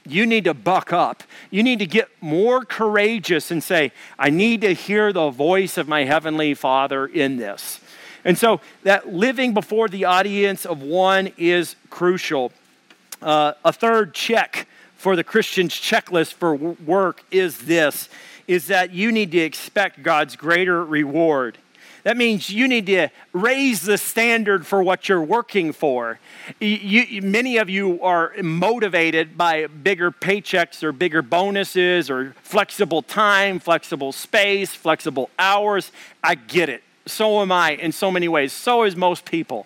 you 0.10 0.26
need 0.26 0.46
to 0.46 0.54
buck 0.54 0.92
up. 0.92 1.24
You 1.52 1.64
need 1.64 1.80
to 1.80 1.86
get 1.86 2.10
more 2.22 2.66
courageous 2.66 3.52
and 3.52 3.64
say, 3.64 3.92
I 4.18 4.30
need 4.30 4.62
to 4.62 4.74
hear 4.74 5.14
the 5.14 5.30
voice 5.30 5.78
of 5.78 5.88
my 5.88 6.06
Heavenly 6.06 6.54
Father 6.54 7.06
in 7.06 7.38
this. 7.38 7.80
And 8.26 8.38
so 8.38 8.62
that 8.84 9.14
living 9.14 9.54
before 9.54 9.88
the 9.88 10.06
audience 10.06 10.66
of 10.66 10.82
one 10.82 11.32
is 11.38 11.76
crucial. 11.90 12.52
Uh, 13.22 13.54
a 13.64 13.72
third 13.72 14.14
check 14.14 14.68
for 14.96 15.16
the 15.16 15.24
Christian's 15.24 15.74
checklist 15.74 16.34
for 16.34 16.54
work 16.56 17.24
is 17.32 17.60
this 17.60 18.10
is 18.48 18.66
that 18.66 18.92
you 18.92 19.12
need 19.12 19.32
to 19.32 19.38
expect 19.38 20.02
God's 20.02 20.36
greater 20.36 20.84
reward. 20.84 21.60
That 22.04 22.18
means 22.18 22.50
you 22.50 22.68
need 22.68 22.86
to 22.88 23.10
raise 23.34 23.82
the 23.82 23.98
standard 23.98 24.66
for 24.66 24.82
what 24.82 25.10
you're 25.10 25.22
working 25.24 25.74
for. 25.74 26.20
You, 26.60 27.22
many 27.22 27.58
of 27.58 27.70
you 27.70 28.02
are 28.02 28.34
motivated 28.42 29.38
by 29.38 29.68
bigger 29.68 30.12
paychecks 30.12 30.82
or 30.82 30.92
bigger 30.92 31.22
bonuses 31.22 32.10
or 32.10 32.34
flexible 32.42 33.02
time, 33.02 33.60
flexible 33.60 34.12
space, 34.12 34.74
flexible 34.74 35.30
hours. 35.38 35.92
I 36.24 36.36
get 36.36 36.70
it. 36.70 36.84
So 37.06 37.42
am 37.42 37.52
I 37.52 37.72
in 37.72 37.92
so 37.92 38.12
many 38.12 38.28
ways. 38.28 38.54
So 38.54 38.84
is 38.84 38.96
most 38.96 39.26
people. 39.26 39.66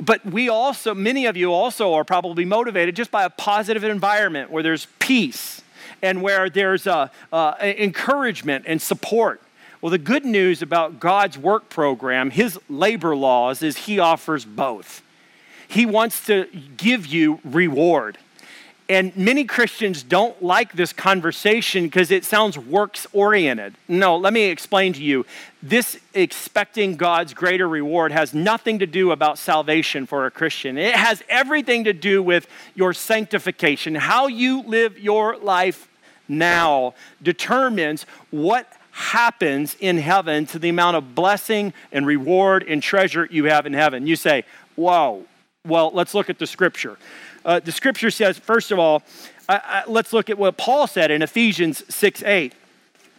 But 0.00 0.24
we 0.24 0.48
also, 0.48 0.94
many 0.94 1.26
of 1.26 1.36
you 1.36 1.52
also 1.52 1.94
are 1.94 2.04
probably 2.04 2.44
motivated 2.44 2.96
just 2.96 3.10
by 3.10 3.24
a 3.24 3.30
positive 3.30 3.84
environment 3.84 4.50
where 4.50 4.62
there's 4.62 4.86
peace 4.98 5.62
and 6.02 6.22
where 6.22 6.50
there's 6.50 6.86
a, 6.86 7.10
uh, 7.32 7.54
encouragement 7.60 8.64
and 8.66 8.80
support. 8.80 9.40
Well, 9.86 9.92
the 9.92 9.98
good 9.98 10.24
news 10.24 10.62
about 10.62 10.98
God's 10.98 11.38
work 11.38 11.68
program, 11.68 12.30
His 12.30 12.58
labor 12.68 13.14
laws, 13.14 13.62
is 13.62 13.76
He 13.76 14.00
offers 14.00 14.44
both. 14.44 15.00
He 15.68 15.86
wants 15.86 16.26
to 16.26 16.46
give 16.76 17.06
you 17.06 17.38
reward. 17.44 18.18
And 18.88 19.16
many 19.16 19.44
Christians 19.44 20.02
don't 20.02 20.42
like 20.42 20.72
this 20.72 20.92
conversation 20.92 21.84
because 21.84 22.10
it 22.10 22.24
sounds 22.24 22.58
works 22.58 23.06
oriented. 23.12 23.76
No, 23.86 24.16
let 24.16 24.32
me 24.32 24.46
explain 24.46 24.92
to 24.94 25.00
you. 25.00 25.24
This 25.62 26.00
expecting 26.14 26.96
God's 26.96 27.32
greater 27.32 27.68
reward 27.68 28.10
has 28.10 28.34
nothing 28.34 28.80
to 28.80 28.86
do 28.86 29.12
about 29.12 29.38
salvation 29.38 30.04
for 30.04 30.26
a 30.26 30.32
Christian. 30.32 30.78
It 30.78 30.96
has 30.96 31.22
everything 31.28 31.84
to 31.84 31.92
do 31.92 32.24
with 32.24 32.48
your 32.74 32.92
sanctification. 32.92 33.94
How 33.94 34.26
you 34.26 34.62
live 34.62 34.98
your 34.98 35.36
life 35.36 35.88
now 36.28 36.94
determines 37.22 38.02
what 38.32 38.66
happens 38.96 39.76
in 39.78 39.98
heaven 39.98 40.46
to 40.46 40.58
the 40.58 40.70
amount 40.70 40.96
of 40.96 41.14
blessing 41.14 41.74
and 41.92 42.06
reward 42.06 42.64
and 42.66 42.82
treasure 42.82 43.28
you 43.30 43.44
have 43.44 43.66
in 43.66 43.74
heaven. 43.74 44.06
You 44.06 44.16
say, 44.16 44.44
Whoa, 44.74 45.26
well, 45.66 45.90
let's 45.92 46.14
look 46.14 46.30
at 46.30 46.38
the 46.38 46.46
scripture. 46.46 46.96
Uh, 47.44 47.60
the 47.60 47.72
scripture 47.72 48.10
says, 48.10 48.38
first 48.38 48.72
of 48.72 48.78
all, 48.78 49.02
uh, 49.50 49.58
uh, 49.62 49.82
let's 49.86 50.14
look 50.14 50.30
at 50.30 50.38
what 50.38 50.56
Paul 50.56 50.86
said 50.86 51.10
in 51.10 51.20
Ephesians 51.20 51.82
6 51.94 52.22
8. 52.22 52.54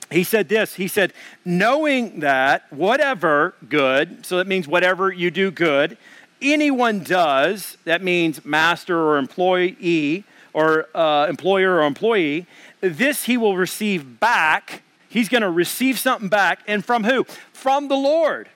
He 0.10 0.24
said 0.24 0.50
this 0.50 0.74
He 0.74 0.88
said, 0.88 1.14
knowing 1.46 2.22
that 2.22 2.66
whatever 2.74 3.54
good, 3.70 4.26
so 4.26 4.38
that 4.38 4.48
means 4.48 4.68
whatever 4.68 5.12
you 5.12 5.30
do 5.30 5.52
good, 5.52 5.96
anyone 6.42 7.04
does, 7.04 7.78
that 7.86 8.02
means 8.02 8.44
master 8.44 9.00
or 9.00 9.18
employee 9.18 10.24
or 10.54 10.88
uh, 10.96 11.28
employer 11.30 11.76
or 11.76 11.84
employee, 11.84 12.48
this 12.82 13.26
he 13.26 13.38
will 13.38 13.56
receive 13.56 14.20
back 14.20 14.82
He's 15.18 15.30
going 15.30 15.42
to 15.42 15.50
receive 15.50 15.98
something 15.98 16.30
back. 16.30 16.60
And 16.68 16.86
from 16.86 17.04
who? 17.04 17.24
From 17.52 17.88
the 17.88 17.96
Lord, 17.96 18.48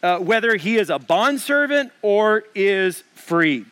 uh, 0.00 0.18
whether 0.18 0.54
he 0.54 0.76
is 0.76 0.88
a 0.88 1.00
bondservant 1.00 1.90
or 2.02 2.44
is 2.54 3.02
free. 3.14 3.66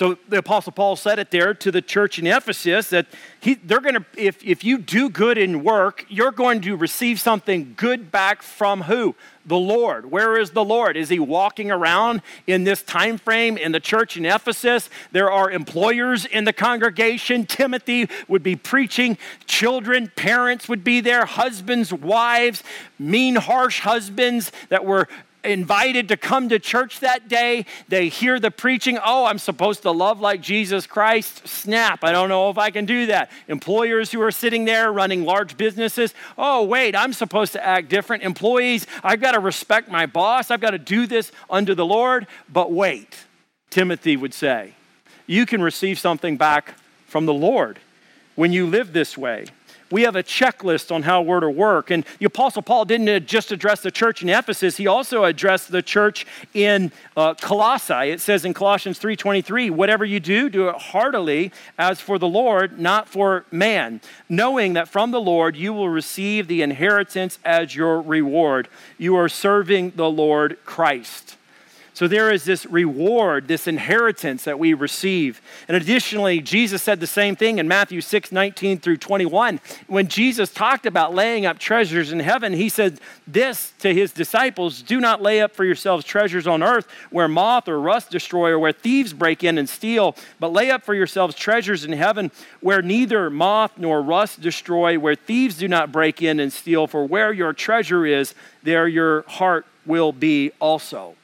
So 0.00 0.16
the 0.30 0.38
Apostle 0.38 0.72
Paul 0.72 0.96
said 0.96 1.18
it 1.18 1.30
there 1.30 1.52
to 1.52 1.70
the 1.70 1.82
church 1.82 2.18
in 2.18 2.26
Ephesus 2.26 2.88
that 2.88 3.04
he, 3.38 3.56
they're 3.56 3.82
going 3.82 3.96
to, 3.96 4.04
if, 4.16 4.42
if 4.42 4.64
you 4.64 4.78
do 4.78 5.10
good 5.10 5.36
in 5.36 5.62
work, 5.62 6.06
you're 6.08 6.30
going 6.30 6.62
to 6.62 6.74
receive 6.74 7.20
something 7.20 7.74
good 7.76 8.10
back 8.10 8.40
from 8.40 8.84
who? 8.84 9.14
The 9.44 9.58
Lord. 9.58 10.10
Where 10.10 10.38
is 10.38 10.52
the 10.52 10.64
Lord? 10.64 10.96
Is 10.96 11.10
he 11.10 11.18
walking 11.18 11.70
around 11.70 12.22
in 12.46 12.64
this 12.64 12.82
time 12.82 13.18
frame 13.18 13.58
in 13.58 13.72
the 13.72 13.80
church 13.80 14.16
in 14.16 14.24
Ephesus? 14.24 14.88
There 15.12 15.30
are 15.30 15.50
employers 15.50 16.24
in 16.24 16.44
the 16.44 16.54
congregation. 16.54 17.44
Timothy 17.44 18.08
would 18.26 18.42
be 18.42 18.56
preaching. 18.56 19.18
Children, 19.44 20.10
parents 20.16 20.66
would 20.66 20.82
be 20.82 21.02
there. 21.02 21.26
Husbands, 21.26 21.92
wives, 21.92 22.62
mean, 22.98 23.34
harsh 23.34 23.80
husbands 23.80 24.50
that 24.70 24.86
were 24.86 25.08
invited 25.44 26.08
to 26.08 26.16
come 26.16 26.48
to 26.48 26.58
church 26.58 27.00
that 27.00 27.28
day. 27.28 27.66
They 27.88 28.08
hear 28.08 28.38
the 28.38 28.50
preaching. 28.50 28.98
Oh, 29.04 29.24
I'm 29.24 29.38
supposed 29.38 29.82
to 29.82 29.90
love 29.90 30.20
like 30.20 30.40
Jesus 30.40 30.86
Christ. 30.86 31.46
Snap. 31.46 32.04
I 32.04 32.12
don't 32.12 32.28
know 32.28 32.50
if 32.50 32.58
I 32.58 32.70
can 32.70 32.84
do 32.84 33.06
that. 33.06 33.30
Employers 33.48 34.12
who 34.12 34.20
are 34.22 34.30
sitting 34.30 34.64
there 34.64 34.92
running 34.92 35.24
large 35.24 35.56
businesses. 35.56 36.14
Oh, 36.36 36.64
wait, 36.64 36.94
I'm 36.94 37.12
supposed 37.12 37.52
to 37.52 37.64
act 37.64 37.88
different. 37.88 38.22
Employees, 38.22 38.86
I've 39.02 39.20
got 39.20 39.32
to 39.32 39.40
respect 39.40 39.90
my 39.90 40.06
boss. 40.06 40.50
I've 40.50 40.60
got 40.60 40.70
to 40.70 40.78
do 40.78 41.06
this 41.06 41.32
under 41.48 41.74
the 41.74 41.86
Lord. 41.86 42.26
But 42.48 42.72
wait, 42.72 43.26
Timothy 43.70 44.16
would 44.16 44.34
say, 44.34 44.74
you 45.26 45.46
can 45.46 45.62
receive 45.62 45.98
something 45.98 46.36
back 46.36 46.74
from 47.06 47.26
the 47.26 47.34
Lord 47.34 47.78
when 48.34 48.52
you 48.52 48.66
live 48.66 48.92
this 48.92 49.18
way 49.18 49.46
we 49.90 50.02
have 50.02 50.16
a 50.16 50.22
checklist 50.22 50.92
on 50.94 51.02
how 51.02 51.22
we're 51.22 51.40
to 51.40 51.50
work. 51.50 51.90
And 51.90 52.04
the 52.18 52.26
Apostle 52.26 52.62
Paul 52.62 52.84
didn't 52.84 53.26
just 53.26 53.52
address 53.52 53.80
the 53.80 53.90
church 53.90 54.22
in 54.22 54.28
Ephesus, 54.28 54.76
he 54.76 54.86
also 54.86 55.24
addressed 55.24 55.70
the 55.70 55.82
church 55.82 56.26
in 56.54 56.92
uh, 57.16 57.34
Colossae. 57.34 58.10
It 58.10 58.20
says 58.20 58.44
in 58.44 58.54
Colossians 58.54 58.98
3.23, 58.98 59.70
whatever 59.70 60.04
you 60.04 60.20
do, 60.20 60.48
do 60.48 60.68
it 60.68 60.76
heartily 60.76 61.52
as 61.78 62.00
for 62.00 62.18
the 62.18 62.28
Lord, 62.28 62.78
not 62.78 63.08
for 63.08 63.44
man, 63.50 64.00
knowing 64.28 64.74
that 64.74 64.88
from 64.88 65.10
the 65.10 65.20
Lord 65.20 65.56
you 65.56 65.72
will 65.72 65.88
receive 65.88 66.46
the 66.46 66.62
inheritance 66.62 67.38
as 67.44 67.74
your 67.74 68.00
reward. 68.00 68.68
You 68.98 69.16
are 69.16 69.28
serving 69.28 69.92
the 69.96 70.10
Lord 70.10 70.58
Christ. 70.64 71.36
So 72.00 72.08
there 72.08 72.30
is 72.30 72.44
this 72.44 72.64
reward, 72.64 73.46
this 73.46 73.66
inheritance 73.66 74.44
that 74.44 74.58
we 74.58 74.72
receive. 74.72 75.42
And 75.68 75.76
additionally, 75.76 76.40
Jesus 76.40 76.82
said 76.82 76.98
the 76.98 77.06
same 77.06 77.36
thing 77.36 77.58
in 77.58 77.68
Matthew 77.68 78.00
6 78.00 78.32
19 78.32 78.78
through 78.78 78.96
21. 78.96 79.60
When 79.86 80.08
Jesus 80.08 80.50
talked 80.50 80.86
about 80.86 81.14
laying 81.14 81.44
up 81.44 81.58
treasures 81.58 82.10
in 82.10 82.20
heaven, 82.20 82.54
he 82.54 82.70
said 82.70 83.02
this 83.26 83.74
to 83.80 83.92
his 83.92 84.14
disciples 84.14 84.80
Do 84.80 84.98
not 84.98 85.20
lay 85.20 85.42
up 85.42 85.54
for 85.54 85.62
yourselves 85.62 86.06
treasures 86.06 86.46
on 86.46 86.62
earth 86.62 86.88
where 87.10 87.28
moth 87.28 87.68
or 87.68 87.78
rust 87.78 88.10
destroy 88.10 88.48
or 88.48 88.58
where 88.58 88.72
thieves 88.72 89.12
break 89.12 89.44
in 89.44 89.58
and 89.58 89.68
steal, 89.68 90.16
but 90.38 90.54
lay 90.54 90.70
up 90.70 90.82
for 90.82 90.94
yourselves 90.94 91.34
treasures 91.34 91.84
in 91.84 91.92
heaven 91.92 92.30
where 92.62 92.80
neither 92.80 93.28
moth 93.28 93.72
nor 93.76 94.00
rust 94.00 94.40
destroy, 94.40 94.98
where 94.98 95.14
thieves 95.14 95.58
do 95.58 95.68
not 95.68 95.92
break 95.92 96.22
in 96.22 96.40
and 96.40 96.50
steal. 96.50 96.86
For 96.86 97.04
where 97.04 97.30
your 97.30 97.52
treasure 97.52 98.06
is, 98.06 98.34
there 98.62 98.88
your 98.88 99.20
heart 99.28 99.66
will 99.84 100.12
be 100.12 100.52
also 100.60 101.14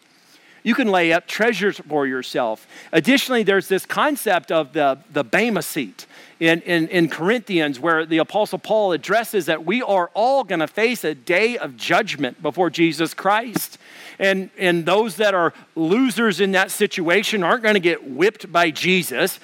you 0.67 0.75
can 0.75 0.89
lay 0.89 1.13
up 1.13 1.29
treasures 1.29 1.79
for 1.79 2.09
yourself. 2.09 2.67
Additionally, 2.91 3.45
there's 3.45 3.69
this 3.69 3.87
concept 3.87 4.51
of 4.51 4.73
the, 4.73 4.99
the 5.13 5.23
Bema 5.23 5.63
seat 5.63 6.07
in, 6.41 6.61
in, 6.63 6.89
in 6.89 7.09
Corinthians 7.09 7.79
where 7.79 8.05
the 8.05 8.19
Apostle 8.19 8.59
Paul 8.59 8.91
addresses 8.91 9.47
that 9.47 9.65
we 9.65 9.81
are 9.81 10.11
all 10.13 10.43
going 10.43 10.59
to 10.59 10.67
face 10.67 11.05
a 11.05 11.15
day 11.15 11.57
of 11.57 11.77
judgment 11.77 12.43
before 12.43 12.69
Jesus 12.69 13.15
Christ. 13.15 13.79
And, 14.19 14.51
and 14.59 14.85
those 14.85 15.15
that 15.19 15.35
are 15.35 15.55
losers 15.77 16.41
in 16.41 16.51
that 16.53 16.73
situation 16.73 17.45
aren't 17.45 17.63
going 17.63 17.75
to 17.75 17.81
get 17.81 18.11
whipped 18.11 18.51
by 18.51 18.73
Jesus, 18.73 19.39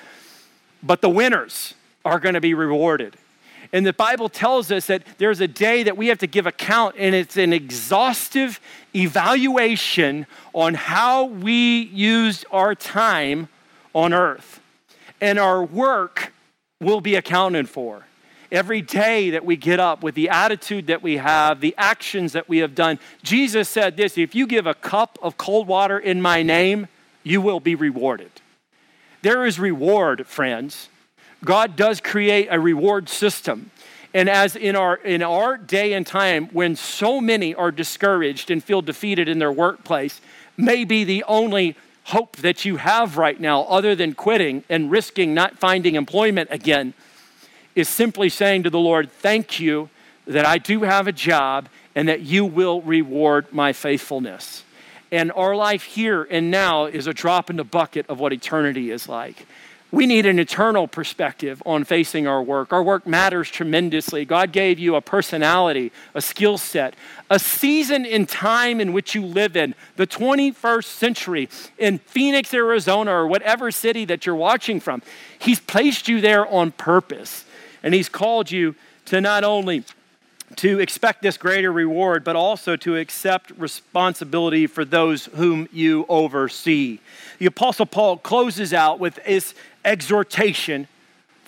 but 0.83 1.03
the 1.03 1.09
winners 1.09 1.75
are 2.05 2.19
going 2.19 2.35
to 2.35 2.41
be 2.41 2.53
rewarded. 2.53 3.17
And 3.73 3.87
the 3.87 3.93
Bible 3.95 4.29
tells 4.29 4.71
us 4.71 4.87
that 4.87 5.03
there's 5.17 5.41
a 5.41 5.49
day 5.49 5.83
that 5.85 5.97
we 5.97 6.09
have 6.09 6.19
to 6.19 6.27
give 6.27 6.47
account, 6.47 6.97
and 6.99 7.15
it's 7.15 7.39
an 7.39 7.55
exhaustive 7.55 8.61
evaluation 8.95 10.27
on 10.53 10.75
how 10.75 11.25
we 11.25 11.81
used 11.81 12.45
our 12.51 12.75
time 12.75 13.49
on 13.95 14.13
earth. 14.13 14.61
And 15.23 15.39
our 15.39 15.65
work 15.65 16.33
will 16.81 17.01
be 17.01 17.15
accounted 17.15 17.69
for. 17.69 18.05
Every 18.51 18.83
day 18.83 19.31
that 19.31 19.47
we 19.47 19.57
get 19.57 19.81
up 19.81 20.03
with 20.03 20.15
the 20.15 20.29
attitude 20.29 20.89
that 20.89 21.03
we 21.03 21.17
have, 21.17 21.61
the 21.63 21.75
actions 21.79 22.33
that 22.33 22.51
we 22.51 22.59
have 22.59 22.75
done. 22.75 22.99
Jesus 23.23 23.71
said 23.71 23.97
this 23.97 24.19
if 24.19 24.35
you 24.35 24.47
give 24.47 24.67
a 24.67 24.75
cup 24.75 25.19
of 25.23 25.39
cold 25.39 25.67
water 25.67 25.99
in 25.99 26.21
my 26.21 26.43
name, 26.43 26.89
you 27.23 27.41
will 27.41 27.61
be 27.61 27.75
rewarded. 27.75 28.31
There 29.23 29.47
is 29.47 29.59
reward, 29.59 30.27
friends. 30.27 30.91
God 31.45 31.77
does 31.77 32.01
create 32.01 32.49
a 32.51 32.61
reward 32.61 33.09
system. 33.09 33.71
And 34.15 34.29
as 34.29 34.57
in 34.57 34.77
our, 34.77 34.97
in 34.97 35.23
our 35.23 35.57
day 35.57 35.95
and 35.95 36.07
time, 36.07 36.49
when 36.53 36.77
so 36.77 37.21
many 37.21 37.55
are 37.55 37.71
discouraged 37.71 38.51
and 38.51 38.63
feel 38.63 38.83
defeated 38.83 39.29
in 39.29 39.39
their 39.39 39.53
workplace, 39.53 40.21
may 40.57 40.85
be 40.85 41.05
the 41.05 41.25
only 41.25 41.77
hope 42.05 42.37
that 42.39 42.65
you 42.65 42.77
have 42.77 43.17
right 43.17 43.41
now, 43.41 43.63
other 43.63 43.95
than 43.95 44.15
quitting 44.15 44.65
and 44.69 44.91
risking 44.91 45.35
not 45.35 45.59
finding 45.59 45.95
employment 45.95 46.49
again, 46.53 46.95
is 47.75 47.89
simply 47.89 48.29
saying 48.29 48.65
to 48.65 48.71
the 48.71 48.79
Lord, 48.79 49.11
Thank 49.11 49.59
you 49.59 49.89
that 50.27 50.45
I 50.45 50.59
do 50.59 50.83
have 50.83 51.09
a 51.09 51.13
job 51.13 51.69
and 51.95 52.09
that 52.09 52.21
you 52.21 52.45
will 52.45 52.83
reward 52.83 53.53
my 53.53 53.73
faithfulness. 53.73 54.65
And 55.11 55.31
our 55.33 55.55
life 55.55 55.85
here 55.85 56.27
and 56.31 56.51
now 56.51 56.87
is 56.87 57.07
a 57.07 57.13
drop 57.13 57.51
in 57.51 57.57
the 57.57 57.65
bucket 57.65 58.07
of 58.09 58.19
what 58.19 58.33
eternity 58.33 58.91
is 58.91 59.09
like. 59.09 59.47
We 59.93 60.07
need 60.07 60.25
an 60.25 60.39
eternal 60.39 60.89
perspective 60.89 61.63
on 61.67 61.85
facing 61.85 62.27
our 62.27 62.43
work. 62.43 62.73
Our 62.73 62.83
work 62.83 63.07
matters 63.07 63.51
tremendously. 63.51 64.25
God 64.25 64.51
gave 64.51 64.79
you 64.79 64.95
a 64.95 65.03
personality, 65.03 65.93
a 66.15 66.23
skill 66.23 66.57
set, 66.57 66.95
a 67.29 67.39
season 67.39 68.07
in 68.07 68.25
time 68.25 68.81
in 68.81 68.95
which 68.95 69.15
you 69.15 69.23
live 69.23 69.55
in, 69.55 69.75
the 69.97 70.07
21st 70.07 70.85
century 70.85 71.49
in 71.77 71.99
Phoenix, 71.99 72.55
Arizona, 72.55 73.13
or 73.13 73.27
whatever 73.27 73.71
city 73.71 74.07
that 74.07 74.25
you're 74.25 74.35
watching 74.35 74.81
from. 74.81 75.03
He's 75.39 75.61
placed 75.61 76.09
you 76.09 76.23
there 76.23 76.47
on 76.47 76.73
purpose. 76.73 77.45
And 77.83 77.93
He's 77.93 78.09
called 78.09 78.51
you 78.51 78.75
to 79.07 79.21
not 79.21 79.45
only 79.45 79.85
to 80.57 80.81
expect 80.81 81.23
this 81.23 81.37
greater 81.37 81.73
reward, 81.73 82.25
but 82.25 82.37
also 82.37 82.77
to 82.77 82.97
accept 82.97 83.51
responsibility 83.53 84.67
for 84.67 84.85
those 84.85 85.27
whom 85.27 85.69
you 85.73 86.05
oversee. 86.09 86.99
The 87.39 87.47
Apostle 87.47 87.87
Paul 87.87 88.19
closes 88.19 88.73
out 88.73 88.99
with 88.99 89.19
his 89.25 89.55
exhortation 89.85 90.89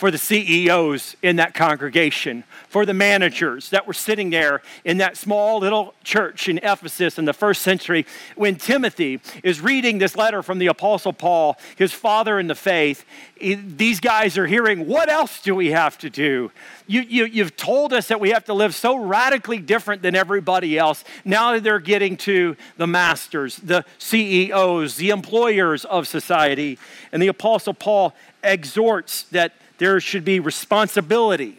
for 0.05 0.11
the 0.11 0.18
CEOs 0.18 1.16
in 1.22 1.36
that 1.36 1.55
congregation, 1.55 2.44
for 2.68 2.84
the 2.84 2.92
managers 2.92 3.70
that 3.70 3.86
were 3.86 3.94
sitting 3.94 4.28
there 4.28 4.61
in 4.84 4.98
that 4.98 5.16
small 5.16 5.61
little 5.61 5.94
church 6.05 6.46
in 6.46 6.59
Ephesus 6.59 7.18
in 7.18 7.24
the 7.24 7.32
first 7.32 7.62
century. 7.62 8.05
When 8.36 8.57
Timothy 8.57 9.22
is 9.42 9.62
reading 9.62 9.96
this 9.96 10.14
letter 10.14 10.42
from 10.42 10.59
the 10.59 10.66
Apostle 10.66 11.14
Paul, 11.14 11.57
his 11.76 11.94
father 11.94 12.38
in 12.38 12.48
the 12.48 12.55
faith, 12.55 13.07
these 13.40 13.98
guys 13.98 14.36
are 14.36 14.46
hearing, 14.46 14.86
What 14.86 15.09
else 15.09 15.40
do 15.40 15.55
we 15.55 15.70
have 15.70 15.96
to 15.96 16.11
do? 16.11 16.52
You, 16.86 17.00
you, 17.00 17.24
you've 17.24 17.57
told 17.57 17.94
us 17.94 18.09
that 18.09 18.20
we 18.20 18.28
have 18.28 18.44
to 18.44 18.52
live 18.52 18.74
so 18.74 18.96
radically 18.96 19.59
different 19.59 20.02
than 20.02 20.14
everybody 20.14 20.78
else. 20.78 21.02
Now 21.24 21.59
they're 21.59 21.78
getting 21.78 22.18
to 22.18 22.57
the 22.76 22.86
masters, 22.86 23.57
the 23.57 23.86
CEOs, 23.96 24.96
the 24.96 25.09
employers 25.09 25.86
of 25.86 26.07
society. 26.07 26.78
And 27.11 27.22
the 27.22 27.28
Apostle 27.28 27.72
Paul 27.72 28.12
exhorts 28.42 29.22
that 29.30 29.55
there 29.79 30.01
should 30.01 30.25
be 30.25 30.41
responsibility 30.41 31.59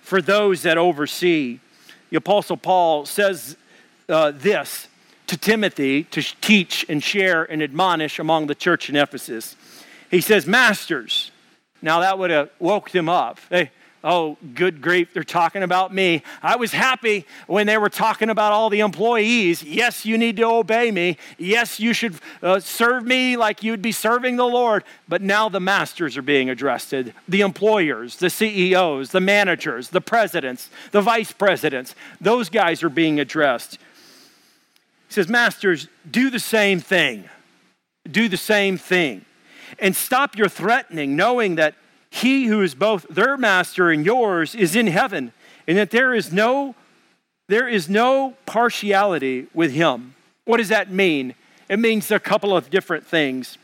for 0.00 0.20
those 0.20 0.62
that 0.62 0.78
oversee. 0.78 1.60
The 2.10 2.16
Apostle 2.16 2.56
Paul 2.56 3.06
says 3.06 3.56
uh, 4.08 4.32
this 4.34 4.88
to 5.26 5.36
Timothy 5.36 6.04
to 6.04 6.22
teach 6.40 6.84
and 6.88 7.02
share 7.02 7.44
and 7.44 7.62
admonish 7.62 8.18
among 8.18 8.46
the 8.46 8.54
church 8.54 8.90
in 8.90 8.96
Ephesus. 8.96 9.56
He 10.10 10.20
says, 10.20 10.46
Masters. 10.46 11.30
Now 11.80 12.00
that 12.00 12.18
would 12.18 12.30
have 12.30 12.50
woke 12.58 12.90
them 12.90 13.08
up. 13.08 13.40
Hey, 13.50 13.70
oh, 14.04 14.36
good 14.54 14.82
grief, 14.82 15.14
they're 15.14 15.24
talking 15.24 15.62
about 15.62 15.92
me. 15.92 16.22
I 16.42 16.56
was 16.56 16.72
happy 16.72 17.26
when 17.46 17.66
they 17.66 17.78
were 17.78 17.88
talking 17.88 18.28
about 18.28 18.52
all 18.52 18.68
the 18.68 18.80
employees. 18.80 19.62
Yes, 19.62 20.04
you 20.04 20.18
need 20.18 20.36
to 20.36 20.44
obey 20.44 20.90
me. 20.90 21.16
Yes, 21.38 21.80
you 21.80 21.94
should 21.94 22.16
uh, 22.42 22.60
serve 22.60 23.04
me 23.04 23.36
like 23.36 23.62
you'd 23.62 23.82
be 23.82 23.92
serving 23.92 24.36
the 24.36 24.46
Lord. 24.46 24.84
But 25.08 25.22
now 25.22 25.48
the 25.48 25.58
masters 25.58 26.16
are 26.16 26.22
being 26.22 26.50
addressed 26.50 26.84
the 26.84 27.40
employers, 27.40 28.16
the 28.16 28.28
CEOs, 28.28 29.10
the 29.10 29.20
managers, 29.20 29.88
the 29.88 30.02
presidents, 30.02 30.68
the 30.90 31.00
vice 31.00 31.32
presidents. 31.32 31.94
Those 32.20 32.50
guys 32.50 32.82
are 32.82 32.90
being 32.90 33.18
addressed. 33.18 33.78
He 35.08 35.14
says, 35.14 35.28
Masters, 35.28 35.88
do 36.08 36.28
the 36.28 36.38
same 36.38 36.80
thing. 36.80 37.24
Do 38.10 38.28
the 38.28 38.36
same 38.36 38.76
thing. 38.76 39.24
And 39.78 39.96
stop 39.96 40.36
your 40.36 40.48
threatening, 40.48 41.16
knowing 41.16 41.54
that 41.54 41.74
he 42.14 42.44
who 42.46 42.62
is 42.62 42.76
both 42.76 43.06
their 43.10 43.36
master 43.36 43.90
and 43.90 44.06
yours 44.06 44.54
is 44.54 44.76
in 44.76 44.86
heaven, 44.86 45.32
and 45.66 45.76
that 45.76 45.90
there 45.90 46.14
is 46.14 46.32
no 46.32 46.76
there 47.48 47.68
is 47.68 47.88
no 47.88 48.34
partiality 48.46 49.48
with 49.52 49.72
him. 49.72 50.14
What 50.44 50.58
does 50.58 50.68
that 50.68 50.90
mean? 50.90 51.34
It 51.68 51.78
means 51.78 52.10
a 52.10 52.20
couple 52.20 52.56
of 52.56 52.70
different 52.70 53.04
things. 53.04 53.58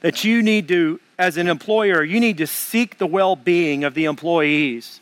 That 0.00 0.24
you 0.24 0.42
need 0.42 0.66
to, 0.68 1.00
as 1.18 1.36
an 1.36 1.48
employer, 1.48 2.02
you 2.02 2.18
need 2.18 2.38
to 2.38 2.48
seek 2.48 2.98
the 2.98 3.06
well 3.06 3.36
being 3.36 3.84
of 3.84 3.94
the 3.94 4.06
employees. 4.06 5.00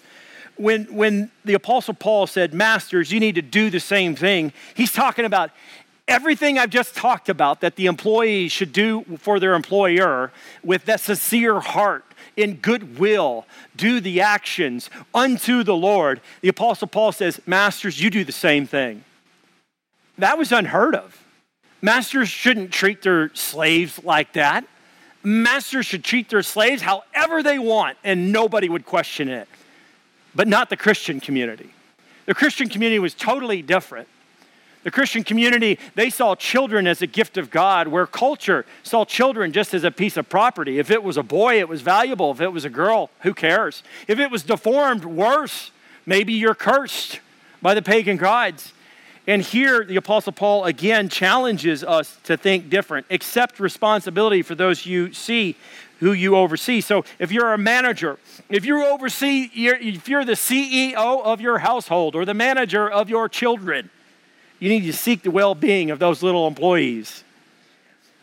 When, 0.56 0.84
when 0.94 1.30
the 1.46 1.54
Apostle 1.54 1.94
Paul 1.94 2.26
said, 2.26 2.52
Masters, 2.52 3.10
you 3.10 3.18
need 3.18 3.36
to 3.36 3.42
do 3.42 3.70
the 3.70 3.80
same 3.80 4.14
thing, 4.14 4.52
he's 4.74 4.92
talking 4.92 5.24
about 5.24 5.50
everything 6.06 6.58
I've 6.58 6.70
just 6.70 6.94
talked 6.94 7.30
about 7.30 7.62
that 7.62 7.76
the 7.76 7.86
employees 7.86 8.52
should 8.52 8.72
do 8.72 9.04
for 9.18 9.40
their 9.40 9.54
employer 9.54 10.30
with 10.62 10.84
that 10.84 11.00
sincere 11.00 11.58
heart 11.58 12.04
in 12.42 12.54
goodwill, 12.56 13.46
do 13.76 14.00
the 14.00 14.20
actions 14.20 14.90
unto 15.14 15.62
the 15.62 15.74
Lord. 15.74 16.20
The 16.40 16.48
Apostle 16.48 16.88
Paul 16.88 17.12
says, 17.12 17.40
Masters, 17.46 18.00
you 18.00 18.10
do 18.10 18.24
the 18.24 18.32
same 18.32 18.66
thing. 18.66 19.04
That 20.18 20.38
was 20.38 20.52
unheard 20.52 20.94
of. 20.94 21.24
Masters 21.82 22.28
shouldn't 22.28 22.72
treat 22.72 23.02
their 23.02 23.34
slaves 23.34 24.02
like 24.04 24.34
that. 24.34 24.66
Masters 25.22 25.86
should 25.86 26.04
treat 26.04 26.28
their 26.28 26.42
slaves 26.42 26.82
however 26.82 27.42
they 27.42 27.58
want, 27.58 27.96
and 28.04 28.32
nobody 28.32 28.68
would 28.68 28.84
question 28.84 29.28
it. 29.28 29.48
But 30.34 30.48
not 30.48 30.70
the 30.70 30.76
Christian 30.76 31.20
community. 31.20 31.70
The 32.26 32.34
Christian 32.34 32.68
community 32.68 32.98
was 32.98 33.14
totally 33.14 33.62
different. 33.62 34.08
The 34.82 34.90
Christian 34.90 35.24
community, 35.24 35.78
they 35.94 36.08
saw 36.08 36.34
children 36.34 36.86
as 36.86 37.02
a 37.02 37.06
gift 37.06 37.36
of 37.36 37.50
God, 37.50 37.88
where 37.88 38.06
culture 38.06 38.64
saw 38.82 39.04
children 39.04 39.52
just 39.52 39.74
as 39.74 39.84
a 39.84 39.90
piece 39.90 40.16
of 40.16 40.28
property. 40.28 40.78
If 40.78 40.90
it 40.90 41.02
was 41.02 41.18
a 41.18 41.22
boy, 41.22 41.58
it 41.58 41.68
was 41.68 41.82
valuable. 41.82 42.30
If 42.30 42.40
it 42.40 42.48
was 42.48 42.64
a 42.64 42.70
girl, 42.70 43.10
who 43.20 43.34
cares? 43.34 43.82
If 44.08 44.18
it 44.18 44.30
was 44.30 44.42
deformed, 44.42 45.04
worse. 45.04 45.70
Maybe 46.06 46.32
you're 46.32 46.54
cursed 46.54 47.20
by 47.60 47.74
the 47.74 47.82
pagan 47.82 48.16
gods. 48.16 48.72
And 49.26 49.42
here, 49.42 49.84
the 49.84 49.96
Apostle 49.96 50.32
Paul 50.32 50.64
again 50.64 51.10
challenges 51.10 51.84
us 51.84 52.16
to 52.24 52.38
think 52.38 52.70
different. 52.70 53.06
Accept 53.10 53.60
responsibility 53.60 54.40
for 54.40 54.54
those 54.54 54.86
you 54.86 55.12
see, 55.12 55.56
who 55.98 56.12
you 56.12 56.36
oversee. 56.36 56.80
So, 56.80 57.04
if 57.18 57.30
you're 57.30 57.52
a 57.52 57.58
manager, 57.58 58.18
if 58.48 58.64
you 58.64 58.82
oversee, 58.82 59.50
if 59.54 60.08
you're 60.08 60.24
the 60.24 60.32
CEO 60.32 60.94
of 60.94 61.40
your 61.42 61.58
household 61.58 62.16
or 62.16 62.24
the 62.24 62.32
manager 62.32 62.90
of 62.90 63.10
your 63.10 63.28
children, 63.28 63.90
you 64.60 64.68
need 64.68 64.82
to 64.82 64.92
seek 64.92 65.22
the 65.22 65.30
well 65.30 65.56
being 65.56 65.90
of 65.90 65.98
those 65.98 66.22
little 66.22 66.46
employees. 66.46 67.24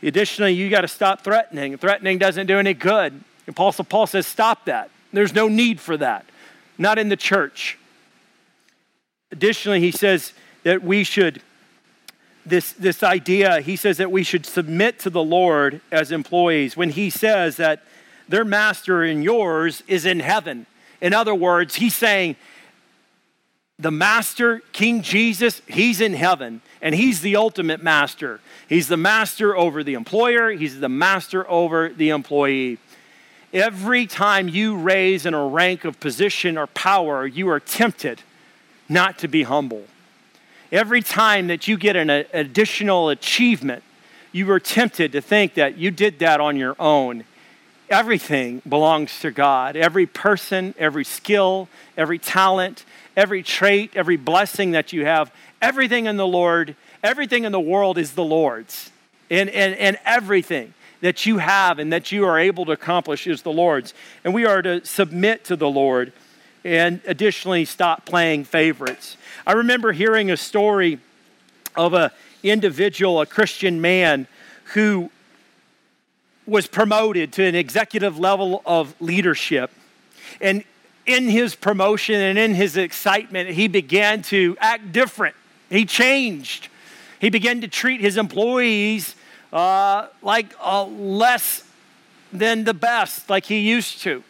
Additionally, 0.01 0.53
you 0.53 0.69
got 0.69 0.81
to 0.81 0.87
stop 0.87 1.23
threatening. 1.23 1.75
Threatening 1.77 2.19
doesn't 2.19 2.47
do 2.47 2.59
any 2.59 2.73
good. 2.73 3.21
Apostle 3.47 3.83
Paul 3.83 4.07
says, 4.07 4.27
stop 4.27 4.65
that. 4.65 4.91
There's 5.11 5.33
no 5.33 5.47
need 5.47 5.79
for 5.79 5.97
that, 5.97 6.25
not 6.77 6.99
in 6.99 7.09
the 7.09 7.15
church. 7.17 7.77
Additionally, 9.31 9.79
he 9.79 9.91
says 9.91 10.33
that 10.63 10.83
we 10.83 11.03
should, 11.03 11.41
this, 12.45 12.73
this 12.73 13.01
idea, 13.01 13.61
he 13.61 13.75
says 13.75 13.97
that 13.97 14.11
we 14.11 14.23
should 14.23 14.45
submit 14.45 14.99
to 14.99 15.09
the 15.09 15.23
Lord 15.23 15.81
as 15.91 16.11
employees 16.11 16.77
when 16.77 16.91
he 16.91 17.09
says 17.09 17.57
that 17.57 17.83
their 18.29 18.45
master 18.45 19.03
and 19.03 19.23
yours 19.23 19.81
is 19.87 20.05
in 20.05 20.19
heaven. 20.19 20.67
In 21.01 21.13
other 21.13 21.33
words, 21.33 21.75
he's 21.75 21.95
saying, 21.95 22.35
the 23.79 23.91
master, 23.91 24.61
King 24.71 25.03
Jesus, 25.03 25.61
he's 25.67 26.01
in 26.01 26.13
heaven 26.13 26.61
and 26.81 26.95
he's 26.95 27.21
the 27.21 27.35
ultimate 27.35 27.83
master. 27.83 28.39
He's 28.67 28.87
the 28.87 28.97
master 28.97 29.55
over 29.55 29.83
the 29.83 29.93
employer, 29.93 30.51
he's 30.51 30.79
the 30.79 30.89
master 30.89 31.49
over 31.49 31.89
the 31.89 32.09
employee. 32.09 32.79
Every 33.53 34.07
time 34.07 34.47
you 34.49 34.77
raise 34.77 35.25
in 35.25 35.33
a 35.33 35.47
rank 35.47 35.85
of 35.85 35.99
position 35.99 36.57
or 36.57 36.67
power, 36.67 37.25
you 37.25 37.49
are 37.49 37.59
tempted 37.59 38.21
not 38.89 39.19
to 39.19 39.27
be 39.27 39.43
humble. 39.43 39.83
Every 40.71 41.01
time 41.01 41.47
that 41.47 41.67
you 41.67 41.77
get 41.77 41.95
an 41.95 42.09
additional 42.09 43.09
achievement, 43.09 43.83
you 44.31 44.49
are 44.51 44.59
tempted 44.59 45.11
to 45.13 45.21
think 45.21 45.53
that 45.53 45.77
you 45.77 45.91
did 45.91 46.19
that 46.19 46.41
on 46.41 46.57
your 46.57 46.75
own. 46.79 47.23
Everything 47.89 48.61
belongs 48.67 49.19
to 49.21 49.31
God. 49.31 49.77
Every 49.77 50.05
person, 50.05 50.75
every 50.77 51.05
skill, 51.05 51.69
every 51.95 52.19
talent, 52.19 52.83
every 53.15 53.43
trait, 53.43 53.91
every 53.95 54.17
blessing 54.17 54.71
that 54.71 54.91
you 54.91 55.05
have, 55.05 55.31
everything 55.61 56.05
in 56.05 56.17
the 56.17 56.27
Lord, 56.27 56.75
everything 57.01 57.45
in 57.45 57.51
the 57.51 57.59
world 57.59 57.97
is 57.97 58.11
the 58.11 58.23
Lord's. 58.23 58.91
And, 59.29 59.49
and, 59.49 59.73
and 59.75 59.97
everything 60.05 60.73
that 61.01 61.25
you 61.25 61.37
have 61.37 61.79
and 61.79 61.93
that 61.93 62.11
you 62.11 62.25
are 62.25 62.37
able 62.37 62.65
to 62.65 62.71
accomplish 62.73 63.25
is 63.25 63.41
the 63.41 63.51
Lord's. 63.51 63.93
And 64.23 64.33
we 64.33 64.45
are 64.45 64.61
to 64.61 64.83
submit 64.85 65.45
to 65.45 65.55
the 65.55 65.69
Lord 65.69 66.11
and 66.63 66.99
additionally 67.05 67.63
stop 67.65 68.05
playing 68.05 68.43
favorites. 68.43 69.15
I 69.45 69.53
remember 69.53 69.93
hearing 69.93 70.29
a 70.31 70.37
story 70.37 70.99
of 71.75 71.93
an 71.93 72.09
individual, 72.43 73.21
a 73.21 73.25
Christian 73.25 73.79
man, 73.79 74.27
who 74.73 75.09
was 76.47 76.65
promoted 76.65 77.33
to 77.33 77.43
an 77.43 77.55
executive 77.55 78.17
level 78.17 78.63
of 78.65 78.95
leadership. 79.01 79.69
And 80.39 80.63
in 81.05 81.27
his 81.27 81.55
promotion 81.55 82.15
and 82.15 82.37
in 82.39 82.55
his 82.55 82.77
excitement, 82.77 83.49
he 83.49 83.67
began 83.67 84.21
to 84.23 84.57
act 84.59 84.91
different. 84.91 85.35
He 85.69 85.85
changed. 85.85 86.69
He 87.19 87.29
began 87.29 87.61
to 87.61 87.67
treat 87.67 87.99
his 87.99 88.17
employees 88.17 89.15
uh, 89.51 90.07
like 90.21 90.53
uh, 90.61 90.85
less 90.85 91.63
than 92.31 92.63
the 92.63 92.73
best, 92.73 93.29
like 93.29 93.45
he 93.45 93.59
used 93.59 94.01
to. 94.01 94.23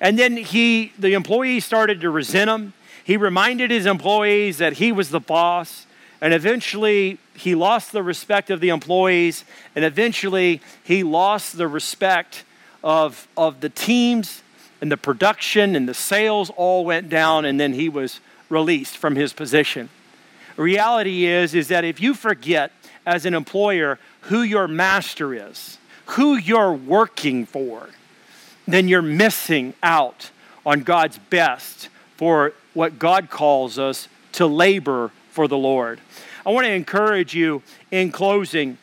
And 0.00 0.18
then 0.18 0.36
he, 0.36 0.92
the 0.98 1.14
employees 1.14 1.64
started 1.64 2.00
to 2.00 2.10
resent 2.10 2.50
him. 2.50 2.72
He 3.04 3.16
reminded 3.16 3.70
his 3.70 3.86
employees 3.86 4.58
that 4.58 4.74
he 4.74 4.92
was 4.92 5.10
the 5.10 5.20
boss, 5.20 5.83
and 6.20 6.32
eventually 6.32 7.18
he 7.34 7.54
lost 7.54 7.92
the 7.92 8.02
respect 8.02 8.50
of 8.50 8.60
the 8.60 8.68
employees, 8.68 9.44
and 9.74 9.84
eventually 9.84 10.60
he 10.82 11.02
lost 11.02 11.56
the 11.56 11.68
respect 11.68 12.44
of, 12.82 13.28
of 13.36 13.60
the 13.60 13.68
teams, 13.68 14.42
and 14.80 14.92
the 14.92 14.96
production 14.96 15.74
and 15.74 15.88
the 15.88 15.94
sales 15.94 16.50
all 16.56 16.84
went 16.84 17.08
down, 17.08 17.44
and 17.44 17.58
then 17.58 17.72
he 17.72 17.88
was 17.88 18.20
released 18.48 18.96
from 18.96 19.16
his 19.16 19.32
position. 19.32 19.88
reality 20.56 21.24
is, 21.24 21.54
is 21.54 21.68
that 21.68 21.84
if 21.84 22.00
you 22.00 22.14
forget 22.14 22.70
as 23.06 23.26
an 23.26 23.34
employer 23.34 23.98
who 24.22 24.42
your 24.42 24.68
master 24.68 25.34
is, 25.34 25.78
who 26.06 26.36
you're 26.36 26.72
working 26.72 27.46
for, 27.46 27.88
then 28.66 28.88
you're 28.88 29.02
missing 29.02 29.74
out 29.82 30.30
on 30.64 30.80
God's 30.80 31.18
best 31.18 31.88
for 32.16 32.52
what 32.72 32.98
God 32.98 33.30
calls 33.30 33.78
us 33.78 34.08
to 34.32 34.46
labor 34.46 35.10
for 35.34 35.48
the 35.48 35.58
Lord. 35.58 36.00
I 36.46 36.50
want 36.50 36.66
to 36.66 36.72
encourage 36.72 37.34
you 37.34 37.62
in 37.90 38.12
closing 38.12 38.78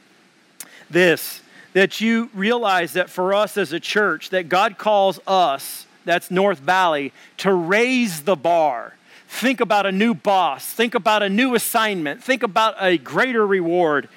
this 0.89 1.41
that 1.73 2.01
you 2.01 2.29
realize 2.33 2.93
that 2.93 3.09
for 3.09 3.33
us 3.33 3.55
as 3.55 3.71
a 3.71 3.79
church 3.79 4.31
that 4.31 4.49
God 4.49 4.77
calls 4.77 5.19
us 5.25 5.85
that's 6.03 6.29
North 6.29 6.59
Valley 6.59 7.13
to 7.37 7.53
raise 7.53 8.23
the 8.23 8.35
bar. 8.35 8.95
Think 9.29 9.61
about 9.61 9.85
a 9.85 9.93
new 9.93 10.13
boss, 10.13 10.65
think 10.65 10.93
about 10.93 11.23
a 11.23 11.29
new 11.29 11.55
assignment, 11.55 12.21
think 12.21 12.43
about 12.43 12.75
a 12.79 12.97
greater 12.97 13.47
reward. 13.47 14.09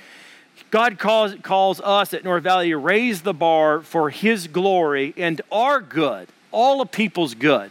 God 0.73 0.99
calls, 0.99 1.37
calls 1.43 1.81
us 1.81 2.13
at 2.13 2.25
North 2.25 2.43
Valley 2.43 2.71
to 2.71 2.77
raise 2.79 3.23
the 3.23 3.35
bar 3.35 3.81
for 3.81 4.11
His 4.11 4.49
glory 4.49 5.15
and 5.17 5.41
our 5.53 5.81
good, 5.81 6.27
all 6.51 6.81
of 6.81 6.91
people's 6.91 7.35
good. 7.35 7.71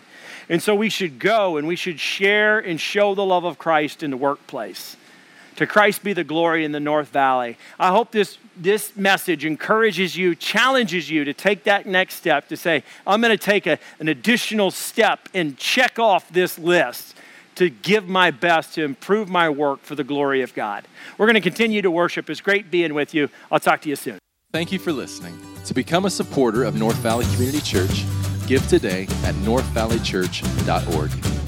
And 0.54 0.62
so 0.62 0.76
we 0.76 0.90
should 0.90 1.18
go 1.18 1.58
and 1.58 1.68
we 1.68 1.76
should 1.76 2.00
share 2.00 2.60
and 2.60 2.80
show 2.80 3.16
the 3.16 3.26
love 3.26 3.44
of 3.44 3.58
Christ 3.58 4.04
in 4.04 4.12
the 4.12 4.18
workplace. 4.18 4.96
To 5.56 5.66
Christ 5.66 6.04
be 6.04 6.14
the 6.14 6.24
glory 6.24 6.64
in 6.64 6.72
the 6.72 6.80
North 6.80 7.08
Valley. 7.08 7.58
I 7.80 7.90
hope 7.90 8.12
this, 8.12 8.38
this 8.56 8.96
message 8.96 9.46
encourages 9.46 10.16
you, 10.16 10.36
challenges 10.36 11.10
you 11.10 11.26
to 11.26 11.34
take 11.34 11.64
that 11.64 11.88
next 11.88 12.18
step 12.18 12.50
to 12.50 12.56
say, 12.56 12.84
I'm 13.08 13.20
going 13.20 13.36
to 13.36 13.44
take 13.44 13.66
a, 13.66 13.80
an 14.00 14.10
additional 14.10 14.70
step 14.70 15.28
and 15.34 15.58
check 15.58 15.98
off 15.98 16.30
this 16.30 16.60
list 16.60 17.16
to 17.56 17.72
give 17.72 18.08
my 18.08 18.30
best 18.30 18.76
to 18.76 18.84
improve 18.84 19.30
my 19.30 19.50
work 19.50 19.80
for 19.82 19.96
the 19.96 20.04
glory 20.04 20.44
of 20.44 20.54
God. 20.54 20.88
We're 21.18 21.26
going 21.26 21.34
to 21.34 21.42
continue 21.42 21.82
to 21.82 21.90
worship. 21.90 22.30
It's 22.30 22.42
great 22.42 22.70
being 22.70 22.94
with 22.94 23.16
you. 23.16 23.32
I'll 23.52 23.60
talk 23.60 23.82
to 23.82 23.90
you 23.90 23.96
soon. 23.96 24.20
Thank 24.52 24.72
you 24.72 24.78
for 24.78 24.92
listening. 24.92 25.36
To 25.66 25.74
become 25.74 26.06
a 26.06 26.12
supporter 26.12 26.64
of 26.64 26.76
North 26.76 26.98
Valley 26.98 27.26
Community 27.34 27.60
Church, 27.62 28.06
give 28.54 28.68
today 28.68 29.04
at 29.24 29.34
northvalleychurch.org. 29.46 31.43